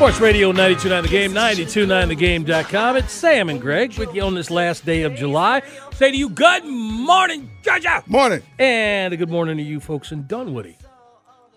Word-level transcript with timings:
Sports 0.00 0.18
Radio 0.18 0.50
92.9 0.50 1.02
The 1.02 1.08
Game, 1.08 1.32
92.9thegame.com. 1.32 2.96
It's 2.96 3.12
Sam 3.12 3.50
and 3.50 3.60
Greg 3.60 3.98
with 3.98 4.14
you 4.14 4.22
on 4.22 4.34
this 4.34 4.50
last 4.50 4.86
day 4.86 5.02
of 5.02 5.14
July. 5.14 5.60
Say 5.92 6.10
to 6.10 6.16
you, 6.16 6.30
good 6.30 6.64
morning, 6.64 7.50
Georgia. 7.62 8.02
Morning. 8.06 8.42
And 8.58 9.12
a 9.12 9.16
good 9.18 9.28
morning 9.28 9.58
to 9.58 9.62
you 9.62 9.78
folks 9.78 10.10
in 10.10 10.26
Dunwoody. 10.26 10.78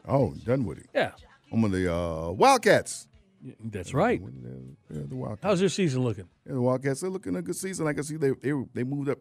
Oh, 0.08 0.34
Dunwoody. 0.46 0.86
Yeah, 0.94 1.12
I'm 1.52 1.64
of 1.64 1.72
the 1.72 1.94
uh, 1.94 2.32
Wildcats. 2.32 3.08
that's 3.66 3.94
right. 3.94 4.22
Yeah, 4.22 5.02
the 5.08 5.16
Wildcats. 5.16 5.44
How's 5.44 5.60
your 5.62 5.70
season 5.70 6.04
looking? 6.04 6.28
Yeah, 6.46 6.54
the 6.54 6.62
Wildcats. 6.62 7.02
They're 7.02 7.10
looking 7.10 7.36
a 7.36 7.42
good 7.42 7.56
season. 7.56 7.86
Like 7.86 8.00
I 8.00 8.02
see, 8.02 8.18
they 8.18 8.32
they 8.32 8.54
they 8.74 8.84
moved 8.84 9.10
up 9.10 9.20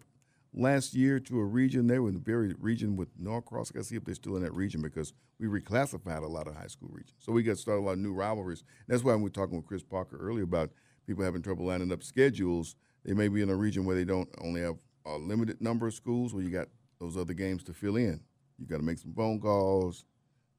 last 0.54 0.94
year 0.94 1.20
to 1.20 1.38
a 1.38 1.44
region. 1.44 1.86
They 1.86 1.98
were 1.98 2.08
in 2.08 2.14
the 2.14 2.20
very 2.20 2.54
region 2.58 2.96
with 2.96 3.08
Norcross. 3.18 3.70
I 3.72 3.78
got 3.78 3.86
see 3.86 3.96
if 3.96 4.04
they're 4.04 4.14
still 4.14 4.36
in 4.36 4.42
that 4.42 4.54
region 4.54 4.82
because 4.82 5.12
we 5.38 5.46
reclassified 5.46 6.22
a 6.22 6.26
lot 6.26 6.46
of 6.46 6.56
high 6.56 6.66
school 6.66 6.90
regions. 6.92 7.14
So 7.18 7.32
we 7.32 7.42
got 7.42 7.58
started 7.58 7.80
a 7.80 7.84
lot 7.84 7.92
of 7.92 7.98
new 7.98 8.12
rivalries. 8.12 8.64
That's 8.88 9.02
why 9.02 9.14
we 9.14 9.22
were 9.22 9.30
talking 9.30 9.56
with 9.56 9.66
Chris 9.66 9.82
Parker 9.82 10.16
earlier 10.18 10.44
about 10.44 10.70
people 11.06 11.24
having 11.24 11.42
trouble 11.42 11.66
lining 11.66 11.92
up 11.92 12.02
schedules. 12.02 12.76
They 13.04 13.14
may 13.14 13.28
be 13.28 13.42
in 13.42 13.50
a 13.50 13.56
region 13.56 13.84
where 13.84 13.96
they 13.96 14.04
don't 14.04 14.28
only 14.40 14.60
have 14.60 14.76
a 15.04 15.16
limited 15.16 15.60
number 15.60 15.86
of 15.86 15.94
schools 15.94 16.32
where 16.32 16.42
you 16.42 16.50
got 16.50 16.68
those 17.00 17.16
other 17.16 17.34
games 17.34 17.64
to 17.64 17.72
fill 17.72 17.96
in. 17.96 18.20
You 18.58 18.66
got 18.66 18.76
to 18.76 18.84
make 18.84 18.98
some 18.98 19.12
phone 19.12 19.40
calls. 19.40 20.04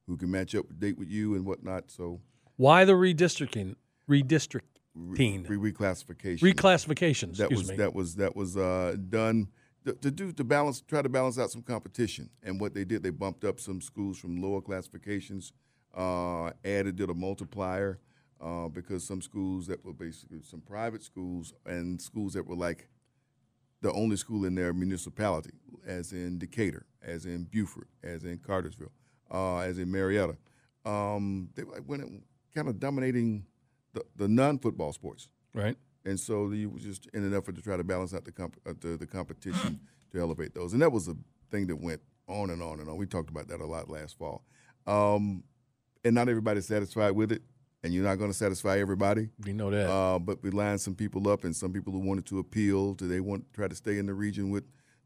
Who 0.06 0.16
can 0.16 0.30
match 0.30 0.54
up 0.54 0.66
date 0.78 0.98
with 0.98 1.08
you 1.08 1.34
and 1.34 1.46
whatnot? 1.46 1.90
So 1.90 2.20
Why 2.56 2.84
the 2.84 2.92
redistricting? 2.92 3.76
Redistricting. 4.08 4.60
re- 4.94 5.72
reclassification. 5.72 6.40
Reclassifications, 6.40 7.36
that 7.38 7.50
excuse 7.50 7.58
was 7.60 7.70
me. 7.70 7.76
that 7.76 7.94
was 7.94 8.14
that 8.16 8.36
was 8.36 8.56
uh, 8.56 8.96
done 9.08 9.48
to, 9.84 9.92
to 9.94 10.10
do 10.10 10.32
to 10.32 10.44
balance 10.44 10.80
try 10.80 11.02
to 11.02 11.08
balance 11.08 11.38
out 11.38 11.50
some 11.50 11.62
competition 11.62 12.30
and 12.42 12.60
what 12.60 12.74
they 12.74 12.84
did 12.84 13.02
they 13.02 13.10
bumped 13.10 13.44
up 13.44 13.60
some 13.60 13.80
schools 13.80 14.18
from 14.18 14.40
lower 14.40 14.60
classifications 14.60 15.52
uh, 15.96 16.50
added 16.64 16.96
did 16.96 17.10
a 17.10 17.14
multiplier 17.14 17.98
uh, 18.40 18.68
because 18.68 19.06
some 19.06 19.20
schools 19.22 19.66
that 19.66 19.84
were 19.84 19.92
basically 19.92 20.40
some 20.42 20.60
private 20.60 21.02
schools 21.02 21.52
and 21.66 22.00
schools 22.00 22.32
that 22.34 22.46
were 22.46 22.56
like 22.56 22.88
the 23.82 23.92
only 23.92 24.16
school 24.16 24.44
in 24.44 24.54
their 24.54 24.72
municipality 24.72 25.52
as 25.86 26.12
in 26.12 26.38
Decatur 26.38 26.86
as 27.02 27.26
in 27.26 27.44
Buford 27.44 27.88
as 28.02 28.24
in 28.24 28.38
Cartersville 28.38 28.92
uh, 29.30 29.58
as 29.58 29.78
in 29.78 29.90
Marietta 29.90 30.36
um, 30.84 31.48
they 31.54 31.62
like 31.62 31.82
went 31.86 32.24
kind 32.54 32.68
of 32.68 32.78
dominating 32.78 33.44
the, 33.92 34.02
the 34.16 34.28
non-football 34.28 34.92
sports 34.92 35.28
right. 35.54 35.76
and 36.04 36.18
so 36.18 36.50
you 36.50 36.70
was 36.70 36.82
just 36.82 37.06
in 37.14 37.24
an 37.24 37.34
effort 37.34 37.54
to 37.56 37.62
try 37.62 37.76
to 37.76 37.84
balance 37.84 38.14
out 38.14 38.24
the 38.24 38.32
comp- 38.32 38.60
uh, 38.66 38.74
the, 38.80 38.96
the 38.96 39.06
competition 39.06 39.80
to 40.12 40.20
elevate 40.20 40.54
those, 40.54 40.72
and 40.72 40.82
that 40.82 40.92
was 40.92 41.08
a 41.08 41.16
thing 41.50 41.66
that 41.66 41.76
went 41.76 42.00
on 42.28 42.50
and 42.50 42.62
on 42.62 42.80
and 42.80 42.88
on. 42.88 42.96
We 42.96 43.06
talked 43.06 43.30
about 43.30 43.48
that 43.48 43.60
a 43.60 43.66
lot 43.66 43.90
last 43.90 44.16
fall, 44.18 44.44
um, 44.86 45.42
and 46.04 46.14
not 46.14 46.28
everybody's 46.28 46.66
satisfied 46.66 47.12
with 47.12 47.32
it, 47.32 47.42
and 47.82 47.92
you're 47.92 48.04
not 48.04 48.16
going 48.16 48.30
to 48.30 48.36
satisfy 48.36 48.78
everybody. 48.78 49.28
We 49.44 49.52
know 49.52 49.70
that. 49.70 49.90
Uh, 49.90 50.18
but 50.18 50.42
we 50.42 50.50
lined 50.50 50.80
some 50.80 50.94
people 50.94 51.28
up, 51.28 51.44
and 51.44 51.54
some 51.54 51.72
people 51.72 51.92
who 51.92 52.00
wanted 52.00 52.26
to 52.26 52.38
appeal 52.38 52.94
to 52.96 53.04
they 53.04 53.20
want 53.20 53.52
try 53.52 53.68
to 53.68 53.74
stay 53.74 53.98
in 53.98 54.06
the 54.06 54.14
region 54.14 54.50
with 54.50 54.64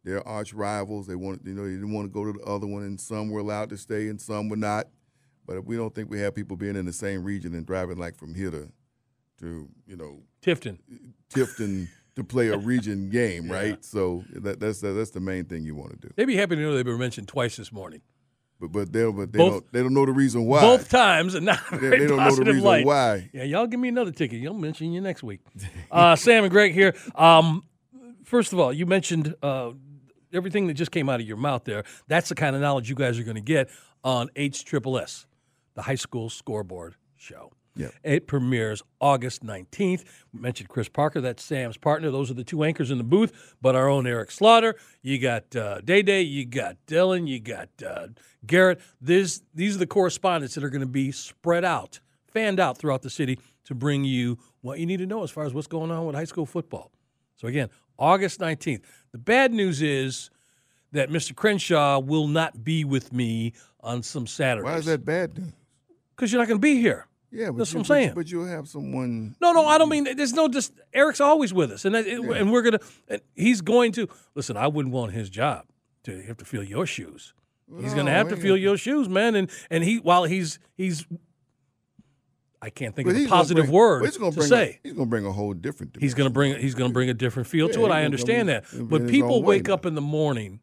their 0.09 0.27
arch 0.27 0.55
rivals. 0.55 1.07
They 1.07 1.15
wanted, 1.15 1.47
you 1.47 1.55
know, 1.55 1.65
they 1.65 1.75
didn't 1.75 1.93
want 1.93 2.07
to 2.07 2.13
go 2.13 2.25
to 2.25 2.39
the 2.39 2.45
other 2.45 2.67
one, 2.67 2.83
and 2.83 3.01
some 3.01 3.29
were 3.31 3.41
allowed 3.41 3.71
to 3.71 3.77
stay, 3.77 4.09
and 4.09 4.21
some 4.21 4.49
were 4.49 4.57
not. 4.57 4.89
But 5.47 5.65
we 5.65 5.77
don't 5.77 5.95
think 5.95 6.11
we 6.11 6.19
have 6.21 6.35
people 6.35 6.57
being 6.57 6.77
in 6.77 6.85
the 6.87 6.93
same 6.93 7.23
region 7.25 7.55
and 7.55 7.67
driving 7.67 7.97
like 7.99 8.17
from 8.17 8.35
here 8.35 8.51
to, 8.51 8.69
to 9.41 9.69
you 9.87 9.97
know, 9.97 10.21
Tifton. 10.43 10.79
Tifton 11.33 11.89
to 12.17 12.25
play 12.25 12.49
a 12.49 12.57
region 12.59 13.11
game, 13.11 13.51
right? 13.51 13.83
So 13.85 14.25
that, 14.33 14.61
that's 14.61 14.81
that's 14.81 15.11
the 15.11 15.21
main 15.21 15.45
thing 15.45 15.65
you 15.65 15.75
want 15.75 15.93
to 16.01 16.09
do. 16.09 16.13
They'd 16.17 16.25
be 16.27 16.37
happy 16.37 16.57
to 16.57 16.63
know 16.63 16.75
they've 16.75 16.85
been 16.85 16.99
mentioned 16.99 17.29
twice 17.29 17.57
this 17.57 17.71
morning. 17.73 18.01
But 18.61 18.73
but 18.73 18.93
they 18.93 19.05
but 19.11 19.33
they 19.33 19.39
Both- 19.39 19.53
don't 19.53 19.73
they 19.73 19.83
don't 19.83 19.95
know 19.95 20.05
the 20.05 20.13
reason 20.13 20.45
why. 20.47 20.61
Both 20.61 20.89
times 20.89 21.35
and 21.35 21.47
not 21.47 21.61
they, 21.71 21.91
they 21.91 22.07
don't 22.07 22.17
know 22.19 22.35
the 22.35 22.45
reason 22.45 22.65
light. 22.65 22.85
why. 22.85 23.31
Yeah, 23.33 23.45
y'all 23.45 23.67
give 23.69 23.79
me 23.79 23.89
another 23.89 24.11
ticket. 24.11 24.41
You'll 24.41 24.55
mention 24.55 24.93
you 24.93 25.01
next 25.01 25.23
week. 25.23 25.41
Uh, 25.91 26.15
Sam 26.17 26.45
and 26.45 26.51
Greg 26.51 26.75
here. 26.75 26.95
Um, 27.15 27.63
first 28.25 28.53
of 28.53 28.59
all, 28.59 28.73
you 28.75 28.85
mentioned 28.85 29.35
uh, 29.43 29.71
everything 30.33 30.67
that 30.67 30.75
just 30.75 30.91
came 30.91 31.09
out 31.09 31.21
of 31.21 31.27
your 31.27 31.37
mouth 31.37 31.65
there. 31.65 31.85
That's 32.07 32.29
the 32.29 32.35
kind 32.35 32.55
of 32.55 32.63
knowledge 32.63 32.89
you 32.89 32.95
guys 32.95 33.19
are 33.19 33.25
going 33.25 33.37
to 33.37 33.41
get 33.41 33.71
on 34.05 34.29
HSSS, 34.37 35.27
the 35.75 35.83
high 35.83 35.95
school 35.95 36.31
scoreboard 36.31 36.97
show. 37.17 37.53
Yep. 37.79 37.95
It 38.03 38.27
premieres 38.27 38.83
August 39.01 39.45
19th. 39.47 40.05
We 40.33 40.41
mentioned 40.41 40.69
Chris 40.69 40.89
Parker, 40.89 41.21
that's 41.21 41.45
Sam's 41.45 41.77
partner. 41.77 42.11
Those 42.11 42.29
are 42.29 42.35
the 42.35 42.43
two 42.43 42.65
anchors 42.65 42.91
in 42.91 42.99
the 42.99 43.05
booth, 43.05 43.55
but 43.63 43.77
our 43.77 43.89
own 43.89 44.05
Eric 44.07 44.33
Slaughter. 44.33 44.75
You 45.01 45.21
got 45.21 45.55
uh, 45.55 45.81
Day 45.81 46.03
Day, 46.03 46.23
you 46.23 46.45
got 46.45 46.77
Dylan, 46.89 47.29
you 47.29 47.39
got 47.39 47.69
uh, 47.87 48.09
Garrett. 48.45 48.81
This, 49.01 49.43
these 49.55 49.77
are 49.77 49.79
the 49.79 49.87
correspondents 49.87 50.57
that 50.57 50.65
are 50.65 50.71
going 50.71 50.81
to 50.81 50.87
be 50.87 51.13
spread 51.13 51.65
out, 51.65 52.01
fanned 52.27 52.59
out 52.59 52.79
throughout 52.79 53.03
the 53.03 53.11
city 53.11 53.39
to 53.67 53.77
bring 53.77 54.03
you 54.03 54.39
what 54.61 54.81
you 54.81 54.87
need 54.87 54.97
to 54.97 55.07
know 55.07 55.23
as 55.23 55.31
far 55.31 55.45
as 55.45 55.55
what's 55.55 55.69
going 55.69 55.93
on 55.93 56.05
with 56.05 56.17
high 56.17 56.25
school 56.25 56.47
football. 56.47 56.91
So, 57.39 57.49
again, 57.49 57.71
August 57.99 58.41
19th. 58.41 58.83
The 59.13 59.19
bad 59.19 59.53
news 59.53 59.81
is 59.81 60.31
that 60.93 61.11
Mr. 61.11 61.35
Crenshaw 61.35 61.99
will 61.99 62.29
not 62.29 62.63
be 62.63 62.85
with 62.85 63.13
me 63.13 63.55
on 63.81 64.03
some 64.03 64.27
Saturdays. 64.27 64.71
Why 64.71 64.77
is 64.77 64.85
that 64.87 65.05
bad? 65.05 65.39
news? 65.39 65.53
Because 66.15 66.33
you're 66.33 66.41
not 66.41 66.49
going 66.49 66.59
to 66.59 66.63
be 66.63 66.81
here. 66.81 67.07
Yeah, 67.31 67.51
but 67.51 67.59
That's 67.59 67.73
you, 67.73 67.79
what 67.79 67.81
I'm 67.81 67.85
saying. 67.85 68.13
But 68.15 68.31
you'll 68.31 68.47
have 68.47 68.69
someone. 68.69 69.37
No, 69.41 69.53
no, 69.53 69.67
I 69.67 69.79
don't 69.79 69.91
mean 69.91 70.05
there's 70.17 70.33
no 70.33 70.49
just 70.49 70.73
Eric's 70.95 71.21
always 71.21 71.53
with 71.53 71.71
us, 71.71 71.85
and 71.85 71.95
that, 71.95 72.07
and 72.07 72.51
we're 72.51 72.63
gonna 72.63 72.81
and 73.07 73.21
he's 73.37 73.61
going 73.61 73.93
to 73.93 74.09
listen. 74.35 74.57
I 74.57 74.67
wouldn't 74.69 74.95
want 74.95 75.13
his 75.13 75.29
job 75.29 75.67
to 76.05 76.23
have 76.23 76.39
to 76.39 76.47
feel 76.47 76.65
your 76.65 76.87
shoes. 76.87 77.35
He's 77.81 77.93
gonna 77.93 78.13
have 78.13 78.31
to 78.31 78.37
feel 78.37 78.57
your 78.57 78.79
shoes, 78.79 79.11
man. 79.11 79.35
And 79.35 79.51
and 79.71 79.85
he 79.85 79.99
while 79.99 80.25
he's 80.25 80.59
he's 80.75 81.07
I 82.61 82.71
can't 82.71 82.95
think 82.95 83.07
but 83.07 83.15
of 83.15 83.23
a 83.23 83.29
positive 83.29 83.67
bring- 83.67 83.75
word 83.75 84.03
well, 84.21 84.31
to 84.31 84.37
bring 84.37 84.49
say. 84.49 84.81
A, 84.85 84.89
he's 84.89 84.93
going 84.93 85.07
to 85.07 85.11
bring 85.11 85.27
a 85.27 85.33
whole 85.33 85.55
different. 85.55 85.97
He's 85.99 86.15
going 86.15 86.29
to 86.29 86.33
bring 86.33 86.59
he's 86.59 86.75
going 86.75 86.91
to 86.91 86.93
bring 86.93 87.09
a 87.09 87.15
different 87.15 87.47
feel 87.47 87.69
to 87.69 87.87
it. 87.87 87.91
I 87.91 88.05
understand 88.05 88.49
that. 88.49 88.65
But 88.73 89.07
people 89.07 89.43
wake 89.43 89.69
now. 89.69 89.75
up 89.75 89.87
in 89.87 89.95
the 89.95 90.01
morning. 90.01 90.61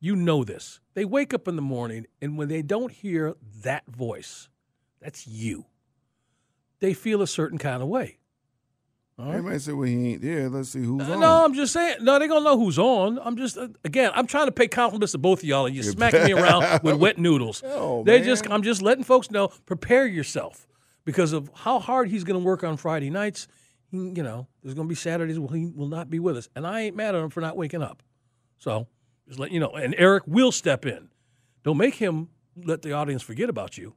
You 0.00 0.14
know 0.14 0.44
this. 0.44 0.80
They 0.94 1.04
wake 1.04 1.34
up 1.34 1.48
in 1.48 1.56
the 1.56 1.62
morning 1.62 2.06
and 2.22 2.38
when 2.38 2.48
they 2.48 2.62
don't 2.62 2.92
hear 2.92 3.34
that 3.62 3.84
voice, 3.88 4.48
that's 5.00 5.26
you. 5.26 5.66
They 6.80 6.94
feel 6.94 7.20
a 7.20 7.26
certain 7.26 7.58
kind 7.58 7.82
of 7.82 7.88
way. 7.88 8.18
They 9.18 9.40
might 9.40 9.60
say, 9.60 9.72
"Well, 9.72 9.88
he 9.88 10.12
ain't 10.12 10.22
there. 10.22 10.48
Let's 10.48 10.68
see 10.68 10.78
who's 10.78 11.08
on." 11.08 11.18
No, 11.18 11.44
I'm 11.44 11.52
just 11.52 11.72
saying. 11.72 11.96
No, 12.02 12.20
they're 12.20 12.28
gonna 12.28 12.44
know 12.44 12.56
who's 12.56 12.78
on. 12.78 13.18
I'm 13.20 13.36
just 13.36 13.58
uh, 13.58 13.66
again. 13.84 14.12
I'm 14.14 14.28
trying 14.28 14.46
to 14.46 14.52
pay 14.52 14.68
compliments 14.68 15.10
to 15.10 15.18
both 15.18 15.40
of 15.40 15.44
y'all, 15.44 15.66
and 15.66 15.74
you're 15.74 15.82
smacking 15.82 16.22
me 16.22 16.32
around 16.40 16.84
with 16.84 16.94
wet 16.94 17.18
noodles. 17.18 17.60
Oh, 17.66 18.04
they 18.04 18.22
just. 18.22 18.48
I'm 18.48 18.62
just 18.62 18.80
letting 18.80 19.02
folks 19.02 19.32
know. 19.32 19.48
Prepare 19.66 20.06
yourself 20.06 20.67
because 21.04 21.32
of 21.32 21.50
how 21.54 21.78
hard 21.78 22.08
he's 22.08 22.24
gonna 22.24 22.38
work 22.40 22.64
on 22.64 22.76
Friday 22.76 23.10
nights. 23.10 23.48
He, 23.90 23.96
you 23.96 24.22
know, 24.22 24.46
there's 24.62 24.74
gonna 24.74 24.88
be 24.88 24.94
Saturdays 24.94 25.38
where 25.38 25.56
he 25.56 25.66
will 25.66 25.88
not 25.88 26.10
be 26.10 26.18
with 26.18 26.36
us, 26.36 26.48
and 26.54 26.66
I 26.66 26.80
ain't 26.82 26.96
mad 26.96 27.14
at 27.14 27.22
him 27.22 27.30
for 27.30 27.40
not 27.40 27.56
waking 27.56 27.82
up. 27.82 28.02
So 28.58 28.86
just 29.26 29.38
let 29.38 29.50
you 29.50 29.60
know. 29.60 29.70
And 29.70 29.94
Eric 29.98 30.24
will 30.26 30.52
step 30.52 30.84
in. 30.84 31.08
Don't 31.64 31.76
make 31.78 31.94
him 31.94 32.28
let 32.64 32.82
the 32.82 32.92
audience 32.92 33.22
forget 33.22 33.48
about 33.48 33.78
you. 33.78 33.94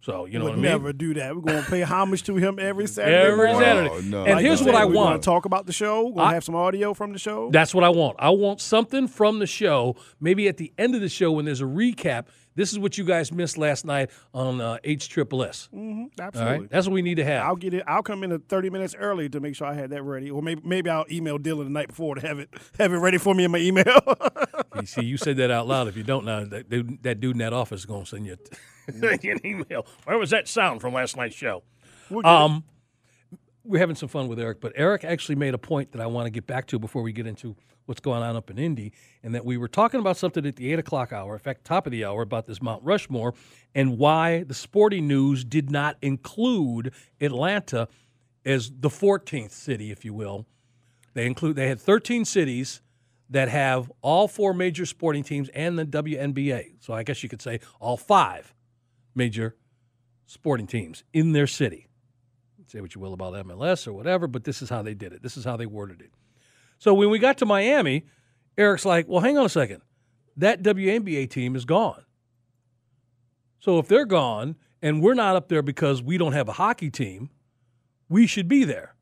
So 0.00 0.26
you 0.26 0.38
know 0.38 0.44
would 0.44 0.50
what 0.50 0.58
I 0.58 0.62
mean. 0.62 0.70
never 0.70 0.92
do 0.92 1.14
that. 1.14 1.34
We're 1.34 1.40
going 1.40 1.64
to 1.64 1.70
pay 1.70 1.80
homage 1.80 2.24
to 2.24 2.36
him 2.36 2.58
every 2.58 2.86
Saturday. 2.88 3.16
Every 3.32 3.46
morning. 3.46 3.62
Saturday. 3.62 3.88
Oh, 3.90 4.00
no. 4.00 4.24
and 4.24 4.34
Like 4.34 4.44
here's 4.44 4.60
what 4.60 4.74
said, 4.74 4.74
I 4.74 4.84
We're 4.84 4.92
want. 4.94 5.22
to 5.22 5.24
talk 5.24 5.46
about 5.46 5.64
the 5.64 5.72
show. 5.72 6.08
We're 6.08 6.16
going 6.16 6.28
to 6.28 6.34
have 6.34 6.44
some 6.44 6.54
audio 6.56 6.92
from 6.92 7.14
the 7.14 7.18
show. 7.18 7.48
That's 7.50 7.74
what 7.74 7.84
I 7.84 7.88
want. 7.88 8.16
I 8.18 8.28
want 8.28 8.60
something 8.60 9.08
from 9.08 9.38
the 9.38 9.46
show. 9.46 9.96
Maybe 10.20 10.46
at 10.46 10.58
the 10.58 10.74
end 10.76 10.94
of 10.94 11.00
the 11.00 11.08
show 11.08 11.32
when 11.32 11.46
there's 11.46 11.62
a 11.62 11.64
recap. 11.64 12.26
This 12.56 12.72
is 12.72 12.78
what 12.78 12.96
you 12.98 13.04
guys 13.04 13.32
missed 13.32 13.58
last 13.58 13.84
night 13.84 14.10
on 14.32 14.60
uh, 14.60 14.78
HSSS. 14.84 15.68
hmm 15.70 16.04
absolutely. 16.20 16.58
right, 16.60 16.70
that's 16.70 16.86
what 16.86 16.94
we 16.94 17.02
need 17.02 17.16
to 17.16 17.24
have. 17.24 17.44
I'll 17.44 17.56
get 17.56 17.74
it. 17.74 17.82
I'll 17.86 18.02
come 18.02 18.22
in 18.24 18.32
at 18.32 18.48
30 18.48 18.70
minutes 18.70 18.94
early 18.98 19.28
to 19.30 19.40
make 19.40 19.56
sure 19.56 19.66
I 19.66 19.74
had 19.74 19.90
that 19.90 20.02
ready, 20.02 20.30
or 20.30 20.40
maybe 20.42 20.62
maybe 20.64 20.88
I'll 20.90 21.04
email 21.10 21.38
Dylan 21.38 21.64
the 21.64 21.70
night 21.70 21.88
before 21.88 22.14
to 22.14 22.20
have 22.26 22.38
it 22.38 22.48
have 22.78 22.92
it 22.92 22.98
ready 22.98 23.18
for 23.18 23.34
me 23.34 23.44
in 23.44 23.50
my 23.50 23.58
email. 23.58 23.84
You 24.80 24.86
see, 24.86 25.04
you 25.04 25.16
said 25.16 25.36
that 25.36 25.52
out 25.52 25.68
loud. 25.68 25.86
If 25.86 25.96
you 25.96 26.02
don't 26.02 26.24
now, 26.24 26.44
that, 26.46 26.68
dude- 26.68 27.00
that 27.04 27.20
dude 27.20 27.36
in 27.36 27.38
that 27.38 27.52
office 27.52 27.80
is 27.82 27.86
going 27.86 28.02
to 28.02 28.10
send 28.10 28.26
you 28.26 28.36
an 29.32 29.38
email. 29.46 29.86
Where 30.02 30.18
was 30.18 30.30
that 30.30 30.48
sound 30.48 30.80
from 30.80 30.92
last 30.94 31.16
night's 31.16 31.36
show? 31.36 31.62
We'll. 32.10 32.26
Um, 32.26 32.64
we're 33.64 33.78
having 33.78 33.96
some 33.96 34.08
fun 34.08 34.28
with 34.28 34.38
Eric, 34.38 34.60
but 34.60 34.72
Eric 34.76 35.04
actually 35.04 35.36
made 35.36 35.54
a 35.54 35.58
point 35.58 35.92
that 35.92 36.00
I 36.00 36.06
want 36.06 36.26
to 36.26 36.30
get 36.30 36.46
back 36.46 36.66
to 36.66 36.78
before 36.78 37.02
we 37.02 37.12
get 37.12 37.26
into 37.26 37.56
what's 37.86 38.00
going 38.00 38.22
on 38.22 38.36
up 38.36 38.50
in 38.50 38.58
Indy, 38.58 38.92
and 39.22 39.34
that 39.34 39.44
we 39.44 39.56
were 39.56 39.68
talking 39.68 40.00
about 40.00 40.16
something 40.16 40.46
at 40.46 40.56
the 40.56 40.72
eight 40.72 40.78
o'clock 40.78 41.12
hour, 41.12 41.34
in 41.34 41.38
fact, 41.38 41.64
top 41.64 41.86
of 41.86 41.92
the 41.92 42.04
hour, 42.04 42.22
about 42.22 42.46
this 42.46 42.62
Mount 42.62 42.82
Rushmore 42.82 43.34
and 43.74 43.98
why 43.98 44.42
the 44.42 44.54
sporting 44.54 45.06
news 45.06 45.44
did 45.44 45.70
not 45.70 45.96
include 46.00 46.92
Atlanta 47.20 47.88
as 48.44 48.70
the 48.70 48.88
14th 48.88 49.50
city, 49.50 49.90
if 49.90 50.04
you 50.04 50.14
will. 50.14 50.46
They 51.14 51.26
include 51.26 51.56
they 51.56 51.68
had 51.68 51.80
13 51.80 52.24
cities 52.24 52.82
that 53.30 53.48
have 53.48 53.90
all 54.02 54.28
four 54.28 54.52
major 54.52 54.86
sporting 54.86 55.22
teams 55.22 55.48
and 55.50 55.78
the 55.78 55.84
WNBA. 55.84 56.74
So 56.80 56.92
I 56.92 57.02
guess 57.02 57.22
you 57.22 57.28
could 57.28 57.42
say 57.42 57.60
all 57.80 57.96
five 57.96 58.54
major 59.14 59.56
sporting 60.26 60.66
teams 60.66 61.04
in 61.12 61.32
their 61.32 61.46
city. 61.46 61.86
Say 62.66 62.80
what 62.80 62.94
you 62.94 63.00
will 63.00 63.12
about 63.12 63.34
MLS 63.46 63.86
or 63.86 63.92
whatever, 63.92 64.26
but 64.26 64.44
this 64.44 64.62
is 64.62 64.70
how 64.70 64.82
they 64.82 64.94
did 64.94 65.12
it. 65.12 65.22
This 65.22 65.36
is 65.36 65.44
how 65.44 65.56
they 65.56 65.66
worded 65.66 66.00
it. 66.00 66.10
So 66.78 66.94
when 66.94 67.10
we 67.10 67.18
got 67.18 67.38
to 67.38 67.46
Miami, 67.46 68.04
Eric's 68.56 68.84
like, 68.84 69.08
well, 69.08 69.20
hang 69.20 69.38
on 69.38 69.44
a 69.44 69.50
second. 69.50 69.82
That 70.36 70.62
WNBA 70.62 71.30
team 71.30 71.56
is 71.56 71.64
gone. 71.64 72.04
So 73.58 73.78
if 73.78 73.88
they're 73.88 74.06
gone 74.06 74.56
and 74.82 75.02
we're 75.02 75.14
not 75.14 75.36
up 75.36 75.48
there 75.48 75.62
because 75.62 76.02
we 76.02 76.18
don't 76.18 76.32
have 76.32 76.48
a 76.48 76.52
hockey 76.52 76.90
team, 76.90 77.30
we 78.08 78.26
should 78.26 78.48
be 78.48 78.64
there. 78.64 78.94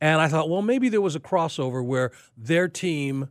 And 0.00 0.20
I 0.20 0.26
thought, 0.26 0.50
well, 0.50 0.62
maybe 0.62 0.88
there 0.88 1.00
was 1.00 1.14
a 1.14 1.20
crossover 1.20 1.84
where 1.84 2.10
their 2.36 2.66
team, 2.66 3.30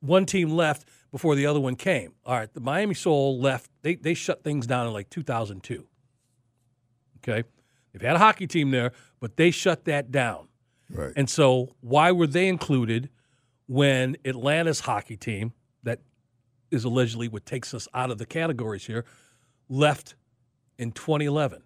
one 0.00 0.26
team 0.26 0.50
left 0.50 0.84
before 1.12 1.36
the 1.36 1.46
other 1.46 1.60
one 1.60 1.76
came. 1.76 2.14
All 2.26 2.36
right, 2.36 2.52
the 2.52 2.60
Miami 2.60 2.94
Sol 2.94 3.38
left. 3.38 3.70
They, 3.82 3.94
they 3.94 4.14
shut 4.14 4.42
things 4.42 4.66
down 4.66 4.88
in 4.88 4.92
like 4.92 5.10
2002. 5.10 5.86
Okay. 7.18 7.46
They've 7.92 8.02
had 8.02 8.16
a 8.16 8.18
hockey 8.18 8.46
team 8.46 8.70
there, 8.70 8.92
but 9.20 9.36
they 9.36 9.50
shut 9.50 9.84
that 9.84 10.10
down. 10.10 10.48
Right. 10.90 11.12
And 11.16 11.28
so, 11.28 11.74
why 11.80 12.12
were 12.12 12.26
they 12.26 12.48
included 12.48 13.10
when 13.66 14.16
Atlanta's 14.24 14.80
hockey 14.80 15.16
team, 15.16 15.52
that 15.82 16.00
is 16.70 16.84
allegedly 16.84 17.28
what 17.28 17.46
takes 17.46 17.74
us 17.74 17.88
out 17.94 18.10
of 18.10 18.18
the 18.18 18.26
categories 18.26 18.86
here, 18.86 19.04
left 19.68 20.14
in 20.78 20.92
2011? 20.92 21.62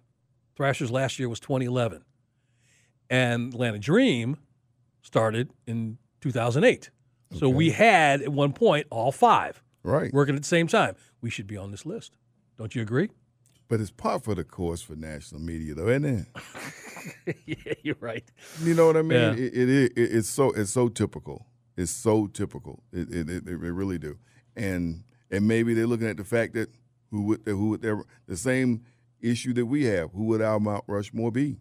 Thrashers 0.55 0.91
last 0.91 1.19
year 1.19 1.29
was 1.29 1.39
2011. 1.39 2.03
And 3.09 3.53
Atlanta 3.53 3.79
Dream 3.79 4.37
started 5.01 5.51
in 5.65 5.97
2008. 6.21 6.89
So 7.37 7.49
we 7.49 7.71
had 7.71 8.21
at 8.21 8.29
one 8.29 8.53
point 8.53 8.87
all 8.89 9.11
five 9.11 9.61
right. 9.83 10.13
working 10.13 10.35
at 10.35 10.41
the 10.41 10.47
same 10.47 10.67
time. 10.67 10.95
We 11.21 11.29
should 11.29 11.47
be 11.47 11.57
on 11.57 11.71
this 11.71 11.85
list. 11.85 12.13
Don't 12.57 12.73
you 12.73 12.81
agree? 12.81 13.09
But 13.67 13.81
it's 13.81 13.91
part 13.91 14.23
for 14.23 14.33
the 14.33 14.43
course 14.43 14.81
for 14.81 14.95
national 14.95 15.41
media, 15.41 15.75
though, 15.75 15.89
isn't 15.89 16.27
it? 17.25 17.35
yeah, 17.45 17.73
you're 17.83 17.97
right. 17.99 18.23
You 18.61 18.73
know 18.73 18.87
what 18.87 18.97
I 18.97 19.01
mean? 19.01 19.19
Yeah. 19.19 19.31
It, 19.33 19.53
it, 19.53 19.69
it 19.69 19.91
it's 19.95 20.29
so 20.29 20.51
it's 20.51 20.71
so 20.71 20.87
typical. 20.87 21.47
It's 21.75 21.91
so 21.91 22.27
typical. 22.27 22.83
It 22.93 23.13
it, 23.13 23.29
it, 23.29 23.47
it 23.47 23.57
really 23.57 23.97
do. 23.97 24.17
And 24.55 25.03
and 25.29 25.47
maybe 25.47 25.73
they're 25.73 25.87
looking 25.87 26.07
at 26.07 26.17
the 26.17 26.23
fact 26.23 26.53
that 26.53 26.69
who 27.11 27.23
would 27.23 27.41
who 27.45 27.69
would 27.69 27.81
their 27.81 28.01
the 28.27 28.37
same 28.37 28.83
issue 29.21 29.53
that 29.53 29.65
we 29.65 29.85
have. 29.85 30.11
Who 30.11 30.25
would 30.25 30.41
our 30.41 30.59
Mount 30.59 30.83
Rushmore 30.87 31.31
be? 31.31 31.57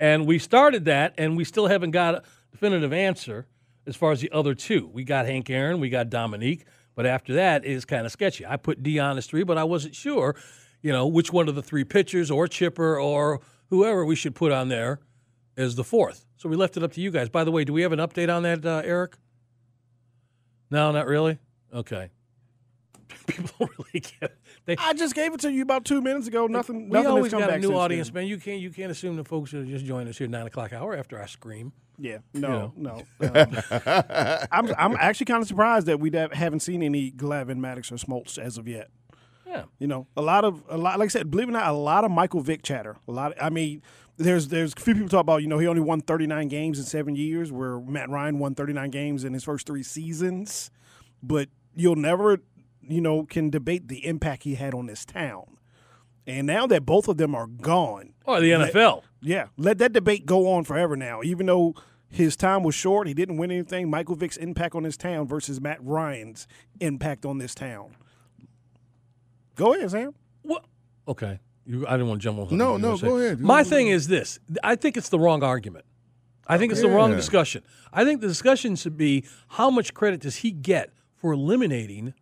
And 0.00 0.26
we 0.26 0.38
started 0.38 0.84
that, 0.84 1.14
and 1.18 1.36
we 1.36 1.44
still 1.44 1.66
haven't 1.66 1.90
got 1.90 2.14
a 2.14 2.22
definitive 2.52 2.92
answer 2.92 3.46
as 3.86 3.96
far 3.96 4.12
as 4.12 4.20
the 4.20 4.30
other 4.30 4.54
two. 4.54 4.88
We 4.92 5.04
got 5.04 5.26
Hank 5.26 5.50
Aaron, 5.50 5.80
we 5.80 5.88
got 5.88 6.10
Dominique, 6.10 6.66
but 6.94 7.06
after 7.06 7.34
that 7.34 7.64
is 7.64 7.84
kind 7.84 8.06
of 8.06 8.12
sketchy. 8.12 8.46
I 8.46 8.56
put 8.56 8.82
Deion 8.82 9.18
as 9.18 9.26
three, 9.26 9.42
but 9.42 9.58
I 9.58 9.64
wasn't 9.64 9.94
sure, 9.94 10.36
you 10.82 10.92
know, 10.92 11.06
which 11.06 11.32
one 11.32 11.48
of 11.48 11.54
the 11.54 11.62
three 11.62 11.84
pitchers 11.84 12.30
or 12.30 12.46
Chipper 12.48 12.98
or 12.98 13.40
whoever 13.70 14.04
we 14.04 14.16
should 14.16 14.34
put 14.34 14.52
on 14.52 14.68
there 14.68 15.00
as 15.56 15.74
the 15.74 15.84
fourth. 15.84 16.24
So 16.36 16.48
we 16.48 16.56
left 16.56 16.76
it 16.76 16.82
up 16.82 16.92
to 16.92 17.00
you 17.00 17.10
guys. 17.10 17.28
By 17.28 17.44
the 17.44 17.50
way, 17.50 17.64
do 17.64 17.72
we 17.72 17.82
have 17.82 17.92
an 17.92 17.98
update 17.98 18.34
on 18.34 18.44
that, 18.44 18.64
uh, 18.64 18.82
Eric? 18.84 19.16
No, 20.70 20.92
not 20.92 21.06
really. 21.06 21.38
Okay. 21.74 22.10
People 23.26 23.50
don't 23.58 23.70
really 23.78 24.00
get. 24.00 24.36
They, 24.66 24.76
I 24.76 24.92
just 24.92 25.14
gave 25.14 25.32
it 25.32 25.40
to 25.40 25.50
you 25.52 25.62
about 25.62 25.84
two 25.84 26.00
minutes 26.00 26.28
ago. 26.28 26.46
Nothing. 26.46 26.88
we 26.88 26.94
nothing 26.94 27.10
always 27.10 27.32
has 27.32 27.40
come 27.40 27.40
got 27.40 27.56
a 27.56 27.58
new 27.58 27.74
audience, 27.74 28.08
then. 28.08 28.22
man. 28.22 28.26
You 28.26 28.38
can't 28.38 28.60
you 28.60 28.70
can't 28.70 28.90
assume 28.90 29.16
the 29.16 29.24
folks 29.24 29.50
that 29.52 29.66
just 29.66 29.84
joined 29.84 30.08
us 30.08 30.18
here 30.18 30.28
nine 30.28 30.46
o'clock 30.46 30.72
hour 30.72 30.94
after 30.94 31.20
I 31.20 31.26
scream. 31.26 31.72
Yeah, 31.98 32.18
no, 32.32 32.72
no. 32.76 33.02
Um, 33.20 34.38
I'm 34.52 34.74
I'm 34.78 34.96
actually 34.98 35.26
kind 35.26 35.42
of 35.42 35.48
surprised 35.48 35.86
that 35.86 35.98
we 35.98 36.10
haven't 36.12 36.60
seen 36.60 36.82
any 36.82 37.10
Glavine, 37.10 37.58
Maddux, 37.58 37.90
or 37.90 37.96
Smoltz 37.96 38.38
as 38.38 38.56
of 38.58 38.68
yet. 38.68 38.90
Yeah. 39.48 39.64
You 39.78 39.86
know, 39.86 40.06
a 40.16 40.22
lot 40.22 40.44
of 40.44 40.62
a 40.68 40.76
lot. 40.76 40.98
Like 40.98 41.06
I 41.06 41.08
said, 41.08 41.30
believe 41.30 41.48
it 41.48 41.52
or 41.52 41.54
not, 41.54 41.68
a 41.68 41.72
lot 41.72 42.04
of 42.04 42.10
Michael 42.10 42.40
Vick 42.40 42.62
chatter. 42.62 42.96
A 43.08 43.12
lot. 43.12 43.32
of, 43.32 43.38
I 43.40 43.48
mean, 43.48 43.82
there's 44.18 44.48
there's 44.48 44.74
a 44.76 44.80
few 44.80 44.94
people 44.94 45.08
talk 45.08 45.22
about 45.22 45.42
you 45.42 45.48
know 45.48 45.58
he 45.58 45.66
only 45.66 45.80
won 45.80 46.00
39 46.02 46.48
games 46.48 46.78
in 46.78 46.84
seven 46.84 47.16
years, 47.16 47.50
where 47.50 47.80
Matt 47.80 48.10
Ryan 48.10 48.38
won 48.38 48.54
39 48.54 48.90
games 48.90 49.24
in 49.24 49.32
his 49.32 49.44
first 49.44 49.66
three 49.66 49.82
seasons, 49.82 50.70
but 51.22 51.48
you'll 51.74 51.96
never 51.96 52.38
you 52.82 53.00
know 53.00 53.24
can 53.24 53.48
debate 53.48 53.88
the 53.88 54.04
impact 54.06 54.42
he 54.42 54.54
had 54.56 54.74
on 54.74 54.86
this 54.86 55.04
town. 55.04 55.56
And 56.26 56.46
now 56.46 56.66
that 56.66 56.84
both 56.84 57.08
of 57.08 57.16
them 57.16 57.34
are 57.34 57.46
gone, 57.46 58.12
oh, 58.26 58.38
the 58.40 58.54
Let- 58.54 58.74
NFL. 58.74 59.02
yeah, 59.22 59.46
let 59.56 59.78
that 59.78 59.94
debate 59.94 60.26
go 60.26 60.52
on 60.52 60.64
forever 60.64 60.94
now. 60.94 61.22
Even 61.22 61.46
though 61.46 61.74
his 62.10 62.36
time 62.36 62.62
was 62.62 62.74
short, 62.74 63.06
he 63.08 63.14
didn't 63.14 63.38
win 63.38 63.50
anything. 63.50 63.88
Michael 63.88 64.14
Vick's 64.14 64.36
impact 64.36 64.74
on 64.74 64.82
this 64.82 64.98
town 64.98 65.26
versus 65.26 65.58
Matt 65.58 65.78
Ryan's 65.82 66.46
impact 66.80 67.24
on 67.24 67.38
this 67.38 67.54
town. 67.54 67.96
Go 69.58 69.74
ahead, 69.74 69.90
Sam. 69.90 70.14
What? 70.42 70.64
Okay. 71.08 71.40
You, 71.66 71.86
I 71.86 71.92
didn't 71.92 72.08
want 72.08 72.22
to 72.22 72.24
jump 72.24 72.38
on. 72.38 72.56
No, 72.56 72.76
no, 72.76 72.96
go 72.96 73.18
ahead. 73.18 73.40
My 73.40 73.62
Go 73.62 73.68
thing 73.68 73.88
ahead. 73.88 73.96
is 73.96 74.08
this 74.08 74.38
I 74.64 74.76
think 74.76 74.96
it's 74.96 75.10
the 75.10 75.18
wrong 75.18 75.42
argument. 75.42 75.84
I 76.46 76.56
think 76.56 76.72
it's 76.72 76.80
the 76.80 76.88
wrong 76.88 77.14
discussion. 77.14 77.62
I 77.92 78.04
think 78.04 78.22
the 78.22 78.28
discussion 78.28 78.74
should 78.76 78.96
be 78.96 79.26
how 79.48 79.68
much 79.68 79.92
credit 79.92 80.20
does 80.20 80.36
he 80.36 80.50
get 80.50 80.94
for 81.16 81.32
eliminating 81.32 82.14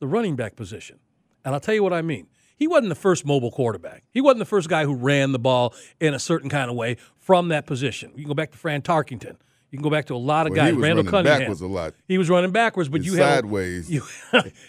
the 0.00 0.06
running 0.06 0.36
back 0.36 0.54
position? 0.56 0.98
And 1.44 1.54
I'll 1.54 1.60
tell 1.60 1.74
you 1.74 1.82
what 1.82 1.94
I 1.94 2.02
mean. 2.02 2.26
He 2.56 2.66
wasn't 2.66 2.90
the 2.90 2.94
first 2.94 3.24
mobile 3.24 3.50
quarterback. 3.50 4.04
He 4.10 4.20
wasn't 4.20 4.40
the 4.40 4.44
first 4.44 4.68
guy 4.68 4.84
who 4.84 4.94
ran 4.94 5.32
the 5.32 5.38
ball 5.38 5.74
in 6.00 6.12
a 6.12 6.18
certain 6.18 6.50
kind 6.50 6.70
of 6.70 6.76
way 6.76 6.98
from 7.18 7.48
that 7.48 7.66
position. 7.66 8.10
You 8.14 8.24
can 8.24 8.28
go 8.28 8.34
back 8.34 8.50
to 8.52 8.58
Fran 8.58 8.82
Tarkenton. 8.82 9.36
You 9.74 9.78
can 9.78 9.82
go 9.82 9.90
back 9.90 10.04
to 10.06 10.14
a 10.14 10.16
lot 10.16 10.46
of 10.46 10.50
Well, 10.52 10.56
guys. 10.56 10.70
he 10.70 10.76
was 10.76 10.82
Randall 10.84 11.04
running 11.04 11.10
Cunningham. 11.10 11.38
backwards 11.40 11.60
a 11.60 11.66
lot. 11.66 11.94
He 12.06 12.16
was 12.18 12.30
running 12.30 12.52
backwards, 12.52 12.88
but 12.88 13.02
you 13.02 13.14
had 13.14 13.34
sideways. 13.42 13.90
You, 13.90 14.02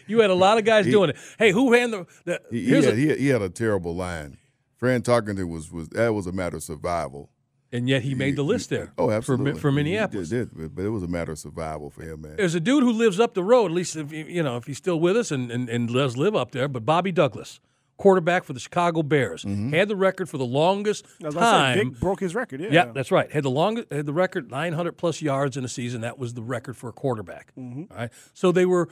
you 0.07 0.19
had 0.19 0.31
a 0.31 0.33
lot 0.35 0.57
of 0.57 0.65
guys 0.65 0.85
doing 0.85 1.11
it. 1.11 1.17
Hey, 1.37 1.51
who 1.51 1.71
ran 1.71 1.91
the? 1.91 2.07
the 2.25 2.41
He, 2.51 2.65
he, 2.65 2.71
had, 2.71 2.83
a- 2.85 2.95
he, 2.95 3.07
had, 3.07 3.17
he 3.19 3.29
a 3.29 3.49
terrible 3.49 3.95
line. 3.95 4.37
Fran 4.77 5.03
Tarkenton 5.03 5.47
was 5.49 5.71
was 5.71 5.89
that 5.89 6.13
was 6.13 6.25
a 6.27 6.31
matter 6.31 6.57
of 6.57 6.63
survival. 6.63 7.29
and 7.71 7.87
yet 7.87 8.01
he 8.01 8.15
made 8.15 8.35
the 8.35 8.43
list 8.43 8.69
there. 8.71 8.91
Oh, 8.97 9.07
for, 9.07 9.13
absolutely. 9.13 9.53
Mi- 9.53 9.59
for 9.59 9.71
Minneapolis. 9.71 10.29
did, 10.29 10.55
did, 10.57 10.75
but 10.75 10.83
it 10.85 10.89
was 10.89 11.03
a 11.03 11.07
matter 11.07 11.31
of 11.33 11.39
survival 11.39 11.89
for 11.89 12.01
him, 12.03 12.21
man. 12.21 12.35
There's 12.37 12.55
a 12.55 12.59
dude 12.59 12.83
who 12.83 12.91
lives 12.91 13.19
up 13.19 13.35
the 13.35 13.43
road. 13.43 13.67
At 13.67 13.71
least 13.71 13.95
if 13.95 14.11
you 14.11 14.25
you 14.25 14.41
know 14.43 14.57
if 14.57 14.65
he's 14.65 14.77
still 14.77 14.99
with 14.99 15.15
us 15.17 15.29
and, 15.31 15.51
and, 15.51 15.69
and 15.69 15.87
does 15.93 16.17
live 16.17 16.35
up 16.35 16.51
there. 16.51 16.67
But 16.67 16.85
Bobby 16.85 17.11
Douglass, 17.11 17.59
quarterback 17.97 18.43
for 18.43 18.53
the 18.53 18.59
Chicago 18.59 19.03
Bears, 19.03 19.43
mm-hmm. 19.43 19.73
had 19.73 19.87
the 19.87 19.95
record 19.95 20.29
for 20.29 20.37
the 20.37 20.45
longest 20.45 21.05
say, 21.21 21.29
time. 21.29 21.91
Vick 21.91 21.99
broke 21.99 22.19
his 22.19 22.35
record. 22.35 22.61
Yeah, 22.61 22.69
Yeah, 22.71 22.85
that's 22.93 23.11
right. 23.11 23.31
Had 23.31 23.43
the 23.43 23.51
longest, 23.51 23.91
had 23.91 24.05
the 24.05 24.13
record 24.13 24.51
900 24.51 24.93
plus 24.93 25.21
yards 25.21 25.57
in 25.57 25.63
a 25.63 25.67
season. 25.67 26.01
That 26.01 26.17
was 26.17 26.33
the 26.33 26.43
record 26.43 26.77
for 26.77 26.89
a 26.89 26.93
quarterback. 26.93 27.53
Mm-hmm. 27.57 27.83
All 27.91 27.97
right, 27.97 28.11
so 28.33 28.51
they 28.51 28.65
were 28.65 28.89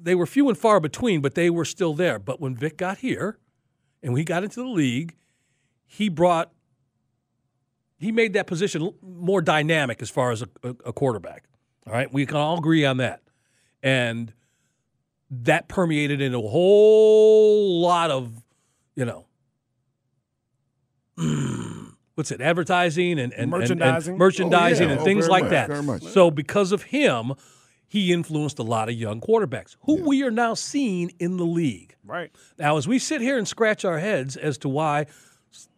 they 0.00 0.14
were 0.14 0.26
few 0.26 0.48
and 0.48 0.58
far 0.58 0.80
between, 0.80 1.20
but 1.20 1.34
they 1.34 1.50
were 1.50 1.64
still 1.64 1.94
there. 1.94 2.18
But 2.18 2.40
when 2.40 2.54
Vick 2.54 2.76
got 2.76 2.98
here, 2.98 3.38
and 4.02 4.12
we 4.12 4.24
got 4.24 4.44
into 4.44 4.60
the 4.60 4.68
league, 4.68 5.16
he 5.86 6.08
brought 6.08 6.52
he 7.98 8.12
made 8.12 8.34
that 8.34 8.46
position 8.46 8.92
more 9.02 9.40
dynamic 9.40 10.02
as 10.02 10.10
far 10.10 10.30
as 10.30 10.42
a, 10.42 10.48
a, 10.62 10.68
a 10.86 10.92
quarterback. 10.92 11.44
All 11.86 11.92
right, 11.92 12.12
we 12.12 12.26
can 12.26 12.36
all 12.36 12.58
agree 12.58 12.84
on 12.84 12.96
that, 12.98 13.22
and 13.82 14.32
that 15.30 15.68
permeated 15.68 16.20
into 16.20 16.38
a 16.38 16.48
whole 16.48 17.80
lot 17.80 18.10
of 18.10 18.42
you 18.94 19.04
know 19.04 19.26
what's 22.14 22.30
it 22.30 22.40
advertising 22.40 23.18
and, 23.18 23.32
and 23.32 23.42
and- 23.42 23.50
Merchandising. 23.50 24.12
and, 24.12 24.18
merchandising 24.18 24.86
Oh, 24.86 24.90
yeah. 24.90 24.96
and 24.96 25.04
things 25.04 25.28
like 25.28 25.44
much, 25.50 25.50
that 26.02 26.02
so 26.12 26.30
because 26.30 26.72
of 26.72 26.82
him 26.84 27.32
he 27.88 28.12
influenced 28.12 28.58
a 28.58 28.62
lot 28.62 28.88
of 28.88 28.94
young 28.94 29.20
quarterbacks 29.20 29.76
who 29.82 30.02
we 30.06 30.22
are 30.22 30.30
now 30.30 30.54
seeing 30.54 31.12
in 31.18 31.36
the 31.36 31.44
league 31.46 31.94
right. 32.04 32.30
now 32.58 32.76
as 32.76 32.86
we 32.86 32.98
sit 32.98 33.20
here 33.20 33.38
and 33.38 33.46
scratch 33.48 33.84
our 33.84 33.98
heads 33.98 34.36
as 34.36 34.58
to 34.58 34.68
why 34.68 35.06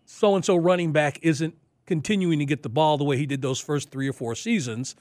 so 0.04 0.34
and 0.34 0.44
so 0.44 0.56
running 0.56 0.92
back 0.92 1.18
isn't 1.22 1.54
continuing 1.86 2.38
to 2.38 2.44
get 2.44 2.62
the 2.62 2.68
ball 2.68 2.98
the 2.98 3.04
way 3.04 3.16
he 3.16 3.24
did 3.26 3.40
those 3.40 3.60
first 3.60 3.90
three 3.90 4.06
or 4.08 4.12
four 4.12 4.34
seasons. 4.34 4.94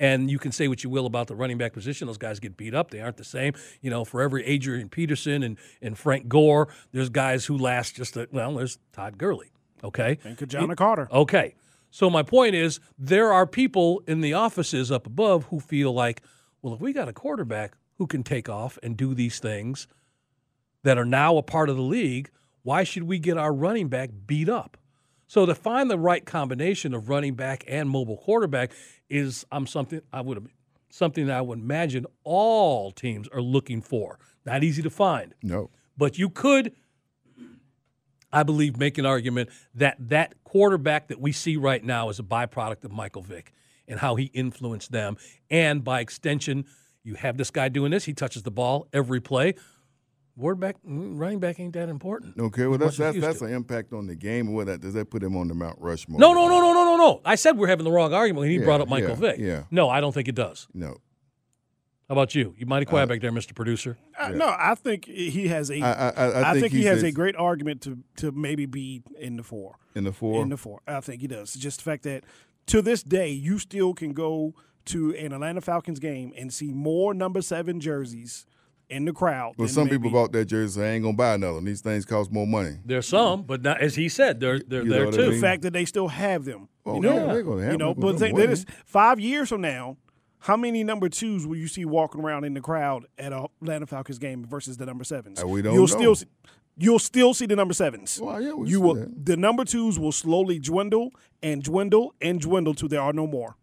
And 0.00 0.30
you 0.30 0.38
can 0.38 0.52
say 0.52 0.66
what 0.66 0.82
you 0.82 0.90
will 0.90 1.06
about 1.06 1.28
the 1.28 1.36
running 1.36 1.58
back 1.58 1.72
position; 1.72 2.06
those 2.06 2.18
guys 2.18 2.40
get 2.40 2.56
beat 2.56 2.74
up. 2.74 2.90
They 2.90 3.00
aren't 3.00 3.16
the 3.16 3.24
same. 3.24 3.54
You 3.80 3.90
know, 3.90 4.04
for 4.04 4.22
every 4.22 4.44
Adrian 4.44 4.88
Peterson 4.88 5.42
and, 5.42 5.56
and 5.80 5.96
Frank 5.96 6.28
Gore, 6.28 6.68
there's 6.92 7.10
guys 7.10 7.44
who 7.44 7.56
last 7.56 7.94
just 7.94 8.16
a, 8.16 8.28
well. 8.32 8.54
There's 8.54 8.78
Todd 8.92 9.18
Gurley. 9.18 9.50
Okay, 9.84 10.18
And 10.24 10.38
Ki-Jana 10.38 10.76
Carter. 10.76 11.08
Okay. 11.12 11.54
So 11.90 12.10
my 12.10 12.24
point 12.24 12.56
is 12.56 12.80
there 12.98 13.32
are 13.32 13.46
people 13.46 14.02
in 14.08 14.20
the 14.20 14.32
offices 14.32 14.90
up 14.90 15.06
above 15.06 15.44
who 15.44 15.60
feel 15.60 15.92
like, 15.92 16.22
well, 16.60 16.74
if 16.74 16.80
we 16.80 16.92
got 16.92 17.06
a 17.06 17.12
quarterback 17.12 17.76
who 17.98 18.08
can 18.08 18.24
take 18.24 18.48
off 18.48 18.78
and 18.82 18.96
do 18.96 19.14
these 19.14 19.38
things 19.38 19.86
that 20.82 20.98
are 20.98 21.04
now 21.04 21.36
a 21.36 21.42
part 21.42 21.68
of 21.68 21.76
the 21.76 21.82
league, 21.82 22.30
why 22.62 22.82
should 22.82 23.04
we 23.04 23.18
get 23.18 23.36
our 23.36 23.52
running 23.52 23.88
back 23.88 24.10
beat 24.26 24.48
up? 24.48 24.76
So 25.34 25.46
to 25.46 25.54
find 25.56 25.90
the 25.90 25.98
right 25.98 26.24
combination 26.24 26.94
of 26.94 27.08
running 27.08 27.34
back 27.34 27.64
and 27.66 27.90
mobile 27.90 28.18
quarterback 28.18 28.70
is 29.10 29.44
I'm 29.50 29.66
something 29.66 30.00
I 30.12 30.20
would 30.20 30.46
something 30.90 31.26
that 31.26 31.36
I 31.36 31.40
would 31.40 31.58
imagine 31.58 32.06
all 32.22 32.92
teams 32.92 33.26
are 33.32 33.42
looking 33.42 33.82
for. 33.82 34.20
Not 34.46 34.62
easy 34.62 34.80
to 34.82 34.90
find. 34.90 35.34
No. 35.42 35.70
But 35.98 36.18
you 36.18 36.30
could, 36.30 36.70
I 38.32 38.44
believe, 38.44 38.76
make 38.76 38.96
an 38.96 39.06
argument 39.06 39.50
that 39.74 39.96
that 39.98 40.36
quarterback 40.44 41.08
that 41.08 41.20
we 41.20 41.32
see 41.32 41.56
right 41.56 41.82
now 41.82 42.10
is 42.10 42.20
a 42.20 42.22
byproduct 42.22 42.84
of 42.84 42.92
Michael 42.92 43.22
Vick 43.22 43.52
and 43.88 43.98
how 43.98 44.14
he 44.14 44.26
influenced 44.26 44.92
them. 44.92 45.16
And 45.50 45.82
by 45.82 45.98
extension, 45.98 46.64
you 47.02 47.14
have 47.14 47.38
this 47.38 47.50
guy 47.50 47.68
doing 47.68 47.90
this. 47.90 48.04
He 48.04 48.14
touches 48.14 48.44
the 48.44 48.52
ball 48.52 48.86
every 48.92 49.20
play. 49.20 49.54
Ward 50.36 50.58
back, 50.58 50.76
mm, 50.86 51.18
running 51.18 51.38
back 51.38 51.60
ain't 51.60 51.74
that 51.74 51.88
important. 51.88 52.38
Okay, 52.38 52.66
well 52.66 52.76
that's 52.78 52.96
that's 52.96 53.20
that's 53.20 53.40
an 53.40 53.52
impact 53.52 53.92
on 53.92 54.06
the 54.08 54.16
game. 54.16 54.52
What 54.52 54.66
that 54.66 54.80
does 54.80 54.94
that 54.94 55.08
put 55.10 55.22
him 55.22 55.36
on 55.36 55.46
the 55.46 55.54
Mount 55.54 55.78
Rushmore? 55.80 56.18
No, 56.18 56.32
no, 56.32 56.48
no, 56.48 56.60
no, 56.60 56.72
no, 56.72 56.84
no, 56.84 56.96
no. 56.96 57.20
I 57.24 57.36
said 57.36 57.56
we're 57.56 57.68
having 57.68 57.84
the 57.84 57.92
wrong 57.92 58.12
argument 58.12 58.40
when 58.40 58.50
he 58.50 58.56
Yeah, 58.58 58.64
brought 58.64 58.80
up 58.80 58.88
Michael 58.88 59.10
yeah, 59.10 59.14
Vick. 59.14 59.36
yeah. 59.38 59.62
No, 59.70 59.88
I 59.88 60.00
don't 60.00 60.12
think 60.12 60.26
it 60.28 60.34
does. 60.34 60.66
no. 60.74 60.96
How 62.08 62.12
about 62.12 62.34
you? 62.34 62.54
You 62.58 62.66
mighty 62.66 62.84
quiet 62.84 63.08
back 63.08 63.22
there, 63.22 63.32
Mr. 63.32 63.54
Producer. 63.54 63.96
Uh, 64.18 64.28
No, 64.28 64.54
I 64.58 64.74
think 64.74 65.06
he 65.06 65.48
has 65.48 65.70
a. 65.70 65.80
I 65.80 65.90
I, 65.90 66.08
I, 66.10 66.50
I 66.50 66.60
think, 66.60 66.70
he 66.72 66.78
he's 66.80 66.86
has 66.88 67.02
a 67.02 67.10
great 67.10 67.34
argument 67.34 67.80
to 67.82 67.98
to 68.16 68.30
maybe 68.30 68.66
be 68.66 69.02
in 69.18 69.36
the 69.36 69.42
four. 69.42 69.76
in 69.94 70.04
the 70.04 70.12
four. 70.12 70.42
In 70.42 70.50
the 70.50 70.58
four, 70.58 70.82
I 70.86 71.00
think 71.00 71.22
he 71.22 71.26
does. 71.28 71.54
Just 71.54 71.78
the 71.78 71.84
fact 71.84 72.02
that 72.02 72.24
to 72.66 72.82
this 72.82 73.02
day 73.02 73.30
you 73.30 73.58
still 73.58 73.94
can 73.94 74.12
go 74.12 74.54
to 74.86 75.14
an 75.14 75.32
Atlanta 75.32 75.62
Falcons 75.62 75.98
game 75.98 76.34
and 76.36 76.52
see 76.52 76.72
more 76.74 77.14
number 77.14 77.40
seven 77.40 77.80
jerseys 77.80 78.44
in 78.94 79.04
the 79.04 79.12
crowd. 79.12 79.54
But 79.58 79.70
some 79.70 79.84
people 79.88 80.04
maybe- 80.04 80.12
bought 80.12 80.32
that 80.32 80.44
jersey. 80.46 80.82
I 80.82 80.86
ain't 80.92 81.02
gonna 81.04 81.16
buy 81.16 81.34
another. 81.34 81.54
one. 81.54 81.64
These 81.64 81.80
things 81.80 82.04
cost 82.04 82.30
more 82.32 82.46
money. 82.46 82.76
There's 82.84 83.08
some, 83.08 83.42
but 83.42 83.62
not, 83.62 83.80
as 83.80 83.94
he 83.96 84.08
said, 84.08 84.40
they're 84.40 84.60
they're 84.60 84.82
You 84.82 84.88
know 84.88 84.94
there 84.96 85.04
what 85.06 85.14
I 85.14 85.16
too. 85.18 85.24
the 85.24 85.30
mean? 85.32 85.40
fact 85.40 85.62
that 85.62 85.72
they 85.72 85.84
still 85.84 86.08
have 86.08 86.44
them. 86.44 86.68
Oh, 86.86 86.96
you 86.96 87.00
know, 87.02 87.14
yeah, 87.26 87.32
they're 87.32 87.42
gonna 87.42 87.62
have 87.62 87.72
you 87.72 87.78
know. 87.78 87.92
them, 87.94 88.00
But 88.00 88.12
but 88.12 88.18
think 88.20 88.36
they're 88.36 88.46
that 88.48 88.52
is 88.52 88.66
five 88.86 89.18
years 89.20 89.48
from 89.48 89.60
now. 89.60 89.96
How 90.40 90.56
many 90.58 90.84
number 90.84 91.08
twos 91.08 91.46
will 91.46 91.56
you 91.56 91.68
see 91.68 91.86
walking 91.86 92.20
around 92.20 92.44
in 92.44 92.52
the 92.52 92.60
crowd 92.60 93.06
at 93.18 93.32
a 93.32 93.46
Atlanta 93.62 93.86
Falcons 93.86 94.18
game 94.18 94.44
versus 94.44 94.76
the 94.76 94.84
number 94.84 95.02
sevens? 95.02 95.42
Uh, 95.42 95.46
we 95.46 95.62
don't 95.62 95.72
You'll 95.72 95.82
know. 95.84 95.86
still 95.86 96.14
see, 96.14 96.26
you'll 96.76 96.98
still 96.98 97.32
see 97.32 97.46
the 97.46 97.56
number 97.56 97.72
sevens. 97.72 98.20
Well, 98.20 98.42
yeah, 98.42 98.52
we 98.52 98.68
you 98.68 98.76
see 98.76 98.82
will. 98.82 98.94
that. 98.96 99.24
The 99.24 99.36
number 99.38 99.64
twos 99.64 99.98
will 99.98 100.12
slowly 100.12 100.58
dwindle 100.58 101.12
and 101.42 101.62
dwindle 101.62 102.14
and 102.20 102.40
dwindle 102.40 102.74
till 102.74 102.88
there 102.88 103.00
are 103.00 103.14
no 103.14 103.26
more. 103.26 103.56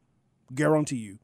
Guarantee 0.56 0.96
you. 0.98 1.20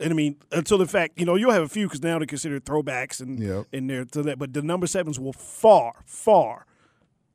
And 0.00 0.12
I 0.12 0.14
mean, 0.14 0.36
uh, 0.52 0.58
until 0.58 0.78
the 0.78 0.86
fact, 0.86 1.18
you 1.18 1.24
know, 1.26 1.34
you'll 1.34 1.50
have 1.52 1.62
a 1.62 1.68
few 1.68 1.86
because 1.86 2.02
now 2.02 2.18
they're 2.18 2.26
considered 2.26 2.64
throwbacks 2.64 3.20
and 3.20 3.38
Yep. 3.40 3.66
in 3.72 3.86
there 3.88 4.04
to 4.04 4.22
that. 4.22 4.38
But 4.38 4.52
the 4.52 4.62
number 4.62 4.86
sevens 4.86 5.18
will 5.18 5.32
far, 5.32 5.94
far 6.06 6.66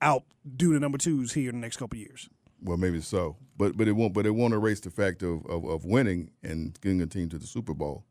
outdo 0.02 0.74
the 0.74 0.80
number 0.80 0.98
twos 0.98 1.34
here 1.34 1.50
in 1.50 1.56
the 1.56 1.62
next 1.62 1.78
couple 1.78 1.98
of 1.98 2.02
years. 2.02 2.30
Well, 2.62 2.78
maybe 2.78 3.02
so, 3.02 3.36
but 3.58 3.76
but 3.76 3.88
it 3.90 3.92
won't. 3.94 4.14
But 4.14 4.26
it 4.26 4.32
won't 4.32 4.54
erase 4.54 4.80
the 4.80 4.90
fact 4.90 5.22
of, 5.24 5.46
of, 5.48 5.66
of 5.66 5.84
winning 5.86 6.30
and 6.42 6.80
getting 6.80 7.02
a 7.02 7.06
team 7.06 7.28
to 7.30 7.38
the 7.38 7.46
Super 7.48 7.74
Bowl, 7.74 8.06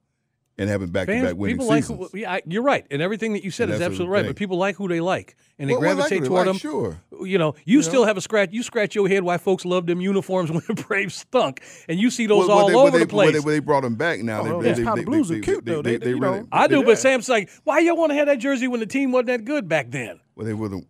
and 0.58 0.68
having 0.68 0.88
back 0.88 1.08
to 1.08 1.22
back 1.22 1.34
winning 1.36 1.56
people 1.56 1.66
like 1.68 1.84
seasons. 1.84 2.10
who, 2.12 2.18
yeah, 2.18 2.32
I- 2.34 2.42
you're 2.46 2.62
right, 2.62 2.86
and 2.90 3.00
everything 3.02 3.32
that 3.32 3.44
you 3.44 3.50
said 3.50 3.68
And 3.68 3.76
is 3.76 3.80
absolutely 3.80 4.12
right. 4.12 4.26
But 4.26 4.36
people 4.36 4.58
like 4.58 4.76
who 4.76 4.86
they 4.88 5.00
like, 5.00 5.36
and 5.58 5.68
they 5.68 5.72
Well, 5.74 5.80
well, 5.82 5.90
like 5.90 5.96
gravitate 6.08 6.22
they 6.22 6.28
toward 6.28 6.46
like, 6.46 6.54
them. 6.54 6.58
sure. 6.58 7.00
You 7.26 7.38
know, 7.38 7.54
you 7.64 7.82
still 7.82 8.04
have 8.04 8.16
a 8.16 8.20
scratch. 8.20 8.50
You 8.52 8.62
scratch 8.62 8.94
your 8.94 9.08
head 9.08 9.22
why 9.22 9.38
folks 9.38 9.64
love 9.64 9.86
them 9.86 10.00
uniforms 10.00 10.50
when 10.52 10.62
the 10.66 10.74
Braves 10.74 11.14
stunk, 11.14 11.62
and 11.88 11.98
you 11.98 12.10
see 12.10 12.26
those 12.26 12.48
Well, 12.48 12.58
all 12.58 12.68
they, 12.68 12.74
over 12.74 12.90
they, 12.90 12.98
the 13.04 13.06
place. 13.06 13.32
They, 13.44 13.50
they 13.52 13.58
brought 13.60 13.82
them 13.82 13.94
back 13.94 14.20
now. 14.20 14.42
Oh, 14.46 14.62
they, 14.62 14.72
they, 14.72 14.82
the 14.82 14.94
they- 14.96 15.04
Blues 15.04 15.28
they- 15.28 15.36
are 15.36 15.40
cute, 15.40 15.64
though. 15.64 15.82
They, 15.82 15.92
They- 15.92 16.04
they 16.04 16.10
you 16.10 16.18
really- 16.20 16.40
know. 16.40 16.48
I 16.52 16.66
do, 16.66 16.84
but 16.84 16.98
Sam's 16.98 17.28
like, 17.28 17.48
why 17.64 17.78
y'all 17.80 17.96
want 17.96 18.10
to 18.10 18.16
have 18.16 18.26
that 18.26 18.38
jersey 18.38 18.68
when 18.68 18.80
the 18.80 18.86
team 18.86 19.12
wasn't 19.12 19.28
that 19.28 19.44
good 19.44 19.68
back 19.68 19.90
then? 19.90 20.20
Well, 20.36 20.46
they. 20.46 20.54
Well, 20.54 20.68
they- 20.70 20.86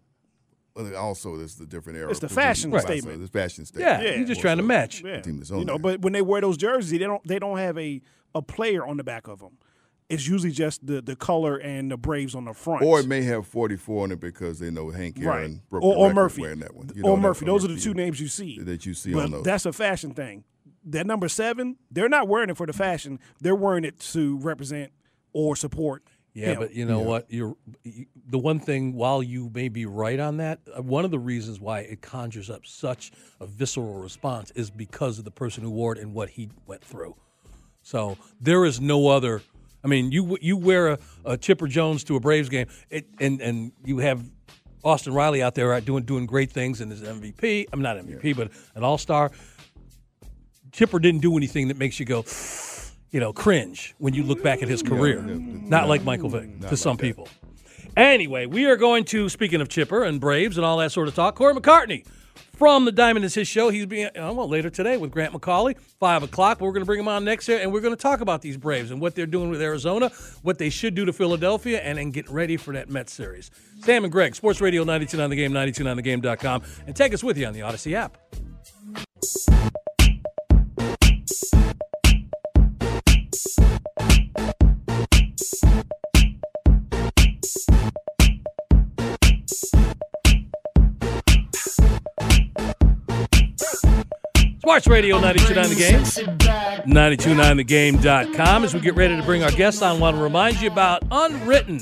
also, 0.76 1.36
this 1.36 1.54
is 1.54 1.60
a 1.60 1.66
different 1.66 1.98
era. 1.98 2.10
It's 2.10 2.20
the 2.20 2.28
fashion 2.28 2.70
producing- 2.70 3.00
statement. 3.02 3.22
It's 3.22 3.30
fashion 3.32 3.64
statement. 3.66 3.88
Yeah, 3.90 3.96
statement. 3.98 4.18
he's 4.20 4.28
just 4.28 4.40
trying 4.40 4.56
to 4.58 4.62
match. 4.62 5.02
Yeah. 5.04 5.22
you 5.26 5.64
know, 5.64 5.64
there. 5.64 5.78
but 5.78 6.00
when 6.02 6.12
they 6.12 6.22
wear 6.22 6.40
those 6.40 6.56
jerseys, 6.56 6.90
they 6.90 6.98
don't 6.98 7.26
they 7.26 7.38
don't 7.38 7.58
have 7.58 7.76
a 7.78 8.00
a 8.34 8.42
player 8.42 8.86
on 8.86 8.96
the 8.96 9.04
back 9.04 9.28
of 9.28 9.40
them. 9.40 9.58
It's 10.08 10.26
usually 10.26 10.50
just 10.52 10.86
the 10.86 11.00
the 11.00 11.16
color 11.16 11.56
and 11.56 11.90
the 11.90 11.96
Braves 11.96 12.34
on 12.34 12.44
the 12.44 12.52
front. 12.52 12.82
Or 12.82 13.00
it 13.00 13.06
may 13.06 13.22
have 13.22 13.46
44 13.46 14.04
on 14.04 14.12
it 14.12 14.20
because 14.20 14.58
they 14.58 14.70
know 14.70 14.90
Hank 14.90 15.16
right. 15.20 15.38
Aaron 15.40 15.62
broke 15.70 15.82
Or, 15.84 15.94
the 15.94 16.00
or 16.00 16.12
Murphy. 16.14 16.42
wearing 16.42 16.58
that 16.60 16.74
one. 16.74 16.90
You 16.94 17.02
or 17.02 17.16
know, 17.16 17.16
Murphy. 17.16 17.46
Those 17.46 17.64
are 17.64 17.68
the 17.68 17.78
two 17.80 17.94
names 17.94 18.20
you 18.20 18.28
see. 18.28 18.58
that 18.60 18.84
you 18.84 18.94
see 18.94 19.12
but 19.12 19.24
on 19.24 19.30
those. 19.30 19.42
that's 19.44 19.64
a 19.66 19.72
fashion 19.72 20.12
thing. 20.12 20.44
That 20.84 21.06
number 21.06 21.28
seven, 21.28 21.76
they're 21.90 22.08
not 22.08 22.26
wearing 22.28 22.50
it 22.50 22.56
for 22.56 22.66
the 22.66 22.72
fashion. 22.72 23.20
They're 23.40 23.54
wearing 23.54 23.84
it 23.84 24.00
to 24.12 24.36
represent 24.38 24.90
or 25.32 25.54
support. 25.54 26.02
Yeah, 26.34 26.54
but 26.54 26.74
you 26.74 26.86
know 26.86 27.00
what? 27.00 27.26
You're 27.28 27.56
you, 27.82 28.06
the 28.26 28.38
one 28.38 28.58
thing. 28.58 28.94
While 28.94 29.22
you 29.22 29.50
may 29.52 29.68
be 29.68 29.84
right 29.84 30.18
on 30.18 30.38
that, 30.38 30.60
uh, 30.74 30.82
one 30.82 31.04
of 31.04 31.10
the 31.10 31.18
reasons 31.18 31.60
why 31.60 31.80
it 31.80 32.00
conjures 32.00 32.48
up 32.48 32.66
such 32.66 33.12
a 33.40 33.46
visceral 33.46 33.94
response 33.94 34.50
is 34.52 34.70
because 34.70 35.18
of 35.18 35.24
the 35.24 35.30
person 35.30 35.62
who 35.62 35.70
wore 35.70 35.92
it 35.92 35.98
and 35.98 36.14
what 36.14 36.30
he 36.30 36.48
went 36.66 36.82
through. 36.82 37.16
So 37.82 38.16
there 38.40 38.64
is 38.64 38.80
no 38.80 39.08
other. 39.08 39.42
I 39.84 39.88
mean, 39.88 40.10
you 40.10 40.38
you 40.40 40.56
wear 40.56 40.88
a, 40.88 40.98
a 41.24 41.36
Chipper 41.36 41.66
Jones 41.66 42.04
to 42.04 42.16
a 42.16 42.20
Braves 42.20 42.48
game, 42.48 42.66
it, 42.88 43.06
and 43.20 43.42
and 43.42 43.72
you 43.84 43.98
have 43.98 44.24
Austin 44.84 45.12
Riley 45.12 45.42
out 45.42 45.54
there 45.54 45.78
doing 45.80 46.04
doing 46.04 46.24
great 46.24 46.50
things 46.50 46.80
and 46.80 46.90
is 46.92 47.02
MVP. 47.02 47.66
I'm 47.72 47.82
not 47.82 47.98
MVP, 47.98 48.36
but 48.36 48.50
an 48.74 48.84
All 48.84 48.98
Star. 48.98 49.30
Chipper 50.70 50.98
didn't 50.98 51.20
do 51.20 51.36
anything 51.36 51.68
that 51.68 51.76
makes 51.76 52.00
you 52.00 52.06
go, 52.06 52.22
you 53.12 53.20
know, 53.20 53.32
cringe 53.32 53.94
when 53.98 54.14
you 54.14 54.24
look 54.24 54.42
back 54.42 54.62
at 54.62 54.68
his 54.68 54.82
career. 54.82 55.22
Not 55.22 55.88
like 55.88 56.02
Michael 56.02 56.30
Vick 56.30 56.60
to 56.68 56.76
some 56.76 56.96
people. 56.96 57.28
Anyway, 57.96 58.46
we 58.46 58.64
are 58.64 58.76
going 58.76 59.04
to, 59.04 59.28
speaking 59.28 59.60
of 59.60 59.68
Chipper 59.68 60.02
and 60.02 60.18
Braves 60.18 60.56
and 60.56 60.64
all 60.64 60.78
that 60.78 60.92
sort 60.92 61.08
of 61.08 61.14
talk, 61.14 61.34
Corey 61.34 61.54
McCartney 61.54 62.06
from 62.54 62.86
the 62.86 62.92
Diamond 62.92 63.26
is 63.26 63.34
his 63.34 63.46
show. 63.46 63.68
He's 63.68 63.84
being, 63.84 64.06
uh, 64.16 64.32
well, 64.32 64.48
later 64.48 64.70
today 64.70 64.96
with 64.96 65.10
Grant 65.10 65.34
McAuley, 65.34 65.78
5 66.00 66.22
o'clock. 66.22 66.60
We're 66.60 66.72
going 66.72 66.80
to 66.80 66.86
bring 66.86 67.00
him 67.00 67.08
on 67.08 67.22
next 67.22 67.48
year, 67.48 67.58
and 67.58 67.70
we're 67.70 67.82
going 67.82 67.94
to 67.94 68.00
talk 68.00 68.22
about 68.22 68.40
these 68.40 68.56
Braves 68.56 68.90
and 68.90 68.98
what 68.98 69.14
they're 69.14 69.26
doing 69.26 69.50
with 69.50 69.60
Arizona, 69.60 70.10
what 70.40 70.56
they 70.56 70.70
should 70.70 70.94
do 70.94 71.04
to 71.04 71.12
Philadelphia, 71.12 71.80
and 71.80 71.98
then 71.98 72.12
get 72.12 72.30
ready 72.30 72.56
for 72.56 72.72
that 72.72 72.88
Mets 72.88 73.12
series. 73.12 73.50
Sam 73.82 74.04
and 74.04 74.12
Greg, 74.12 74.34
Sports 74.34 74.62
Radio 74.62 74.84
92 74.84 75.20
on 75.20 75.28
the 75.28 75.36
game, 75.36 75.52
92onthegame.com, 75.52 76.62
and 76.86 76.96
take 76.96 77.12
us 77.12 77.22
with 77.22 77.36
you 77.36 77.46
on 77.46 77.52
the 77.52 77.60
Audacy 77.60 77.92
app. 77.92 78.16
Sports 94.72 94.86
Radio 94.86 95.20
92 95.20 95.60
on 95.60 95.68
the 95.68 95.74
game. 95.74 96.00
929thegame.com. 96.86 98.64
As 98.64 98.72
we 98.72 98.80
get 98.80 98.96
ready 98.96 99.14
to 99.14 99.22
bring 99.22 99.44
our 99.44 99.50
guests 99.50 99.82
on, 99.82 99.96
I 99.96 100.00
want 100.00 100.16
to 100.16 100.22
remind 100.22 100.62
you 100.62 100.70
about 100.70 101.02
Unwritten, 101.10 101.80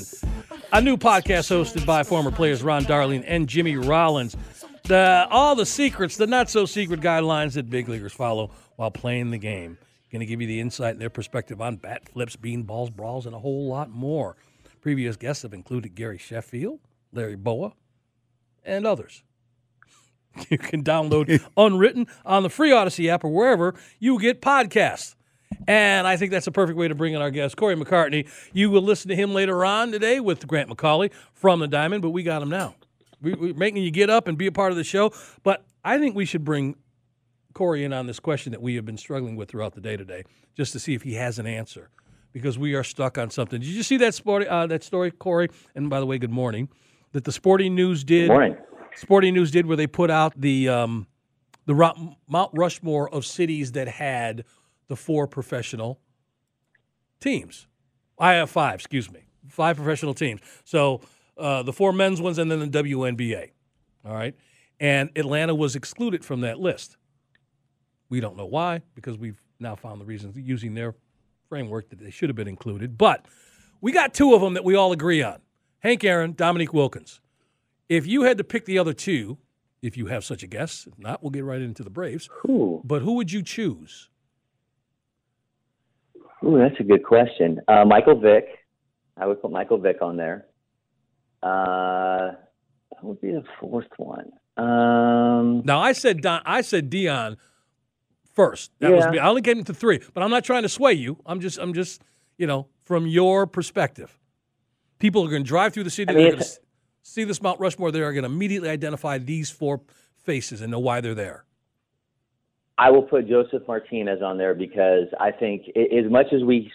a 0.73 0.81
new 0.81 0.97
podcast 0.97 1.49
hosted 1.49 1.85
by 1.85 2.03
former 2.03 2.31
players 2.31 2.61
Ron 2.61 2.83
Darling 2.83 3.23
and 3.23 3.47
Jimmy 3.47 3.77
Rollins. 3.77 4.35
The, 4.83 5.25
all 5.31 5.55
the 5.55 5.65
secrets, 5.65 6.17
the 6.17 6.27
not 6.27 6.49
so 6.49 6.65
secret 6.65 6.99
guidelines 6.99 7.53
that 7.53 7.69
big 7.69 7.87
leaguers 7.87 8.11
follow 8.11 8.51
while 8.75 8.91
playing 8.91 9.31
the 9.31 9.37
game. 9.37 9.77
Going 10.11 10.19
to 10.19 10.25
give 10.25 10.41
you 10.41 10.47
the 10.47 10.59
insight 10.59 10.91
and 10.91 11.01
their 11.01 11.09
perspective 11.09 11.61
on 11.61 11.77
bat 11.77 12.09
flips, 12.09 12.35
bean 12.35 12.63
balls, 12.63 12.89
brawls, 12.89 13.25
and 13.25 13.33
a 13.33 13.39
whole 13.39 13.67
lot 13.67 13.89
more. 13.89 14.35
Previous 14.81 15.15
guests 15.15 15.43
have 15.43 15.53
included 15.53 15.95
Gary 15.95 16.17
Sheffield, 16.17 16.79
Larry 17.13 17.35
Bowa, 17.35 17.73
and 18.63 18.85
others. 18.85 19.23
You 20.49 20.57
can 20.57 20.81
download 20.81 21.45
Unwritten 21.57 22.07
on 22.25 22.43
the 22.43 22.49
free 22.49 22.69
Audacy 22.69 23.09
app 23.09 23.25
or 23.25 23.29
wherever 23.29 23.75
you 23.99 24.17
get 24.17 24.41
podcasts. 24.41 25.15
And 25.67 26.07
I 26.07 26.15
think 26.15 26.31
that's 26.31 26.47
a 26.47 26.53
perfect 26.53 26.77
way 26.77 26.87
to 26.87 26.95
bring 26.95 27.13
in 27.13 27.21
our 27.21 27.31
guest, 27.31 27.57
Corey 27.57 27.75
McCartney. 27.75 28.29
You 28.53 28.69
will 28.69 28.81
listen 28.81 29.09
to 29.09 29.15
him 29.15 29.33
later 29.33 29.65
on 29.65 29.91
today 29.91 30.21
with 30.21 30.47
Grant 30.47 30.69
McAuley 30.69 31.11
from 31.33 31.59
the 31.59 31.67
Diamond, 31.67 32.01
but 32.01 32.11
we 32.11 32.23
got 32.23 32.41
him 32.41 32.49
now. 32.49 32.75
We, 33.21 33.33
we're 33.33 33.53
making 33.53 33.83
you 33.83 33.91
get 33.91 34.09
up 34.09 34.29
and 34.29 34.37
be 34.37 34.47
a 34.47 34.53
part 34.53 34.71
of 34.71 34.77
the 34.77 34.85
show. 34.85 35.11
But 35.43 35.65
I 35.83 35.97
think 35.97 36.15
we 36.15 36.25
should 36.25 36.45
bring 36.45 36.77
Corey 37.53 37.83
in 37.83 37.93
on 37.93 38.07
this 38.07 38.19
question 38.19 38.51
that 38.51 38.61
we 38.61 38.75
have 38.75 38.85
been 38.85 38.97
struggling 38.97 39.35
with 39.35 39.49
throughout 39.49 39.73
the 39.73 39.81
day 39.81 39.97
today, 39.97 40.23
just 40.55 40.71
to 40.73 40.79
see 40.79 40.93
if 40.93 41.03
he 41.03 41.13
has 41.15 41.39
an 41.39 41.47
answer, 41.47 41.89
because 42.33 42.57
we 42.57 42.73
are 42.73 42.83
stuck 42.83 43.17
on 43.17 43.29
something. 43.29 43.59
Did 43.59 43.69
you 43.69 43.83
see 43.83 43.97
that 43.97 44.13
sport, 44.13 44.47
uh, 44.47 44.67
that 44.67 44.83
story, 44.83 45.11
Corey? 45.11 45.49
And 45.75 45.89
by 45.89 45.99
the 45.99 46.05
way, 46.05 46.17
good 46.17 46.31
morning. 46.31 46.69
That 47.13 47.25
the 47.25 47.31
Sporting 47.31 47.75
News 47.75 48.03
did. 48.03 48.29
Morning. 48.29 48.57
Sporting 48.95 49.33
News 49.33 49.51
did 49.51 49.65
where 49.65 49.77
they 49.77 49.87
put 49.87 50.09
out 50.09 50.39
the 50.39 50.69
um, 50.69 51.07
the 51.65 51.73
Mount 52.27 52.51
Rushmore 52.53 53.09
of 53.13 53.25
cities 53.25 53.73
that 53.73 53.87
had 53.87 54.45
the 54.87 54.95
four 54.95 55.27
professional 55.27 55.99
teams. 57.19 57.67
I 58.19 58.33
have 58.33 58.49
five, 58.49 58.75
excuse 58.75 59.11
me, 59.11 59.21
five 59.47 59.77
professional 59.77 60.13
teams. 60.13 60.41
So 60.63 61.01
uh, 61.37 61.63
the 61.63 61.73
four 61.73 61.93
men's 61.93 62.21
ones 62.21 62.37
and 62.37 62.51
then 62.51 62.59
the 62.59 62.83
WNBA. 62.83 63.51
All 64.05 64.13
right, 64.13 64.35
and 64.79 65.09
Atlanta 65.15 65.53
was 65.53 65.75
excluded 65.75 66.25
from 66.25 66.41
that 66.41 66.59
list. 66.59 66.97
We 68.11 68.19
don't 68.19 68.35
know 68.35 68.45
why 68.45 68.81
because 68.93 69.17
we've 69.17 69.39
now 69.59 69.75
found 69.75 70.01
the 70.01 70.05
reasons 70.05 70.35
using 70.37 70.73
their 70.73 70.93
framework 71.47 71.89
that 71.89 71.99
they 71.99 72.11
should 72.11 72.27
have 72.29 72.35
been 72.35 72.47
included. 72.49 72.97
But 72.97 73.25
we 73.79 73.93
got 73.93 74.13
two 74.13 74.35
of 74.35 74.41
them 74.41 74.53
that 74.53 74.65
we 74.65 74.75
all 74.75 74.91
agree 74.91 75.23
on: 75.23 75.39
Hank 75.79 76.03
Aaron, 76.03 76.33
Dominique 76.33 76.73
Wilkins. 76.73 77.21
If 77.87 78.05
you 78.05 78.23
had 78.23 78.37
to 78.37 78.43
pick 78.43 78.65
the 78.65 78.77
other 78.77 78.91
two, 78.93 79.37
if 79.81 79.95
you 79.95 80.07
have 80.07 80.25
such 80.25 80.43
a 80.43 80.47
guess, 80.47 80.85
if 80.91 80.99
not, 80.99 81.23
we'll 81.23 81.29
get 81.31 81.45
right 81.45 81.61
into 81.61 81.83
the 81.83 81.89
Braves. 81.89 82.29
Ooh, 82.49 82.81
But 82.83 83.01
who 83.01 83.13
would 83.13 83.31
you 83.31 83.41
choose? 83.43 84.09
ooh, 86.43 86.57
that's 86.57 86.79
a 86.79 86.83
good 86.83 87.03
question. 87.03 87.61
Uh, 87.67 87.85
Michael 87.85 88.19
Vick. 88.19 88.45
I 89.17 89.25
would 89.25 89.41
put 89.41 89.51
Michael 89.51 89.77
Vick 89.77 90.01
on 90.01 90.17
there. 90.17 90.47
Uh, 91.43 92.31
what 92.89 93.03
would 93.03 93.21
be 93.21 93.31
the 93.31 93.43
fourth 93.59 93.87
one? 93.97 94.31
Um, 94.57 95.61
Now 95.65 95.79
I 95.79 95.93
said 95.93 96.21
Don, 96.21 96.41
I 96.45 96.61
said 96.61 96.89
Deion 96.91 97.37
first. 98.33 98.71
That 98.79 98.91
was 98.91 99.05
me. 99.07 99.19
I 99.19 99.27
only 99.27 99.41
came 99.41 99.59
into 99.59 99.73
three, 99.73 99.99
but 100.13 100.23
I'm 100.23 100.29
not 100.29 100.43
trying 100.43 100.63
to 100.63 100.69
sway 100.69 100.93
you. 100.93 101.17
I'm 101.25 101.39
just 101.39 101.57
I'm 101.57 101.73
just 101.73 102.01
you 102.37 102.47
know 102.47 102.67
from 102.83 103.07
your 103.07 103.47
perspective. 103.47 104.17
People 104.99 105.25
are 105.25 105.29
going 105.29 105.43
to 105.43 105.47
drive 105.47 105.73
through 105.73 105.85
the 105.85 105.89
city. 105.89 106.11
I 106.11 106.13
mean, 106.13 106.23
they're 106.23 106.31
going 106.33 106.43
to 106.43 106.59
see 107.01 107.23
this 107.23 107.41
Mount 107.41 107.59
Rushmore. 107.59 107.91
They 107.91 108.01
are 108.01 108.13
going 108.13 108.23
to 108.23 108.29
immediately 108.29 108.69
identify 108.69 109.17
these 109.17 109.49
four 109.49 109.81
faces 110.17 110.61
and 110.61 110.71
know 110.71 110.79
why 110.79 111.01
they're 111.01 111.15
there. 111.15 111.45
I 112.77 112.89
will 112.89 113.03
put 113.03 113.27
Josef 113.27 113.61
Martinez 113.67 114.21
on 114.23 114.37
there 114.37 114.55
because 114.55 115.07
I 115.19 115.31
think 115.31 115.63
as 115.77 116.09
much 116.09 116.27
as 116.33 116.43
we, 116.43 116.71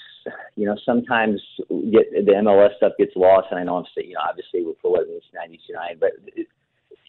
you 0.55 0.67
know, 0.67 0.77
sometimes 0.85 1.41
get 1.69 2.11
the 2.13 2.33
MLS 2.43 2.77
stuff 2.77 2.93
gets 2.99 3.13
lost, 3.17 3.49
and 3.51 3.59
I 3.59 3.65
know 3.65 3.77
I'm 3.77 3.85
saying, 3.97 4.11
you 4.11 4.15
know, 4.15 4.21
obviously 4.29 4.65
for 4.83 4.93
what 4.93 5.07
it's 5.09 5.27
99, 5.35 5.97
but 5.99 6.11
it, 6.35 6.47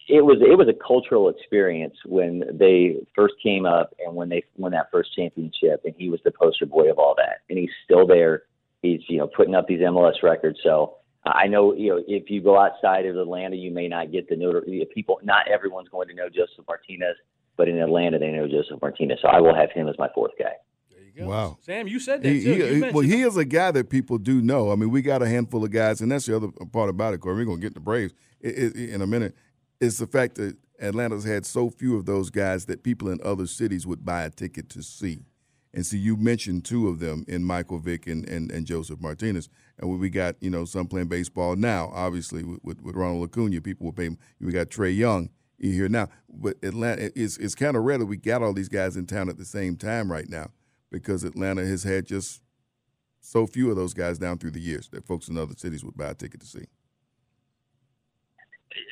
it 0.08 0.24
was 0.24 0.38
it 0.40 0.56
was 0.56 0.68
a 0.68 0.72
cultural 0.86 1.28
experience 1.28 1.94
when 2.06 2.42
they 2.52 2.96
first 3.14 3.34
came 3.42 3.66
up 3.66 3.94
and 4.04 4.14
when 4.14 4.28
they 4.28 4.42
won 4.56 4.72
that 4.72 4.90
first 4.90 5.14
championship, 5.14 5.82
and 5.84 5.94
he 5.96 6.08
was 6.08 6.20
the 6.24 6.30
poster 6.30 6.66
boy 6.66 6.90
of 6.90 6.98
all 6.98 7.14
that, 7.16 7.38
and 7.48 7.58
he's 7.58 7.70
still 7.84 8.06
there. 8.06 8.42
He's 8.82 9.00
you 9.08 9.18
know 9.18 9.26
putting 9.26 9.54
up 9.54 9.66
these 9.68 9.80
MLS 9.80 10.22
records, 10.22 10.58
so. 10.62 10.94
Uh, 11.26 11.30
I 11.34 11.48
know, 11.48 11.74
you 11.74 11.88
know, 11.90 12.00
if 12.06 12.30
you 12.30 12.40
go 12.40 12.56
outside 12.56 13.04
of 13.04 13.16
Atlanta, 13.16 13.56
you 13.56 13.72
may 13.72 13.88
not 13.88 14.12
get 14.12 14.28
the 14.28 14.36
notoriety. 14.36 14.86
People, 14.94 15.18
not 15.24 15.48
everyone's 15.48 15.88
going 15.88 16.06
to 16.06 16.14
know 16.14 16.28
Josef 16.28 16.64
Martinez, 16.68 17.16
but 17.56 17.68
in 17.68 17.76
Atlanta, 17.80 18.20
they 18.20 18.30
know 18.30 18.46
Josef 18.46 18.80
Martinez. 18.80 19.18
So 19.20 19.26
I 19.26 19.40
will 19.40 19.52
have 19.54 19.72
him 19.72 19.88
as 19.88 19.96
my 19.98 20.08
fourth 20.14 20.30
guy. 20.38 20.52
There 20.92 21.02
you 21.02 21.10
go. 21.22 21.26
Wow. 21.28 21.58
Sam, 21.62 21.88
you 21.88 21.98
said 21.98 22.22
that 22.22 22.28
He, 22.28 22.44
too. 22.44 22.52
he, 22.54 22.80
well, 22.92 23.00
he 23.00 23.22
is 23.22 23.36
a 23.36 23.44
guy 23.44 23.72
that 23.72 23.90
people 23.90 24.16
do 24.18 24.40
know. 24.40 24.70
I 24.70 24.76
mean, 24.76 24.90
we 24.90 25.02
got 25.02 25.20
a 25.20 25.28
handful 25.28 25.64
of 25.64 25.72
guys, 25.72 26.00
and 26.00 26.12
that's 26.12 26.26
the 26.26 26.36
other 26.36 26.48
part 26.72 26.88
about 26.88 27.14
it. 27.14 27.18
Corey, 27.18 27.34
we're 27.34 27.46
gonna 27.46 27.58
get 27.60 27.74
the 27.74 27.80
Braves 27.80 28.14
i- 28.44 28.46
i- 28.46 28.94
in 28.94 29.02
a 29.02 29.06
minute. 29.06 29.34
Is 29.80 29.98
the 29.98 30.06
fact 30.06 30.34
that 30.36 30.56
Atlanta's 30.80 31.24
had 31.24 31.46
so 31.46 31.70
few 31.70 31.96
of 31.96 32.06
those 32.06 32.30
guys 32.30 32.66
that 32.66 32.82
people 32.82 33.08
in 33.08 33.20
other 33.22 33.46
cities 33.46 33.86
would 33.86 34.04
buy 34.04 34.22
a 34.22 34.30
ticket 34.30 34.68
to 34.70 34.82
see. 34.82 35.20
And 35.74 35.84
see, 35.84 35.98
you 35.98 36.16
mentioned 36.16 36.64
two 36.64 36.88
of 36.88 36.98
them 36.98 37.24
in 37.28 37.44
Michael 37.44 37.78
Vick 37.78 38.06
and, 38.06 38.28
and, 38.28 38.50
and 38.50 38.66
Josef 38.66 39.00
Martinez. 39.00 39.48
And 39.78 39.90
we- 39.90 39.98
we 39.98 40.10
got, 40.10 40.36
you 40.40 40.50
know, 40.50 40.64
some 40.64 40.86
playing 40.86 41.08
baseball 41.08 41.56
now, 41.56 41.90
obviously, 41.92 42.42
with, 42.42 42.60
with, 42.62 42.82
with 42.82 42.96
Ronald 42.96 43.24
Acuna. 43.28 43.60
People 43.60 43.86
will 43.86 43.92
pay. 43.92 44.10
We 44.40 44.52
got 44.52 44.70
Trae 44.70 44.96
Young 44.96 45.30
here 45.58 45.88
now. 45.88 46.08
But 46.28 46.56
Atlanta, 46.62 47.10
it's, 47.14 47.36
it's 47.36 47.54
kind 47.54 47.76
of 47.76 47.84
rare 47.84 47.98
that 47.98 48.06
we 48.06 48.16
got 48.16 48.42
all 48.42 48.54
these 48.54 48.68
guys 48.68 48.96
in 48.96 49.06
town 49.06 49.28
at 49.28 49.36
the 49.36 49.44
same 49.44 49.76
time 49.76 50.10
right 50.10 50.28
now 50.28 50.50
because 50.90 51.22
Atlanta 51.22 51.66
has 51.66 51.82
had 51.82 52.06
just 52.06 52.40
so 53.20 53.46
few 53.46 53.68
of 53.70 53.76
those 53.76 53.94
guys 53.94 54.18
down 54.18 54.38
through 54.38 54.52
the 54.52 54.60
years 54.60 54.88
that 54.88 55.06
folks 55.06 55.28
in 55.28 55.36
other 55.36 55.54
cities 55.56 55.84
would 55.84 55.96
buy 55.96 56.06
a 56.10 56.14
ticket 56.14 56.40
to 56.40 56.46
see. 56.46 56.64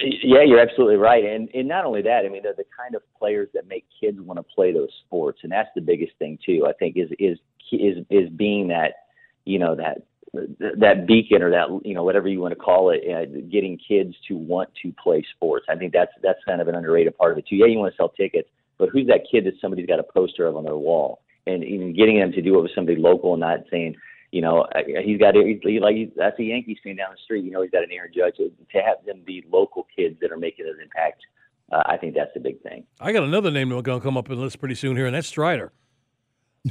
Yeah, 0.00 0.42
you're 0.42 0.60
absolutely 0.60 0.96
right. 0.96 1.24
And 1.24 1.48
and 1.54 1.68
not 1.68 1.84
only 1.84 2.02
that, 2.02 2.24
I 2.24 2.28
mean, 2.28 2.42
they're 2.42 2.54
the 2.54 2.64
kind 2.76 2.94
of 2.94 3.02
players 3.18 3.48
that 3.54 3.68
make 3.68 3.84
kids 4.00 4.20
want 4.20 4.38
to 4.38 4.42
play 4.42 4.72
those 4.72 4.88
sports, 5.06 5.40
and 5.42 5.52
that's 5.52 5.68
the 5.74 5.80
biggest 5.80 6.12
thing 6.18 6.38
too. 6.44 6.66
I 6.68 6.72
think 6.72 6.96
is 6.96 7.10
is 7.18 7.38
is 7.72 8.04
is 8.10 8.28
being 8.30 8.68
that, 8.68 8.92
you 9.44 9.58
know, 9.58 9.74
that 9.76 9.98
that 10.80 11.06
beacon 11.06 11.42
or 11.42 11.50
that 11.50 11.68
you 11.84 11.94
know 11.94 12.04
whatever 12.04 12.28
you 12.28 12.40
want 12.40 12.52
to 12.52 12.60
call 12.60 12.90
it, 12.90 13.02
uh, 13.08 13.26
getting 13.50 13.78
kids 13.78 14.14
to 14.28 14.36
want 14.36 14.70
to 14.82 14.92
play 15.02 15.24
sports. 15.36 15.66
I 15.68 15.76
think 15.76 15.92
that's 15.92 16.12
that's 16.22 16.42
kind 16.46 16.60
of 16.60 16.68
an 16.68 16.74
underrated 16.74 17.16
part 17.16 17.32
of 17.32 17.38
it 17.38 17.46
too. 17.46 17.56
Yeah, 17.56 17.66
you 17.66 17.78
want 17.78 17.92
to 17.92 17.96
sell 17.96 18.08
tickets, 18.08 18.48
but 18.78 18.88
who's 18.88 19.06
that 19.08 19.26
kid 19.30 19.44
that 19.44 19.54
somebody's 19.60 19.86
got 19.86 20.00
a 20.00 20.04
poster 20.04 20.46
of 20.46 20.56
on 20.56 20.64
their 20.64 20.76
wall? 20.76 21.20
And 21.46 21.62
even 21.62 21.94
getting 21.94 22.18
them 22.18 22.32
to 22.32 22.42
do 22.42 22.58
it 22.58 22.62
with 22.62 22.72
somebody 22.74 23.00
local 23.00 23.34
and 23.34 23.40
not 23.40 23.60
saying, 23.70 23.94
you 24.32 24.40
know, 24.40 24.62
uh, 24.74 24.80
he's 25.04 25.18
got 25.18 25.34
he, 25.34 25.80
like 25.80 25.96
that's 26.16 26.38
a 26.38 26.42
Yankees 26.42 26.78
fan 26.82 26.96
down 26.96 27.08
the 27.12 27.18
street. 27.24 27.44
You 27.44 27.50
know, 27.50 27.62
he's 27.62 27.70
got 27.70 27.82
an 27.82 27.90
Aaron 27.92 28.12
Judge. 28.14 28.36
To 28.36 28.50
have 28.74 29.04
them 29.06 29.22
be 29.24 29.44
local 29.50 29.86
kids 29.94 30.16
that 30.20 30.32
are 30.32 30.36
making 30.36 30.66
an 30.66 30.80
impact, 30.82 31.22
uh, 31.72 31.82
I 31.86 31.96
think 31.96 32.14
that's 32.14 32.32
the 32.34 32.40
big 32.40 32.62
thing. 32.62 32.84
I 33.00 33.12
got 33.12 33.22
another 33.22 33.50
name 33.50 33.70
that's 33.70 33.82
going 33.82 34.00
to 34.00 34.04
come 34.04 34.16
up 34.16 34.28
in 34.30 34.36
the 34.36 34.42
list 34.42 34.58
pretty 34.58 34.74
soon 34.74 34.96
here, 34.96 35.06
and 35.06 35.14
that's 35.14 35.28
Strider. 35.28 35.72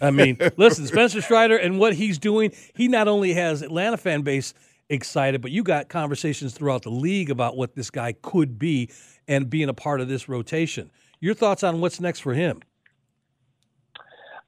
I 0.02 0.12
mean, 0.12 0.38
listen, 0.58 0.86
Spencer 0.88 1.22
Strider 1.22 1.58
and 1.58 1.80
what 1.80 1.94
he's 1.94 2.18
doing, 2.18 2.52
he 2.76 2.88
not 2.88 3.08
only 3.08 3.34
has 3.34 3.62
Atlanta 3.62 3.98
fan 3.98 4.22
base 4.22 4.54
excited, 4.90 5.42
but 5.42 5.52
you 5.52 5.64
got 5.64 5.90
conversations 5.90 6.54
throughout 6.54 6.84
the 6.84 6.90
league 6.90 7.30
about 7.30 7.58
what 7.58 7.76
this 7.76 7.90
guy 7.90 8.14
could 8.22 8.60
be 8.60 8.90
and 9.28 9.50
being 9.50 9.70
a 9.70 9.74
part 9.74 10.02
of 10.02 10.08
this 10.08 10.30
rotation. 10.30 10.92
Your 11.20 11.34
thoughts 11.34 11.64
on 11.64 11.82
what's 11.82 12.00
next 12.00 12.20
for 12.20 12.34
him? 12.34 12.62